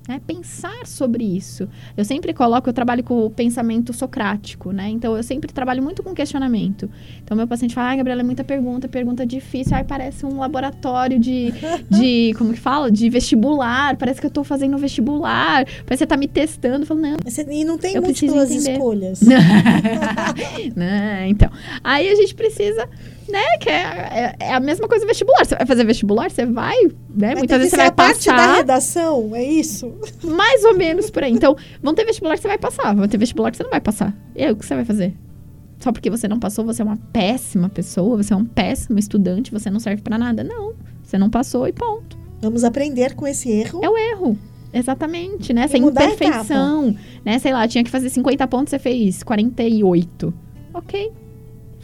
É 0.09 0.21
pensar 0.21 0.87
sobre 0.87 1.25
isso. 1.25 1.69
Eu 1.97 2.05
sempre 2.05 2.33
coloco, 2.33 2.69
eu 2.69 2.73
trabalho 2.73 3.03
com 3.03 3.27
o 3.27 3.31
pensamento 3.31 3.93
socrático, 3.93 4.71
né? 4.71 4.89
Então 4.89 5.17
eu 5.17 5.23
sempre 5.23 5.53
trabalho 5.53 5.83
muito 5.83 6.01
com 6.03 6.15
questionamento. 6.15 6.89
Então 7.25 7.37
meu 7.37 7.47
paciente 7.47 7.75
fala, 7.75 7.91
ah, 7.93 7.97
Gabriela, 7.97 8.21
é 8.21 8.25
muita 8.25 8.45
pergunta, 8.45 8.87
pergunta 8.87 9.27
difícil. 9.27 9.75
Ai, 9.75 9.83
parece 9.83 10.25
um 10.25 10.39
laboratório 10.39 11.19
de, 11.19 11.53
de 11.91 12.33
como 12.39 12.53
que 12.53 12.61
fala? 12.61 12.89
De 12.89 13.11
vestibular. 13.11 13.97
Parece 13.97 14.21
que 14.21 14.27
eu 14.27 14.31
tô 14.31 14.45
fazendo 14.45 14.79
vestibular. 14.79 15.65
Parece 15.65 15.85
que 15.85 15.97
você 15.97 16.07
tá 16.07 16.17
me 16.17 16.29
testando. 16.29 16.83
Eu 16.83 16.87
falo, 16.87 17.01
não. 17.01 17.17
E 17.51 17.65
não 17.65 17.77
tem 17.77 18.01
múltiplas 18.01 18.51
escolhas. 18.51 19.21
não, 20.77 21.27
então. 21.27 21.51
Aí 21.83 22.09
a 22.09 22.15
gente 22.15 22.35
precisa 22.35 22.89
né? 23.29 23.59
Que 23.61 23.69
é, 23.69 23.75
é, 23.75 24.37
é, 24.41 24.55
a 24.55 24.61
mesma 24.61 24.89
coisa 24.89 25.07
vestibular. 25.07 25.45
Você 25.45 25.55
vai 25.55 25.67
fazer 25.67 25.85
vestibular, 25.85 26.31
você 26.31 26.47
vai, 26.47 26.77
né? 26.85 27.29
Vai 27.29 27.35
Muitas 27.37 27.59
vezes 27.59 27.71
você 27.71 27.77
vai 27.77 27.87
a 27.87 27.93
passar. 27.93 28.13
parte 28.13 28.27
da 28.27 28.57
redação, 28.57 29.35
é 29.35 29.45
isso? 29.45 29.93
Mais 30.25 30.65
ou 30.65 30.77
menos 30.77 31.11
por 31.11 31.25
aí. 31.25 31.33
Então, 31.33 31.57
vão 31.83 31.95
ter 31.95 32.05
vestibular 32.05 32.35
que 32.35 32.43
você 32.43 32.49
vai 32.49 32.59
passar, 32.59 32.95
vão 32.95 33.09
ter 33.09 33.19
vestibular 33.19 33.51
que 33.51 33.57
você 33.57 33.63
não 33.63 33.71
vai 33.71 33.81
passar. 33.81 34.15
E 34.35 34.45
aí, 34.45 34.53
o 34.53 34.57
que 34.57 34.65
você 34.65 34.75
vai 34.75 34.85
fazer? 34.85 35.15
Só 35.79 35.93
porque 35.93 36.11
você 36.11 36.27
não 36.27 36.39
passou, 36.39 36.65
você 36.65 36.83
é 36.83 36.85
uma 36.85 36.97
péssima 37.13 37.69
pessoa, 37.69 38.17
você 38.17 38.33
é 38.33 38.37
um 38.37 38.45
péssimo 38.45 38.99
estudante, 38.99 39.53
você 39.53 39.71
não 39.71 39.79
serve 39.79 40.03
para 40.03 40.17
nada. 40.17 40.43
Não, 40.43 40.75
você 41.03 41.19
não 41.19 41.29
passou 41.29 41.69
e 41.69 41.73
ponto. 41.73 42.17
Vamos 42.41 42.65
aprender 42.65 43.15
com 43.15 43.27
esse 43.27 43.51
erro. 43.51 43.81
É 43.83 43.89
o 43.89 43.97
erro. 43.97 44.39
Exatamente, 44.73 45.53
né? 45.53 45.63
Essa 45.63 45.79
imperfeição, 45.79 46.95
né? 47.25 47.39
Sei 47.39 47.53
lá, 47.53 47.67
tinha 47.67 47.83
que 47.83 47.91
fazer 47.91 48.11
50 48.11 48.47
pontos, 48.47 48.71
você 48.71 48.79
fez 48.79 49.23
48. 49.23 50.35
Ok, 50.75 51.13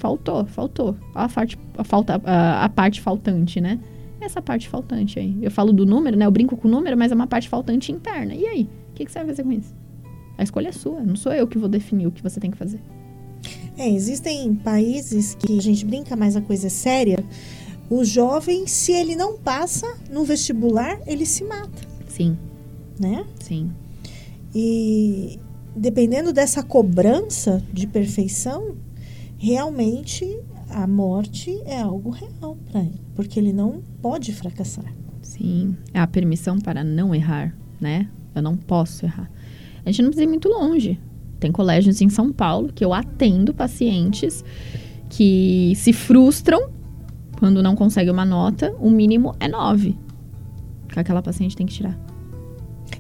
faltou, 0.02 0.44
faltou. 0.46 0.96
A 1.14 1.28
parte, 1.28 1.56
a, 1.78 1.84
falta, 1.84 2.20
a, 2.24 2.64
a, 2.64 2.68
parte 2.68 3.00
faltante, 3.00 3.60
né? 3.60 3.78
Essa 4.20 4.42
parte 4.42 4.68
faltante 4.68 5.20
aí. 5.20 5.38
Eu 5.40 5.50
falo 5.50 5.72
do 5.72 5.86
número, 5.86 6.16
né? 6.16 6.26
Eu 6.26 6.30
brinco 6.30 6.56
com 6.56 6.66
o 6.66 6.70
número, 6.70 6.98
mas 6.98 7.12
é 7.12 7.14
uma 7.14 7.28
parte 7.28 7.48
faltante 7.48 7.92
interna. 7.92 8.34
E 8.34 8.44
aí? 8.44 8.68
O 8.90 8.94
que, 8.94 9.04
que 9.04 9.12
você 9.12 9.20
vai 9.20 9.28
fazer 9.28 9.44
com 9.44 9.52
isso? 9.52 9.72
A 10.36 10.42
escolha 10.42 10.68
é 10.68 10.72
sua, 10.72 11.00
não 11.00 11.14
sou 11.14 11.32
eu 11.32 11.46
que 11.46 11.56
vou 11.56 11.68
definir 11.68 12.08
o 12.08 12.10
que 12.10 12.20
você 12.20 12.40
tem 12.40 12.50
que 12.50 12.56
fazer. 12.56 12.80
É, 13.78 13.88
existem 13.88 14.54
países 14.56 15.36
que 15.36 15.56
a 15.56 15.62
gente 15.62 15.84
brinca, 15.84 16.16
mas 16.16 16.34
a 16.34 16.40
coisa 16.40 16.66
é 16.66 16.70
séria. 16.70 17.24
O 17.88 18.04
jovem, 18.04 18.66
se 18.66 18.90
ele 18.90 19.14
não 19.14 19.38
passa 19.38 19.86
no 20.10 20.24
vestibular, 20.24 20.98
ele 21.06 21.24
se 21.24 21.44
mata. 21.44 21.86
Sim. 22.08 22.36
Né? 22.98 23.24
Sim. 23.40 23.70
E 24.54 25.38
dependendo 25.76 26.32
dessa 26.32 26.62
cobrança 26.62 27.62
de 27.72 27.86
perfeição, 27.86 28.74
realmente 29.42 30.38
a 30.70 30.86
morte 30.86 31.60
é 31.66 31.80
algo 31.80 32.10
real 32.10 32.56
para 32.70 32.80
ele, 32.80 33.00
porque 33.12 33.40
ele 33.40 33.52
não 33.52 33.82
pode 34.00 34.32
fracassar. 34.32 34.84
Sim, 35.20 35.76
é 35.92 35.98
a 35.98 36.06
permissão 36.06 36.60
para 36.60 36.84
não 36.84 37.12
errar, 37.12 37.52
né? 37.80 38.08
Eu 38.36 38.40
não 38.40 38.56
posso 38.56 39.04
errar. 39.04 39.28
A 39.84 39.90
gente 39.90 40.02
não 40.02 40.10
precisa 40.10 40.24
ir 40.24 40.28
muito 40.28 40.48
longe. 40.48 41.00
Tem 41.40 41.50
colégios 41.50 42.00
em 42.00 42.08
São 42.08 42.32
Paulo 42.32 42.72
que 42.72 42.84
eu 42.84 42.94
atendo 42.94 43.52
pacientes 43.52 44.44
que 45.10 45.72
se 45.74 45.92
frustram 45.92 46.70
quando 47.40 47.64
não 47.64 47.74
consegue 47.74 48.12
uma 48.12 48.24
nota, 48.24 48.72
o 48.78 48.88
mínimo 48.88 49.34
é 49.40 49.48
nove 49.48 49.98
que 50.88 51.00
aquela 51.00 51.20
paciente 51.20 51.56
tem 51.56 51.66
que 51.66 51.74
tirar. 51.74 51.98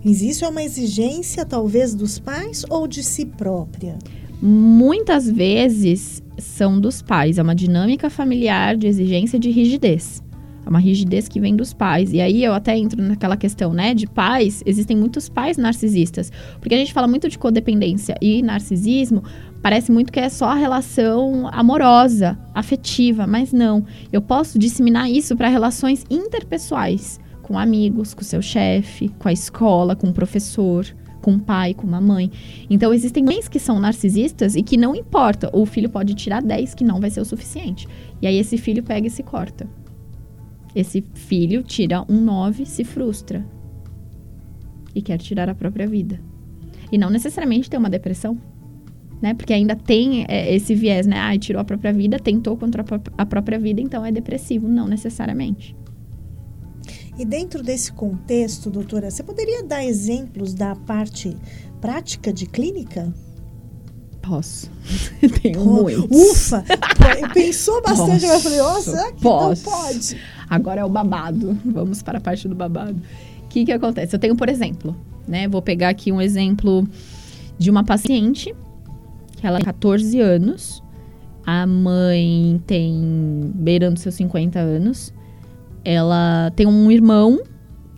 Existe 0.04 0.44
uma 0.44 0.62
exigência, 0.62 1.44
talvez, 1.44 1.94
dos 1.94 2.18
pais 2.18 2.64
ou 2.68 2.88
de 2.88 3.04
si 3.04 3.26
própria? 3.26 3.96
Muitas 4.40 5.30
vezes 5.30 6.21
são 6.38 6.80
dos 6.80 7.02
pais. 7.02 7.38
É 7.38 7.42
uma 7.42 7.54
dinâmica 7.54 8.10
familiar 8.10 8.76
de 8.76 8.86
exigência 8.86 9.38
de 9.38 9.50
rigidez. 9.50 10.22
É 10.64 10.70
uma 10.70 10.78
rigidez 10.78 11.28
que 11.28 11.40
vem 11.40 11.56
dos 11.56 11.72
pais. 11.72 12.12
E 12.12 12.20
aí 12.20 12.42
eu 12.44 12.54
até 12.54 12.76
entro 12.76 13.02
naquela 13.02 13.36
questão, 13.36 13.72
né, 13.72 13.94
de 13.94 14.06
pais. 14.06 14.62
Existem 14.64 14.96
muitos 14.96 15.28
pais 15.28 15.56
narcisistas. 15.56 16.30
Porque 16.60 16.74
a 16.74 16.78
gente 16.78 16.92
fala 16.92 17.08
muito 17.08 17.28
de 17.28 17.38
codependência 17.38 18.14
e 18.20 18.42
narcisismo, 18.42 19.24
parece 19.60 19.90
muito 19.90 20.12
que 20.12 20.20
é 20.20 20.28
só 20.28 20.46
a 20.46 20.54
relação 20.54 21.48
amorosa, 21.52 22.38
afetiva, 22.54 23.26
mas 23.26 23.52
não. 23.52 23.84
Eu 24.12 24.22
posso 24.22 24.58
disseminar 24.58 25.10
isso 25.10 25.36
para 25.36 25.48
relações 25.48 26.04
interpessoais, 26.08 27.18
com 27.42 27.58
amigos, 27.58 28.14
com 28.14 28.22
seu 28.22 28.40
chefe, 28.40 29.08
com 29.18 29.28
a 29.28 29.32
escola, 29.32 29.96
com 29.96 30.08
o 30.08 30.12
professor 30.12 30.86
com 31.22 31.36
o 31.36 31.40
pai, 31.40 31.72
com 31.72 31.86
uma 31.86 32.00
mãe. 32.00 32.30
Então, 32.68 32.92
existem 32.92 33.24
mães 33.24 33.48
que 33.48 33.58
são 33.58 33.80
narcisistas 33.80 34.54
e 34.54 34.62
que 34.62 34.76
não 34.76 34.94
importa, 34.94 35.48
o 35.54 35.64
filho 35.64 35.88
pode 35.88 36.14
tirar 36.14 36.42
10, 36.42 36.74
que 36.74 36.84
não 36.84 37.00
vai 37.00 37.08
ser 37.08 37.20
o 37.20 37.24
suficiente. 37.24 37.88
E 38.20 38.26
aí, 38.26 38.36
esse 38.36 38.58
filho 38.58 38.82
pega 38.82 39.06
e 39.06 39.10
se 39.10 39.22
corta. 39.22 39.66
Esse 40.74 41.02
filho 41.14 41.62
tira 41.62 42.04
um 42.08 42.20
9, 42.20 42.66
se 42.66 42.84
frustra 42.84 43.46
e 44.94 45.00
quer 45.00 45.18
tirar 45.18 45.48
a 45.48 45.54
própria 45.54 45.86
vida. 45.86 46.20
E 46.90 46.98
não 46.98 47.08
necessariamente 47.08 47.70
tem 47.70 47.78
uma 47.78 47.88
depressão, 47.88 48.38
né? 49.20 49.32
Porque 49.32 49.52
ainda 49.52 49.76
tem 49.76 50.26
é, 50.28 50.54
esse 50.54 50.74
viés, 50.74 51.06
né? 51.06 51.18
Ah, 51.18 51.38
tirou 51.38 51.60
a 51.60 51.64
própria 51.64 51.92
vida, 51.92 52.18
tentou 52.18 52.56
contra 52.56 52.84
a 53.16 53.26
própria 53.26 53.58
vida, 53.58 53.80
então 53.80 54.04
é 54.04 54.12
depressivo. 54.12 54.68
Não 54.68 54.86
necessariamente. 54.86 55.74
E 57.18 57.24
dentro 57.24 57.62
desse 57.62 57.92
contexto, 57.92 58.70
doutora, 58.70 59.10
você 59.10 59.22
poderia 59.22 59.62
dar 59.62 59.84
exemplos 59.84 60.54
da 60.54 60.74
parte 60.74 61.36
prática 61.80 62.32
de 62.32 62.46
clínica? 62.46 63.12
Posso. 64.22 64.70
Tenho 65.42 65.60
oh, 65.60 65.82
muitos. 65.82 66.06
Ufa! 66.10 66.64
Pensou 67.34 67.82
bastante, 67.82 68.24
mas 68.26 68.34
eu 68.34 68.40
falei, 68.40 68.58
nossa, 68.58 69.12
que 69.12 69.22
Posso. 69.22 69.68
não 69.68 69.72
pode. 69.72 70.16
Agora 70.48 70.80
é 70.80 70.84
o 70.84 70.88
babado. 70.88 71.58
Vamos 71.64 72.02
para 72.02 72.18
a 72.18 72.20
parte 72.20 72.48
do 72.48 72.54
babado. 72.54 72.96
O 73.44 73.48
que, 73.48 73.64
que 73.64 73.72
acontece? 73.72 74.14
Eu 74.14 74.20
tenho, 74.20 74.36
por 74.36 74.48
exemplo, 74.48 74.96
né? 75.26 75.48
Vou 75.48 75.60
pegar 75.60 75.90
aqui 75.90 76.10
um 76.10 76.20
exemplo 76.20 76.86
de 77.58 77.70
uma 77.70 77.84
paciente 77.84 78.54
que 79.36 79.46
ela 79.46 79.58
tem 79.58 79.66
14 79.66 80.18
anos. 80.20 80.82
A 81.44 81.66
mãe 81.66 82.62
tem 82.66 83.50
beirando 83.54 83.98
seus 83.98 84.14
50 84.14 84.58
anos. 84.58 85.12
Ela 85.84 86.52
tem 86.54 86.66
um 86.66 86.90
irmão 86.90 87.42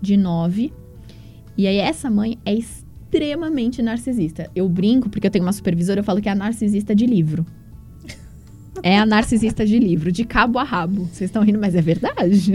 de 0.01 0.17
nove. 0.17 0.73
E 1.57 1.67
aí 1.67 1.77
essa 1.77 2.11
mãe 2.11 2.39
é 2.45 2.55
extremamente 2.55 3.83
narcisista. 3.83 4.51
Eu 4.55 4.69
brinco, 4.69 5.09
porque 5.09 5.27
eu 5.27 5.31
tenho 5.31 5.45
uma 5.45 5.53
supervisora, 5.53 6.01
eu 6.01 6.05
falo 6.05 6.21
que 6.21 6.29
é 6.29 6.33
a 6.33 6.35
narcisista 6.35 6.95
de 6.95 7.07
livro. 7.07 7.47
É 8.83 8.99
a 8.99 9.07
narcisista 9.07 9.65
de 9.65 9.79
livro, 9.79 10.11
de 10.11 10.25
cabo 10.25 10.59
a 10.59 10.65
rabo. 10.65 11.05
Vocês 11.05 11.31
estão 11.31 11.43
rindo, 11.43 11.59
mas 11.59 11.75
é 11.75 11.81
verdade. 11.81 12.53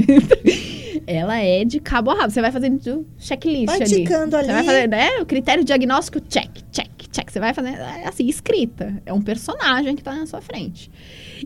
Ela 1.07 1.39
é 1.39 1.65
de 1.65 1.79
cabo 1.79 2.11
a 2.11 2.15
rabo. 2.15 2.31
Você 2.31 2.41
vai 2.41 2.51
fazendo 2.51 3.05
checklist 3.17 3.65
vai 3.65 3.81
ali. 3.81 4.03
Ticando 4.03 4.35
ali. 4.35 4.47
Você 4.47 4.53
vai 4.53 4.63
fazer, 4.63 4.87
né? 4.87 5.09
O 5.21 5.25
critério 5.25 5.63
diagnóstico, 5.63 6.19
check, 6.19 6.51
check, 6.71 6.91
check. 7.11 7.31
Você 7.31 7.39
vai 7.39 7.53
fazendo, 7.53 7.77
é 7.77 8.07
assim, 8.07 8.27
escrita. 8.27 9.01
É 9.05 9.13
um 9.13 9.21
personagem 9.21 9.95
que 9.95 10.03
tá 10.03 10.13
na 10.13 10.25
sua 10.25 10.41
frente. 10.41 10.91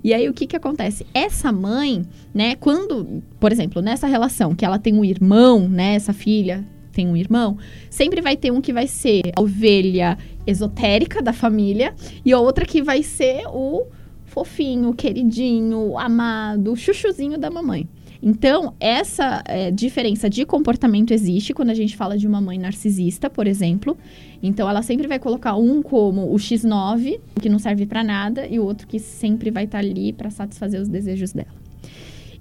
E 0.04 0.14
aí, 0.14 0.30
o 0.30 0.34
que 0.34 0.48
que 0.48 0.56
acontece? 0.56 1.06
Essa 1.14 1.52
mãe, 1.52 2.04
né, 2.34 2.56
quando, 2.56 3.22
por 3.40 3.52
exemplo, 3.52 3.82
nessa 3.82 4.08
relação 4.08 4.56
que 4.56 4.64
ela 4.64 4.80
tem 4.80 4.94
um 4.94 5.04
irmão, 5.04 5.68
né, 5.68 5.96
essa 5.96 6.14
filha 6.14 6.66
tem 6.92 7.08
um 7.08 7.18
irmão, 7.18 7.58
sempre 7.90 8.22
vai 8.22 8.38
ter 8.38 8.52
um 8.52 8.62
que 8.62 8.72
vai 8.72 8.88
ser 8.88 9.22
a 9.36 9.42
ovelha 9.42 10.18
esotérica 10.46 11.22
da 11.22 11.34
família 11.34 11.94
e 12.24 12.32
a 12.32 12.40
outra 12.40 12.66
que 12.66 12.82
vai 12.84 13.02
ser 13.02 13.48
o 13.48 13.88
fofinho, 14.26 14.94
queridinho, 14.94 15.98
amado, 15.98 16.76
chuchuzinho 16.76 17.38
da 17.38 17.50
mamãe. 17.50 17.88
Então, 18.26 18.74
essa 18.80 19.44
é, 19.46 19.70
diferença 19.70 20.30
de 20.30 20.46
comportamento 20.46 21.12
existe 21.12 21.54
quando 21.54 21.72
a 21.72 21.74
gente 21.74 21.98
fala 21.98 22.18
de 22.18 22.26
uma 22.26 22.40
mãe 22.40 22.58
narcisista, 22.58 23.30
por 23.30 23.48
exemplo. 23.48 23.98
Então, 24.42 24.70
ela 24.70 24.82
sempre 24.82 25.08
vai 25.08 25.20
colocar 25.20 25.58
um 25.58 25.84
como 25.84 26.34
o 26.34 26.36
X9, 26.36 27.20
que 27.42 27.50
não 27.50 27.60
serve 27.60 27.86
para 27.86 28.02
nada, 28.02 28.48
e 28.48 28.60
o 28.60 28.64
outro 28.64 28.88
que 28.88 28.98
sempre 28.98 29.52
vai 29.52 29.66
estar 29.66 29.80
tá 29.80 29.84
ali 29.84 30.14
para 30.14 30.30
satisfazer 30.30 30.80
os 30.80 30.88
desejos 30.88 31.34
dela. 31.34 31.54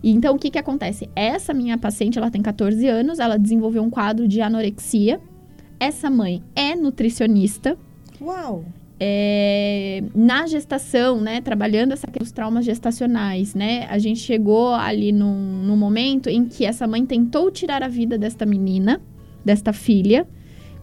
Então, 0.04 0.36
o 0.36 0.38
que, 0.38 0.50
que 0.50 0.58
acontece? 0.58 1.10
Essa 1.16 1.52
minha 1.52 1.76
paciente, 1.76 2.16
ela 2.16 2.30
tem 2.30 2.42
14 2.42 2.86
anos, 2.86 3.18
ela 3.18 3.36
desenvolveu 3.36 3.82
um 3.82 3.90
quadro 3.90 4.28
de 4.28 4.40
anorexia. 4.40 5.20
Essa 5.80 6.08
mãe 6.08 6.44
é 6.54 6.76
nutricionista. 6.76 7.76
Uau! 8.20 8.64
É, 9.04 10.04
na 10.14 10.46
gestação, 10.46 11.20
né, 11.20 11.40
trabalhando 11.40 11.90
essa 11.90 12.06
questão 12.06 12.22
dos 12.22 12.30
traumas 12.30 12.64
gestacionais, 12.64 13.52
né, 13.52 13.84
a 13.90 13.98
gente 13.98 14.20
chegou 14.20 14.72
ali 14.72 15.10
num, 15.10 15.64
num 15.64 15.76
momento 15.76 16.28
em 16.28 16.44
que 16.44 16.64
essa 16.64 16.86
mãe 16.86 17.04
tentou 17.04 17.50
tirar 17.50 17.82
a 17.82 17.88
vida 17.88 18.16
desta 18.16 18.46
menina, 18.46 19.02
desta 19.44 19.72
filha, 19.72 20.24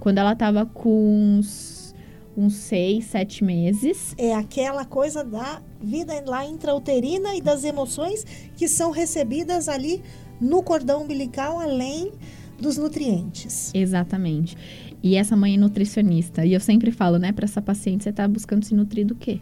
quando 0.01 0.17
ela 0.17 0.33
estava 0.33 0.65
com 0.65 1.37
uns, 1.39 1.95
uns 2.35 2.55
seis, 2.55 3.05
sete 3.05 3.41
meses. 3.41 4.13
É 4.17 4.35
aquela 4.35 4.83
coisa 4.83 5.23
da 5.23 5.61
vida 5.81 6.21
lá 6.27 6.45
intrauterina 6.45 7.35
e 7.35 7.41
das 7.41 7.63
emoções 7.63 8.25
que 8.57 8.67
são 8.67 8.91
recebidas 8.91 9.69
ali 9.69 10.01
no 10.41 10.61
cordão 10.61 11.03
umbilical, 11.03 11.57
além 11.57 12.11
dos 12.59 12.77
nutrientes. 12.77 13.71
Exatamente. 13.73 14.57
E 15.01 15.15
essa 15.15 15.35
mãe 15.35 15.55
é 15.55 15.57
nutricionista. 15.57 16.45
E 16.45 16.53
eu 16.53 16.59
sempre 16.59 16.91
falo, 16.91 17.17
né, 17.17 17.31
para 17.31 17.45
essa 17.45 17.61
paciente, 17.61 18.03
você 18.03 18.09
está 18.09 18.27
buscando 18.27 18.65
se 18.65 18.75
nutrir 18.75 19.05
do 19.05 19.15
quê? 19.15 19.41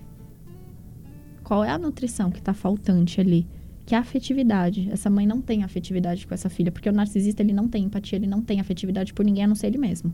Qual 1.43 1.64
é 1.64 1.70
a 1.70 1.78
nutrição 1.78 2.30
que 2.30 2.39
está 2.39 2.53
faltante 2.53 3.20
ali? 3.20 3.47
Que 3.86 3.95
é 3.95 3.97
a 3.97 4.01
afetividade. 4.01 4.89
Essa 4.91 5.10
mãe 5.10 5.26
não 5.26 5.41
tem 5.41 5.64
afetividade 5.64 6.28
com 6.28 6.34
essa 6.34 6.49
filha, 6.49 6.72
porque 6.72 6.89
o 6.89 6.93
narcisista 6.93 7.41
ele 7.41 7.53
não 7.53 7.68
tem 7.68 7.86
empatia, 7.86 8.18
ele 8.18 8.28
não 8.28 8.41
tem 8.41 8.60
afetividade 8.60 9.14
por 9.14 9.26
ninguém 9.26 9.45
a 9.45 9.47
não 9.47 9.55
ser 9.55 9.68
ele 9.68 9.78
mesmo. 9.78 10.14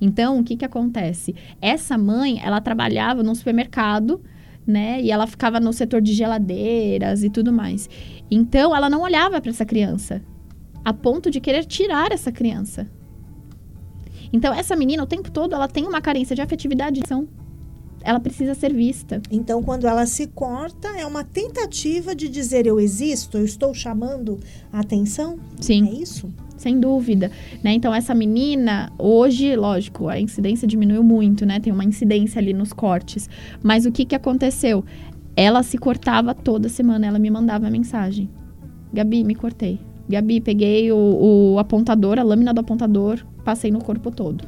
Então, 0.00 0.38
o 0.38 0.44
que 0.44 0.56
que 0.56 0.64
acontece? 0.64 1.34
Essa 1.60 1.98
mãe, 1.98 2.40
ela 2.42 2.60
trabalhava 2.60 3.22
num 3.22 3.34
supermercado, 3.34 4.20
né? 4.66 5.00
E 5.02 5.10
ela 5.10 5.26
ficava 5.26 5.58
no 5.58 5.72
setor 5.72 6.00
de 6.00 6.12
geladeiras 6.12 7.22
e 7.22 7.30
tudo 7.30 7.52
mais. 7.52 7.88
Então, 8.30 8.74
ela 8.74 8.88
não 8.88 9.02
olhava 9.02 9.40
para 9.40 9.50
essa 9.50 9.64
criança, 9.64 10.22
a 10.84 10.92
ponto 10.92 11.30
de 11.30 11.40
querer 11.40 11.64
tirar 11.64 12.12
essa 12.12 12.30
criança. 12.30 12.88
Então, 14.32 14.52
essa 14.52 14.76
menina, 14.76 15.02
o 15.02 15.06
tempo 15.06 15.30
todo, 15.30 15.54
ela 15.54 15.68
tem 15.68 15.86
uma 15.86 16.00
carência 16.00 16.34
de 16.34 16.42
afetividade. 16.42 17.00
Ela 18.02 18.20
precisa 18.20 18.54
ser 18.54 18.72
vista. 18.72 19.20
Então, 19.30 19.62
quando 19.62 19.86
ela 19.86 20.06
se 20.06 20.26
corta, 20.28 20.88
é 20.96 21.04
uma 21.04 21.24
tentativa 21.24 22.14
de 22.14 22.28
dizer 22.28 22.66
eu 22.66 22.78
existo, 22.78 23.38
eu 23.38 23.44
estou 23.44 23.74
chamando 23.74 24.38
a 24.72 24.80
atenção? 24.80 25.38
Sim. 25.60 25.88
É 25.88 25.92
isso? 25.92 26.32
Sem 26.56 26.80
dúvida, 26.80 27.30
né? 27.62 27.72
Então 27.72 27.94
essa 27.94 28.12
menina, 28.12 28.92
hoje, 28.98 29.54
lógico, 29.54 30.08
a 30.08 30.18
incidência 30.18 30.66
diminuiu 30.66 31.04
muito, 31.04 31.46
né? 31.46 31.60
Tem 31.60 31.72
uma 31.72 31.84
incidência 31.84 32.40
ali 32.40 32.52
nos 32.52 32.72
cortes. 32.72 33.30
Mas 33.62 33.86
o 33.86 33.92
que 33.92 34.04
que 34.04 34.14
aconteceu? 34.14 34.84
Ela 35.36 35.62
se 35.62 35.78
cortava 35.78 36.34
toda 36.34 36.68
semana, 36.68 37.06
ela 37.06 37.18
me 37.18 37.30
mandava 37.30 37.70
mensagem. 37.70 38.28
Gabi, 38.92 39.22
me 39.22 39.36
cortei. 39.36 39.78
Gabi, 40.08 40.40
peguei 40.40 40.90
o, 40.90 41.54
o 41.54 41.58
apontador, 41.58 42.18
a 42.18 42.22
lâmina 42.22 42.54
do 42.54 42.60
apontador, 42.60 43.24
passei 43.44 43.70
no 43.70 43.80
corpo 43.80 44.10
todo. 44.10 44.44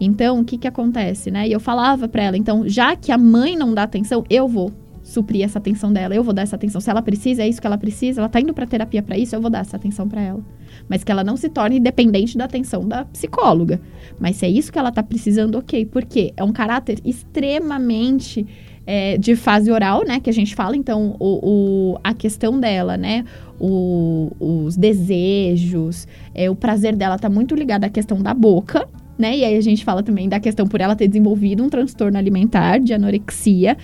Então, 0.00 0.40
o 0.40 0.44
que 0.44 0.58
que 0.58 0.66
acontece, 0.66 1.30
né? 1.30 1.46
E 1.46 1.52
eu 1.52 1.60
falava 1.60 2.08
para 2.08 2.22
ela, 2.22 2.36
então, 2.36 2.68
já 2.68 2.96
que 2.96 3.12
a 3.12 3.18
mãe 3.18 3.56
não 3.56 3.72
dá 3.72 3.84
atenção, 3.84 4.24
eu 4.28 4.48
vou 4.48 4.72
suprir 5.04 5.44
essa 5.44 5.58
atenção 5.58 5.92
dela, 5.92 6.14
eu 6.14 6.24
vou 6.24 6.32
dar 6.32 6.42
essa 6.42 6.56
atenção. 6.56 6.80
Se 6.80 6.90
ela 6.90 7.02
precisa, 7.02 7.42
é 7.42 7.48
isso 7.48 7.60
que 7.60 7.66
ela 7.66 7.76
precisa, 7.76 8.22
ela 8.22 8.28
tá 8.28 8.40
indo 8.40 8.54
para 8.54 8.66
terapia 8.66 9.02
para 9.02 9.18
isso, 9.18 9.36
eu 9.36 9.40
vou 9.40 9.50
dar 9.50 9.60
essa 9.60 9.76
atenção 9.76 10.08
para 10.08 10.22
ela. 10.22 10.42
Mas 10.88 11.04
que 11.04 11.12
ela 11.12 11.22
não 11.22 11.36
se 11.36 11.50
torne 11.50 11.78
dependente 11.78 12.36
da 12.38 12.46
atenção 12.46 12.88
da 12.88 13.04
psicóloga. 13.04 13.80
Mas 14.18 14.36
se 14.36 14.46
é 14.46 14.48
isso 14.48 14.72
que 14.72 14.78
ela 14.78 14.90
tá 14.90 15.02
precisando, 15.02 15.56
ok. 15.56 15.84
Porque 15.86 16.32
é 16.36 16.42
um 16.42 16.52
caráter 16.52 16.98
extremamente 17.04 18.46
é, 18.86 19.16
de 19.16 19.34
fase 19.36 19.70
oral, 19.70 20.04
né? 20.04 20.20
Que 20.20 20.30
a 20.30 20.32
gente 20.32 20.54
fala, 20.54 20.76
então, 20.76 21.16
o, 21.18 21.92
o 21.94 21.98
a 22.02 22.12
questão 22.12 22.58
dela, 22.58 22.96
né? 22.96 23.24
O, 23.58 24.30
os 24.38 24.76
desejos, 24.76 26.06
é, 26.34 26.50
o 26.50 26.56
prazer 26.56 26.96
dela 26.96 27.18
tá 27.18 27.28
muito 27.28 27.54
ligado 27.54 27.84
à 27.84 27.88
questão 27.88 28.20
da 28.22 28.34
boca, 28.34 28.88
né? 29.18 29.36
E 29.36 29.44
aí 29.44 29.56
a 29.56 29.60
gente 29.60 29.84
fala 29.84 30.02
também 30.02 30.28
da 30.28 30.40
questão 30.40 30.66
por 30.66 30.80
ela 30.80 30.96
ter 30.96 31.08
desenvolvido 31.08 31.62
um 31.62 31.68
transtorno 31.68 32.18
alimentar 32.18 32.78
de 32.78 32.92
anorexia 32.92 33.76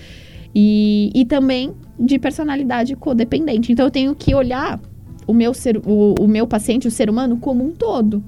e, 0.54 1.10
e 1.14 1.24
também 1.24 1.72
de 1.98 2.18
personalidade 2.18 2.96
codependente. 2.96 3.72
Então 3.72 3.86
eu 3.86 3.90
tenho 3.90 4.14
que 4.14 4.34
olhar 4.34 4.80
o 5.26 5.32
meu, 5.32 5.54
ser, 5.54 5.80
o, 5.86 6.14
o 6.18 6.26
meu 6.26 6.46
paciente, 6.46 6.88
o 6.88 6.90
ser 6.90 7.08
humano, 7.08 7.38
como 7.38 7.64
um 7.64 7.70
todo. 7.70 8.22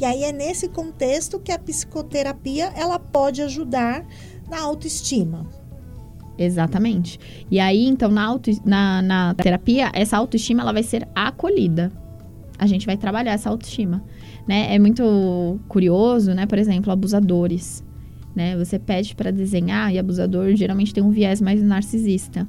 E 0.00 0.04
aí 0.04 0.22
é 0.22 0.32
nesse 0.32 0.68
contexto 0.68 1.40
que 1.40 1.50
a 1.50 1.58
psicoterapia 1.58 2.72
ela 2.76 2.98
pode 2.98 3.42
ajudar 3.42 4.06
na 4.50 4.60
autoestima. 4.60 5.46
Exatamente. 6.36 7.18
E 7.50 7.58
aí, 7.58 7.86
então, 7.86 8.10
na, 8.10 8.24
auto, 8.24 8.50
na, 8.64 9.02
na 9.02 9.34
terapia, 9.34 9.90
essa 9.92 10.16
autoestima 10.16 10.62
ela 10.62 10.72
vai 10.72 10.82
ser 10.82 11.06
acolhida. 11.14 11.90
A 12.58 12.66
gente 12.66 12.86
vai 12.86 12.96
trabalhar 12.96 13.32
essa 13.32 13.50
autoestima. 13.50 14.04
Né? 14.46 14.74
É 14.74 14.78
muito 14.78 15.58
curioso, 15.68 16.32
né? 16.34 16.46
Por 16.46 16.58
exemplo, 16.58 16.92
abusadores 16.92 17.84
né? 18.38 18.56
Você 18.56 18.78
pede 18.78 19.16
para 19.16 19.32
desenhar 19.32 19.92
e 19.92 19.98
abusador 19.98 20.54
geralmente 20.54 20.94
tem 20.94 21.02
um 21.02 21.10
viés 21.10 21.40
mais 21.40 21.60
narcisista, 21.60 22.46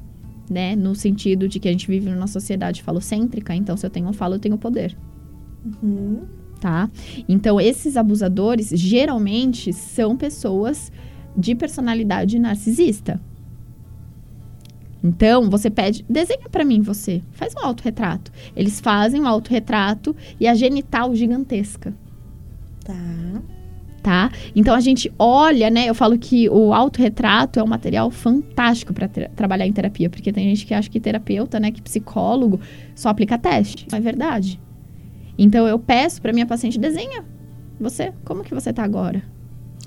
né? 0.48 0.76
No 0.76 0.94
sentido 0.94 1.48
de 1.48 1.60
que 1.60 1.68
a 1.68 1.72
gente 1.72 1.88
vive 1.88 2.08
numa 2.12 2.28
sociedade 2.28 2.84
falocêntrica, 2.84 3.56
então 3.56 3.76
se 3.76 3.88
eu 3.88 3.90
tenho 3.90 4.14
falo, 4.14 4.36
eu 4.36 4.40
tenho 4.40 4.56
poder. 4.56 4.96
Uhum. 5.82 6.22
Tá? 6.62 6.90
Então, 7.28 7.60
esses 7.60 7.98
abusadores 7.98 8.70
geralmente 8.70 9.74
são 9.74 10.16
pessoas 10.16 10.92
de 11.36 11.56
personalidade 11.56 12.38
narcisista. 12.40 13.20
Então, 15.02 15.50
você 15.50 15.70
pede, 15.70 16.06
desenha 16.10 16.50
para 16.50 16.66
mim 16.66 16.82
você, 16.82 17.22
faz 17.32 17.54
um 17.56 17.66
autorretrato. 17.66 18.32
Eles 18.56 18.82
fazem 18.82 19.22
um 19.22 19.28
autorretrato 19.28 20.16
e 20.40 20.48
a 20.48 20.54
genital 20.54 21.16
gigantesca. 21.16 21.94
Tá 22.84 22.94
tá? 24.00 24.32
Então 24.56 24.74
a 24.74 24.80
gente 24.80 25.12
olha, 25.20 25.70
né? 25.70 25.86
Eu 25.86 25.94
falo 25.94 26.18
que 26.18 26.50
o 26.50 26.74
autorretrato 26.74 27.60
é 27.60 27.64
um 27.64 27.68
material 27.68 28.10
fantástico 28.10 28.94
para 28.94 29.08
trabalhar 29.08 29.68
em 29.68 29.74
terapia, 29.74 30.10
porque 30.10 30.32
tem 30.32 30.50
gente 30.50 30.66
que 30.66 30.74
acha 30.74 30.90
que 30.90 31.00
terapeuta, 31.00 31.60
né, 31.60 31.72
que 31.72 31.82
psicólogo 31.82 32.60
só 32.96 33.10
aplica 33.10 33.38
teste. 33.38 33.88
Não 33.92 33.98
é 33.98 34.02
verdade. 34.02 34.60
Então 35.38 35.68
eu 35.68 35.78
peço 35.78 36.22
para 36.22 36.34
minha 36.34 36.46
paciente 36.46 36.80
desenha 36.80 37.24
você, 37.80 38.12
como 38.26 38.44
que 38.44 38.54
você 38.54 38.74
tá 38.74 38.84
agora? 38.84 39.24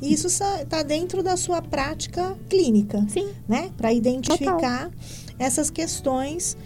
Isso 0.03 0.27
está 0.27 0.83
dentro 0.83 1.23
da 1.23 1.37
sua 1.37 1.63
prática 1.63 2.37
clínica, 2.49 3.05
Sim. 3.09 3.29
né? 3.49 3.71
Para 3.77 3.93
identificar 3.93 4.85
Total. 4.85 4.91
essas 5.39 5.71
questões 5.71 6.57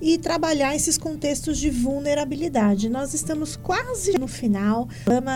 e 0.00 0.16
trabalhar 0.16 0.74
esses 0.74 0.96
contextos 0.96 1.58
de 1.58 1.70
vulnerabilidade. 1.70 2.88
Nós 2.88 3.14
estamos 3.14 3.56
quase 3.56 4.12
no 4.18 4.28
final 4.28 4.88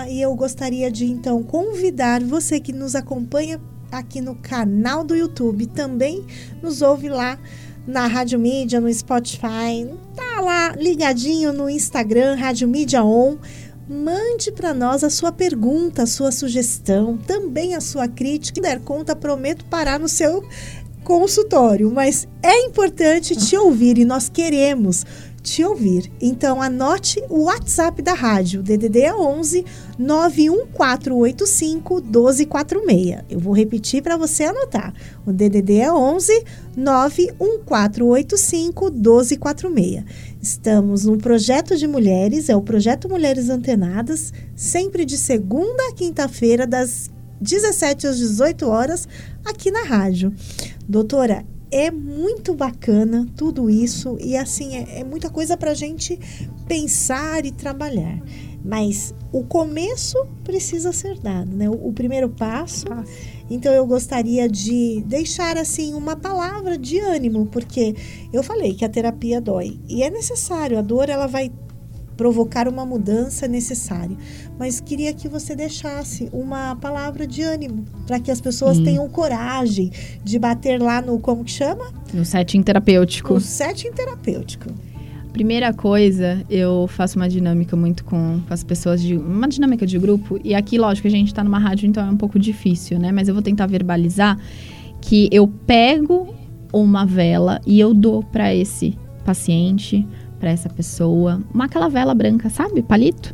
e 0.09 0.22
eu 0.22 0.34
gostaria 0.34 0.90
de 0.90 1.05
então 1.05 1.42
convidar 1.42 2.22
você 2.22 2.61
que 2.61 2.72
nos 2.72 2.94
acompanha 2.94 3.61
aqui 3.90 4.20
no 4.20 4.34
canal 4.34 5.05
do 5.05 5.14
YouTube, 5.14 5.66
também 5.66 6.24
nos 6.62 6.80
ouve 6.80 7.09
lá 7.09 7.38
na 7.86 8.07
Rádio 8.07 8.38
Mídia, 8.38 8.80
no 8.80 8.92
Spotify, 8.92 9.88
tá 10.14 10.40
lá 10.40 10.74
ligadinho 10.76 11.53
no 11.53 11.68
Instagram, 11.68 12.36
Rádio 12.36 12.68
Mídia 12.68 13.05
On. 13.05 13.36
Mande 13.93 14.51
para 14.51 14.72
nós 14.72 15.05
a 15.05 15.11
sua 15.11 15.30
pergunta, 15.30 16.05
a 16.05 16.07
sua 16.07 16.32
sugestão, 16.32 17.18
também 17.18 17.74
a 17.74 17.80
sua 17.80 18.09
crítica. 18.09 18.55
Se 18.55 18.62
der 18.62 18.80
conta, 18.80 19.14
prometo 19.14 19.66
parar 19.66 20.01
no 20.01 20.09
seu 20.09 20.43
consultório, 21.05 21.93
mas 21.93 22.26
é 22.43 22.64
importante 22.64 23.36
te 23.36 23.55
ouvir 23.55 23.99
e 23.99 24.07
nós 24.07 24.30
queremos 24.30 25.05
te 25.43 25.64
ouvir. 25.64 26.12
Então 26.20 26.62
anote 26.62 27.20
o 27.28 27.45
WhatsApp 27.45 28.01
da 28.01 28.14
rádio, 28.14 28.62
DDD 28.62 29.01
é 29.01 29.12
11 29.14 29.64
91485 29.99 32.01
1246. 32.01 33.24
Eu 33.28 33.40
vou 33.40 33.53
repetir 33.53 34.03
para 34.03 34.16
você 34.16 34.45
anotar. 34.45 34.95
O 35.26 35.32
DDD 35.32 35.78
é 35.78 35.93
11 35.93 36.45
91485 36.76 38.90
1246. 38.90 40.05
Estamos 40.40 41.05
num 41.05 41.18
projeto 41.18 41.76
de 41.76 41.86
mulheres, 41.86 42.49
é 42.49 42.57
o 42.57 42.62
projeto 42.62 43.09
Mulheres 43.09 43.49
Antenadas, 43.49 44.32
sempre 44.57 45.05
de 45.05 45.16
segunda 45.18 45.88
a 45.88 45.93
quinta-feira 45.93 46.66
das 46.66 47.11
17 47.40 48.07
às 48.07 48.18
18 48.18 48.68
horas 48.68 49.09
aqui 49.45 49.70
na 49.70 49.82
rádio. 49.82 50.32
Doutora, 50.88 51.45
é 51.72 51.90
muito 51.90 52.54
bacana 52.54 53.26
tudo 53.34 53.70
isso 53.70 54.18
e 54.20 54.36
assim 54.36 54.76
é, 54.76 55.00
é 55.00 55.04
muita 55.04 55.30
coisa 55.30 55.56
para 55.56 55.70
a 55.70 55.74
gente 55.74 56.18
pensar 56.68 57.46
e 57.46 57.50
trabalhar. 57.50 58.20
Mas 58.64 59.12
o 59.32 59.42
começo 59.42 60.16
precisa 60.44 60.92
ser 60.92 61.18
dado, 61.18 61.56
né? 61.56 61.68
O, 61.68 61.88
o 61.88 61.92
primeiro 61.92 62.28
passo. 62.28 62.84
Então 63.50 63.72
eu 63.72 63.84
gostaria 63.86 64.48
de 64.48 65.02
deixar 65.06 65.56
assim 65.56 65.94
uma 65.94 66.14
palavra 66.14 66.78
de 66.78 67.00
ânimo, 67.00 67.46
porque 67.46 67.96
eu 68.32 68.42
falei 68.42 68.74
que 68.74 68.84
a 68.84 68.88
terapia 68.88 69.40
dói 69.40 69.80
e 69.88 70.02
é 70.02 70.10
necessário. 70.10 70.78
A 70.78 70.82
dor 70.82 71.08
ela 71.08 71.26
vai 71.26 71.50
provocar 72.22 72.68
uma 72.68 72.86
mudança 72.86 73.48
necessária. 73.48 74.16
Mas 74.56 74.78
queria 74.78 75.12
que 75.12 75.26
você 75.26 75.56
deixasse 75.56 76.28
uma 76.32 76.76
palavra 76.76 77.26
de 77.26 77.42
ânimo 77.42 77.84
para 78.06 78.20
que 78.20 78.30
as 78.30 78.40
pessoas 78.40 78.78
hum. 78.78 78.84
tenham 78.84 79.08
coragem 79.08 79.90
de 80.22 80.38
bater 80.38 80.80
lá 80.80 81.02
no 81.02 81.18
como 81.18 81.42
que 81.42 81.50
chama? 81.50 81.92
No 82.14 82.24
setting 82.24 82.62
terapêutico. 82.62 83.34
No 83.34 83.40
setting 83.40 83.90
terapêutico. 83.90 84.68
Primeira 85.32 85.72
coisa, 85.72 86.44
eu 86.48 86.86
faço 86.86 87.16
uma 87.16 87.28
dinâmica 87.28 87.74
muito 87.74 88.04
com, 88.04 88.40
com 88.46 88.54
as 88.54 88.62
pessoas 88.62 89.02
de 89.02 89.16
uma 89.16 89.48
dinâmica 89.48 89.84
de 89.84 89.98
grupo 89.98 90.38
e 90.44 90.54
aqui, 90.54 90.78
lógico, 90.78 91.08
a 91.08 91.10
gente 91.10 91.26
está 91.26 91.42
numa 91.42 91.58
rádio, 91.58 91.88
então 91.88 92.06
é 92.06 92.10
um 92.10 92.16
pouco 92.16 92.38
difícil, 92.38 93.00
né? 93.00 93.10
Mas 93.10 93.26
eu 93.26 93.34
vou 93.34 93.42
tentar 93.42 93.66
verbalizar 93.66 94.38
que 95.00 95.28
eu 95.32 95.48
pego 95.48 96.32
uma 96.72 97.04
vela 97.04 97.60
e 97.66 97.80
eu 97.80 97.92
dou 97.92 98.22
para 98.22 98.54
esse 98.54 98.96
paciente, 99.24 100.06
para 100.43 100.51
essa 100.51 100.68
pessoa. 100.68 101.40
Uma 101.55 101.66
aquela 101.66 101.88
vela 101.88 102.12
branca, 102.12 102.51
sabe? 102.51 102.82
Palito. 102.82 103.32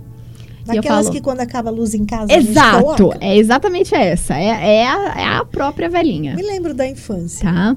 Daquelas 0.67 1.07
falo, 1.07 1.17
que 1.17 1.23
quando 1.23 1.41
acaba 1.41 1.71
a 1.71 1.73
luz 1.73 1.95
em 1.95 2.05
casa. 2.05 2.31
Exato, 2.31 3.15
é 3.19 3.35
exatamente 3.35 3.95
essa. 3.95 4.37
É, 4.37 4.81
é, 4.81 4.87
a, 4.87 5.15
é 5.19 5.25
a 5.25 5.43
própria 5.43 5.89
velhinha. 5.89 6.35
Me 6.35 6.43
lembro 6.43 6.75
da 6.75 6.87
infância. 6.87 7.51
Tá? 7.51 7.75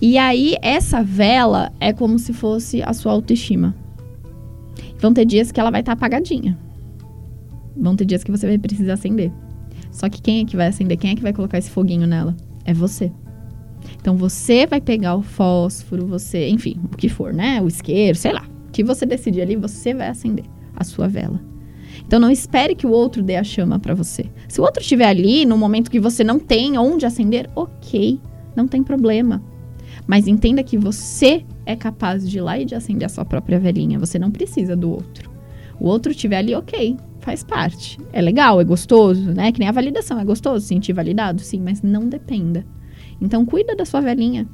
E 0.00 0.16
aí, 0.16 0.56
essa 0.62 1.02
vela 1.02 1.70
é 1.78 1.92
como 1.92 2.18
se 2.18 2.32
fosse 2.32 2.82
a 2.82 2.94
sua 2.94 3.12
autoestima. 3.12 3.76
Vão 4.98 5.12
ter 5.12 5.26
dias 5.26 5.52
que 5.52 5.60
ela 5.60 5.70
vai 5.70 5.80
estar 5.80 5.94
tá 5.94 5.98
apagadinha. 5.98 6.58
Vão 7.76 7.94
ter 7.94 8.06
dias 8.06 8.24
que 8.24 8.30
você 8.30 8.46
vai 8.46 8.56
precisar 8.56 8.94
acender. 8.94 9.30
Só 9.90 10.08
que 10.08 10.22
quem 10.22 10.40
é 10.40 10.44
que 10.46 10.56
vai 10.56 10.68
acender? 10.68 10.96
Quem 10.96 11.10
é 11.10 11.14
que 11.14 11.22
vai 11.22 11.34
colocar 11.34 11.58
esse 11.58 11.68
foguinho 11.68 12.06
nela? 12.06 12.34
É 12.64 12.72
você. 12.72 13.12
Então 14.00 14.16
você 14.16 14.66
vai 14.66 14.80
pegar 14.80 15.14
o 15.14 15.22
fósforo, 15.22 16.06
você, 16.06 16.48
enfim, 16.48 16.80
o 16.90 16.96
que 16.96 17.10
for, 17.10 17.34
né? 17.34 17.60
O 17.60 17.68
isqueiro, 17.68 18.16
sei 18.16 18.32
lá 18.32 18.51
que 18.72 18.82
você 18.82 19.04
decidir 19.04 19.42
ali, 19.42 19.56
você 19.56 19.94
vai 19.94 20.08
acender 20.08 20.44
a 20.74 20.82
sua 20.82 21.08
vela. 21.08 21.40
Então 22.06 22.18
não 22.18 22.30
espere 22.30 22.74
que 22.74 22.86
o 22.86 22.90
outro 22.90 23.22
dê 23.22 23.36
a 23.36 23.44
chama 23.44 23.78
para 23.78 23.94
você. 23.94 24.24
Se 24.48 24.60
o 24.60 24.64
outro 24.64 24.80
estiver 24.80 25.06
ali 25.06 25.44
no 25.44 25.56
momento 25.56 25.90
que 25.90 26.00
você 26.00 26.24
não 26.24 26.38
tem 26.38 26.78
onde 26.78 27.06
acender, 27.06 27.48
ok, 27.54 28.18
não 28.56 28.66
tem 28.66 28.82
problema. 28.82 29.42
Mas 30.06 30.26
entenda 30.26 30.62
que 30.62 30.76
você 30.76 31.44
é 31.64 31.76
capaz 31.76 32.28
de 32.28 32.38
ir 32.38 32.40
lá 32.40 32.58
e 32.58 32.64
de 32.64 32.74
acender 32.74 33.06
a 33.06 33.08
sua 33.08 33.24
própria 33.24 33.58
velhinha. 33.58 33.98
Você 33.98 34.18
não 34.18 34.30
precisa 34.30 34.74
do 34.74 34.90
outro. 34.90 35.30
O 35.78 35.86
outro 35.86 36.12
estiver 36.12 36.38
ali, 36.38 36.54
ok, 36.54 36.96
faz 37.20 37.44
parte. 37.44 37.98
É 38.12 38.20
legal, 38.20 38.60
é 38.60 38.64
gostoso, 38.64 39.32
né? 39.32 39.52
Que 39.52 39.58
nem 39.58 39.68
a 39.68 39.72
validação. 39.72 40.18
É 40.18 40.24
gostoso 40.24 40.66
sentir 40.66 40.92
validado? 40.92 41.40
Sim, 41.40 41.60
mas 41.60 41.82
não 41.82 42.08
dependa. 42.08 42.64
Então, 43.20 43.44
cuida 43.44 43.76
da 43.76 43.84
sua 43.84 44.00
velhinha. 44.00 44.48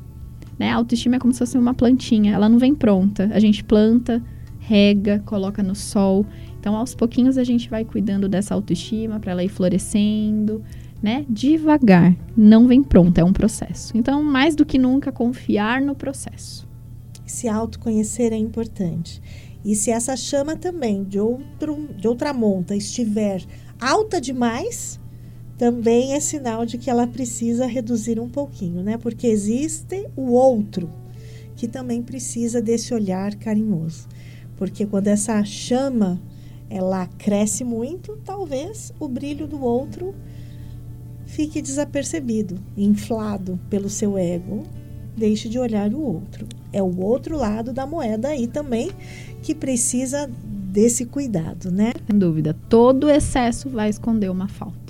Né? 0.59 0.71
A 0.71 0.77
autoestima 0.77 1.17
é 1.17 1.19
como 1.19 1.33
se 1.33 1.39
fosse 1.39 1.57
uma 1.57 1.75
plantinha. 1.75 2.35
Ela 2.35 2.49
não 2.49 2.59
vem 2.59 2.75
pronta. 2.75 3.31
A 3.33 3.39
gente 3.39 3.63
planta, 3.63 4.23
rega, 4.59 5.23
coloca 5.25 5.63
no 5.63 5.75
sol. 5.75 6.27
Então, 6.59 6.77
aos 6.77 6.95
pouquinhos, 6.95 7.39
a 7.39 7.45
gente 7.45 7.71
vai 7.71 7.85
cuidando 7.85 8.29
dessa 8.29 8.55
autoestima 8.55 9.21
para 9.21 9.33
ela 9.33 9.45
ir 9.45 9.49
florescendo, 9.49 10.63
né? 11.03 11.25
Devagar. 11.29 12.15
Não 12.37 12.67
vem 12.67 12.83
pronta, 12.83 13.21
é 13.21 13.25
um 13.25 13.33
processo. 13.33 13.97
Então, 13.97 14.23
mais 14.23 14.57
do 14.57 14.67
que 14.67 14.79
nunca, 14.79 15.13
confiar 15.13 15.81
no 15.81 15.95
processo. 15.95 16.67
Se 17.25 17.49
autoconhecer 17.49 18.33
é 18.33 18.37
importante. 18.37 19.23
E 19.65 19.75
se 19.75 19.91
essa 19.91 20.17
chama 20.17 20.57
também 20.57 21.05
de, 21.05 21.21
outro, 21.21 21.89
de 21.97 22.09
outra 22.09 22.33
monta 22.33 22.75
estiver 22.75 23.43
alta 23.81 24.21
demais, 24.21 24.99
também 25.59 26.15
é 26.15 26.21
sinal 26.21 26.65
de 26.65 26.79
que 26.79 26.89
ela 26.89 27.07
precisa 27.07 27.67
reduzir 27.67 28.21
um 28.21 28.29
pouquinho, 28.29 28.81
né? 28.83 28.97
Porque 28.97 29.27
existe 29.27 30.07
o 30.17 30.31
outro 30.31 30.89
que 31.57 31.67
também 31.67 32.01
precisa 32.01 32.63
desse 32.63 32.95
olhar 32.95 33.35
carinhoso. 33.35 34.07
Porque 34.57 34.87
quando 34.87 35.09
essa 35.09 35.45
chama 35.45 36.21
ela 36.71 37.07
cresce 37.07 37.65
muito, 37.65 38.19
talvez 38.25 38.93
o 39.01 39.09
brilho 39.09 39.49
do 39.49 39.63
outro 39.63 40.15
fique 41.27 41.61
desapercebido, 41.61 42.59
inflado 42.77 43.59
pelo 43.69 43.91
seu 43.91 44.17
ego. 44.17 44.63
Deixe 45.17 45.49
de 45.49 45.59
olhar 45.59 45.93
o 45.93 46.01
outro. 46.01 46.47
É 46.73 46.81
o 46.81 47.01
outro 47.01 47.37
lado 47.37 47.73
da 47.73 47.85
moeda 47.85 48.29
aí 48.29 48.47
também 48.47 48.91
que 49.43 49.55
precisa 49.55 50.31
desse 50.45 51.05
cuidado, 51.05 51.73
né? 51.73 51.93
Sem 52.09 52.19
dúvida, 52.19 52.55
todo 52.69 53.11
excesso 53.11 53.69
vai 53.69 53.89
esconder 53.91 54.31
uma 54.31 54.47
falta. 54.47 54.88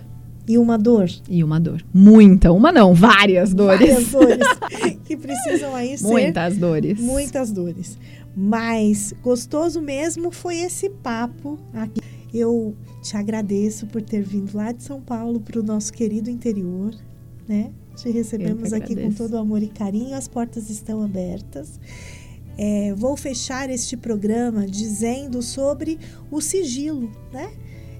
E 0.48 0.56
uma 0.56 0.78
dor. 0.78 1.10
E 1.28 1.44
uma 1.44 1.60
dor. 1.60 1.84
Muita. 1.92 2.50
Uma 2.50 2.72
não, 2.72 2.94
várias 2.94 3.52
dores. 3.52 3.80
Várias 3.80 4.10
dores. 4.10 4.98
que 5.04 5.16
precisam 5.16 5.74
aí 5.74 5.98
ser. 5.98 6.06
Muitas 6.06 6.56
dores. 6.56 6.98
Muitas 6.98 7.52
dores. 7.52 7.98
Mas 8.34 9.12
gostoso 9.22 9.80
mesmo 9.80 10.30
foi 10.30 10.58
esse 10.60 10.88
papo 10.88 11.58
aqui. 11.74 12.00
Eu 12.32 12.74
te 13.02 13.16
agradeço 13.16 13.86
por 13.86 14.00
ter 14.00 14.22
vindo 14.22 14.56
lá 14.56 14.72
de 14.72 14.82
São 14.82 15.00
Paulo 15.00 15.40
para 15.40 15.60
o 15.60 15.62
nosso 15.62 15.92
querido 15.92 16.30
interior, 16.30 16.94
né? 17.46 17.70
Te 17.96 18.10
recebemos 18.10 18.72
aqui 18.72 18.94
com 18.94 19.10
todo 19.12 19.34
o 19.34 19.38
amor 19.38 19.62
e 19.62 19.66
carinho. 19.66 20.14
As 20.14 20.28
portas 20.28 20.70
estão 20.70 21.02
abertas. 21.02 21.80
É, 22.56 22.94
vou 22.94 23.16
fechar 23.16 23.70
este 23.70 23.96
programa 23.96 24.66
dizendo 24.66 25.42
sobre 25.42 25.98
o 26.30 26.40
sigilo, 26.40 27.10
né? 27.32 27.50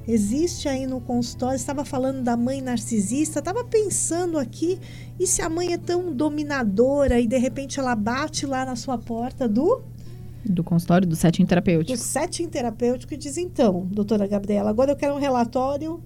Existe 0.08 0.66
aí 0.66 0.86
no 0.86 1.00
consultório. 1.00 1.56
Estava 1.56 1.84
falando 1.84 2.22
da 2.22 2.36
mãe 2.36 2.62
narcisista, 2.62 3.38
estava 3.40 3.62
pensando 3.62 4.38
aqui, 4.38 4.80
e 5.20 5.26
se 5.26 5.42
a 5.42 5.50
mãe 5.50 5.74
é 5.74 5.78
tão 5.78 6.12
dominadora 6.12 7.20
e 7.20 7.26
de 7.26 7.36
repente 7.36 7.78
ela 7.78 7.94
bate 7.94 8.46
lá 8.46 8.64
na 8.64 8.74
sua 8.74 8.96
porta 8.96 9.46
do 9.46 9.82
do 10.44 10.64
consultório 10.64 11.06
do 11.06 11.14
setting 11.14 11.44
terapêutico. 11.44 11.92
Do 11.92 12.02
setting 12.02 12.48
terapêutico 12.48 13.12
e 13.12 13.16
diz 13.16 13.36
então, 13.36 13.86
doutora 13.90 14.26
Gabriela, 14.26 14.70
agora 14.70 14.92
eu 14.92 14.96
quero 14.96 15.14
um 15.14 15.18
relatório 15.18 16.00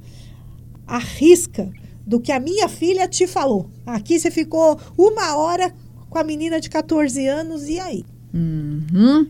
à 0.86 0.98
risca 0.98 1.70
do 2.04 2.18
que 2.18 2.32
a 2.32 2.40
minha 2.40 2.68
filha 2.68 3.06
te 3.06 3.26
falou. 3.26 3.70
Aqui 3.86 4.18
você 4.18 4.30
ficou 4.30 4.80
uma 4.98 5.36
hora 5.36 5.72
com 6.10 6.18
a 6.18 6.24
menina 6.24 6.60
de 6.60 6.68
14 6.68 7.24
anos 7.26 7.68
e 7.68 7.78
aí? 7.78 8.04
Uhum. 8.34 9.26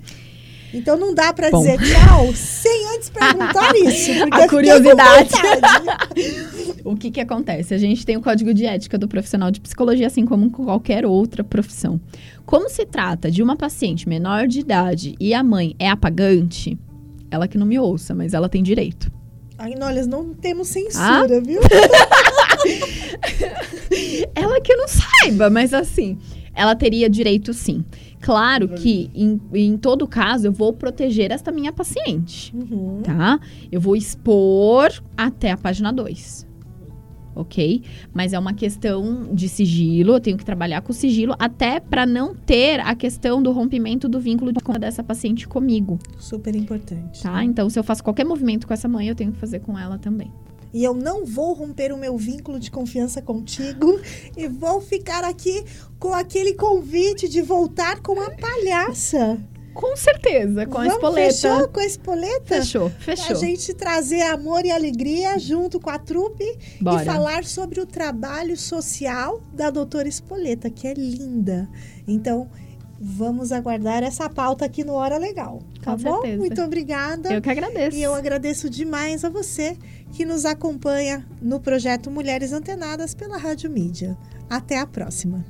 Então 0.73 0.97
não 0.97 1.13
dá 1.15 1.33
para 1.33 1.51
dizer 1.51 1.79
tchau 1.79 2.33
sem 2.35 2.89
antes 2.95 3.11
perguntar 3.11 3.75
isso. 3.77 4.11
A 4.31 4.49
curiosidade. 4.49 5.31
o 6.85 6.97
que, 6.97 7.11
que 7.11 7.21
acontece? 7.21 7.75
A 7.75 7.79
gente 7.79 8.07
tem 8.07 8.17
o 8.17 8.23
código 8.23 8.55
de 8.55 8.65
ética 8.65 8.97
do 8.97 9.07
profissional 9.07 9.51
de 9.51 9.61
psicologia, 9.61 10.07
assim 10.07 10.25
como 10.25 10.51
qualquer 10.51 11.05
outra 11.05 11.45
profissão. 11.45 12.01
Como 12.47 12.69
se 12.69 12.87
trata 12.87 13.31
de 13.31 13.43
uma 13.43 13.57
paciente 13.57 14.09
menor 14.09 14.47
de 14.47 14.61
idade 14.61 15.15
e 15.21 15.35
a 15.35 15.43
mãe 15.43 15.77
é 15.79 15.89
apagante, 15.89 16.79
ela 17.31 17.47
que 17.47 17.59
não 17.59 17.67
me 17.67 17.79
ouça, 17.79 18.15
mas 18.15 18.35
ela 18.35 18.49
tem 18.49 18.63
direito. 18.63 19.11
Ai, 19.59 19.75
nós 19.75 20.07
não 20.07 20.35
temos 20.35 20.69
censura, 20.69 21.39
ah? 21.39 21.41
viu? 21.41 21.61
ela 24.35 24.61
que 24.61 24.75
não 24.75 24.87
saiba, 24.89 25.49
mas 25.49 25.73
assim, 25.73 26.19
ela 26.55 26.75
teria 26.75 27.09
direito 27.09 27.55
sim. 27.55 27.85
Claro 28.23 28.69
que, 28.69 29.11
em, 29.15 29.41
em 29.53 29.77
todo 29.77 30.07
caso, 30.07 30.47
eu 30.47 30.53
vou 30.53 30.73
proteger 30.73 31.31
esta 31.33 31.51
minha 31.51 31.73
paciente, 31.73 32.55
uhum. 32.57 33.03
tá? 33.03 33.39
Eu 33.71 33.81
vou 33.81 33.97
expor 33.97 34.91
até 35.17 35.51
a 35.51 35.57
página 35.57 35.93
2 35.93 36.53
ok? 37.35 37.83
Mas 38.13 38.33
é 38.33 38.39
uma 38.39 38.53
questão 38.53 39.29
de 39.33 39.49
sigilo, 39.49 40.13
eu 40.13 40.21
tenho 40.21 40.37
que 40.37 40.45
trabalhar 40.45 40.83
com 40.83 40.93
sigilo 40.93 41.35
até 41.39 41.81
para 41.81 42.05
não 42.05 42.35
ter 42.35 42.81
a 42.81 42.95
questão 42.95 43.43
do 43.43 43.53
rompimento 43.53 44.09
do 44.09 44.21
vínculo 44.21 44.53
de 44.53 44.61
conta 44.61 44.81
dessa 44.81 45.03
paciente 45.03 45.49
comigo. 45.49 45.99
Super 46.19 46.55
importante. 46.55 47.23
Tá? 47.23 47.43
Então, 47.43 47.69
se 47.71 47.79
eu 47.79 47.83
faço 47.83 48.05
qualquer 48.05 48.25
movimento 48.25 48.67
com 48.67 48.75
essa 48.75 48.87
mãe, 48.87 49.09
eu 49.09 49.15
tenho 49.15 49.33
que 49.33 49.39
fazer 49.39 49.61
com 49.61 49.79
ela 49.79 49.99
também 49.99 50.31
e 50.73 50.83
eu 50.83 50.95
não 50.95 51.25
vou 51.25 51.53
romper 51.53 51.93
o 51.93 51.97
meu 51.97 52.17
vínculo 52.17 52.59
de 52.59 52.71
confiança 52.71 53.21
contigo 53.21 54.01
e 54.37 54.49
vou 54.49 54.81
ficar 54.81 55.25
aqui 55.25 55.65
com 55.99 56.13
aquele 56.13 56.55
convite 56.55 57.29
de 57.29 57.43
voltar 57.43 58.01
com 58.01 58.21
a 58.21 58.31
palhaça. 58.31 59.39
Com 59.75 59.97
certeza, 59.97 60.67
com 60.67 60.79
Vamos, 60.79 60.93
a 60.93 60.95
espoleta. 60.95 61.33
Fechou 61.33 61.69
com 61.69 61.81
a 61.81 61.87
espoleta? 61.87 62.57
Fechou, 62.57 62.91
fechou. 62.91 63.27
Pra 63.27 63.35
gente 63.37 63.73
trazer 63.73 64.23
amor 64.23 64.65
e 64.67 64.71
alegria 64.71 65.39
junto 65.39 65.81
com 65.81 65.89
a 65.89 65.99
trupe 65.99 66.45
Bora. 66.81 67.03
e 67.03 67.07
falar 67.07 67.45
sobre 67.45 67.81
o 67.81 67.87
trabalho 67.87 68.57
social 68.57 69.41
da 69.53 69.71
doutora 69.71 70.07
Espoleta, 70.07 70.69
que 70.69 70.87
é 70.87 70.93
linda. 70.93 71.71
Então, 72.07 72.51
vamos 73.01 73.51
aguardar 73.51 74.03
essa 74.03 74.29
pauta 74.29 74.65
aqui 74.65 74.85
no 74.85 74.93
Hora 74.93 75.17
Legal. 75.17 75.63
Tá 75.83 75.97
com 75.97 76.03
bom? 76.03 76.21
Certeza. 76.21 76.39
Muito 76.39 76.63
obrigada. 76.63 77.33
Eu 77.33 77.41
que 77.41 77.51
agradeço. 77.51 77.97
E 77.97 78.03
eu 78.03 78.15
agradeço 78.15 78.69
demais 78.69 79.25
a 79.25 79.31
você 79.31 79.77
que 80.13 80.25
nos 80.25 80.45
acompanha 80.45 81.27
no 81.41 81.61
projeto 81.61 82.11
Mulheres 82.11 82.53
Antenadas 82.53 83.15
pela 83.15 83.39
Rádio 83.39 83.71
Mídia. 83.71 84.17
Até 84.49 84.79
a 84.79 84.87
próxima. 84.87 85.45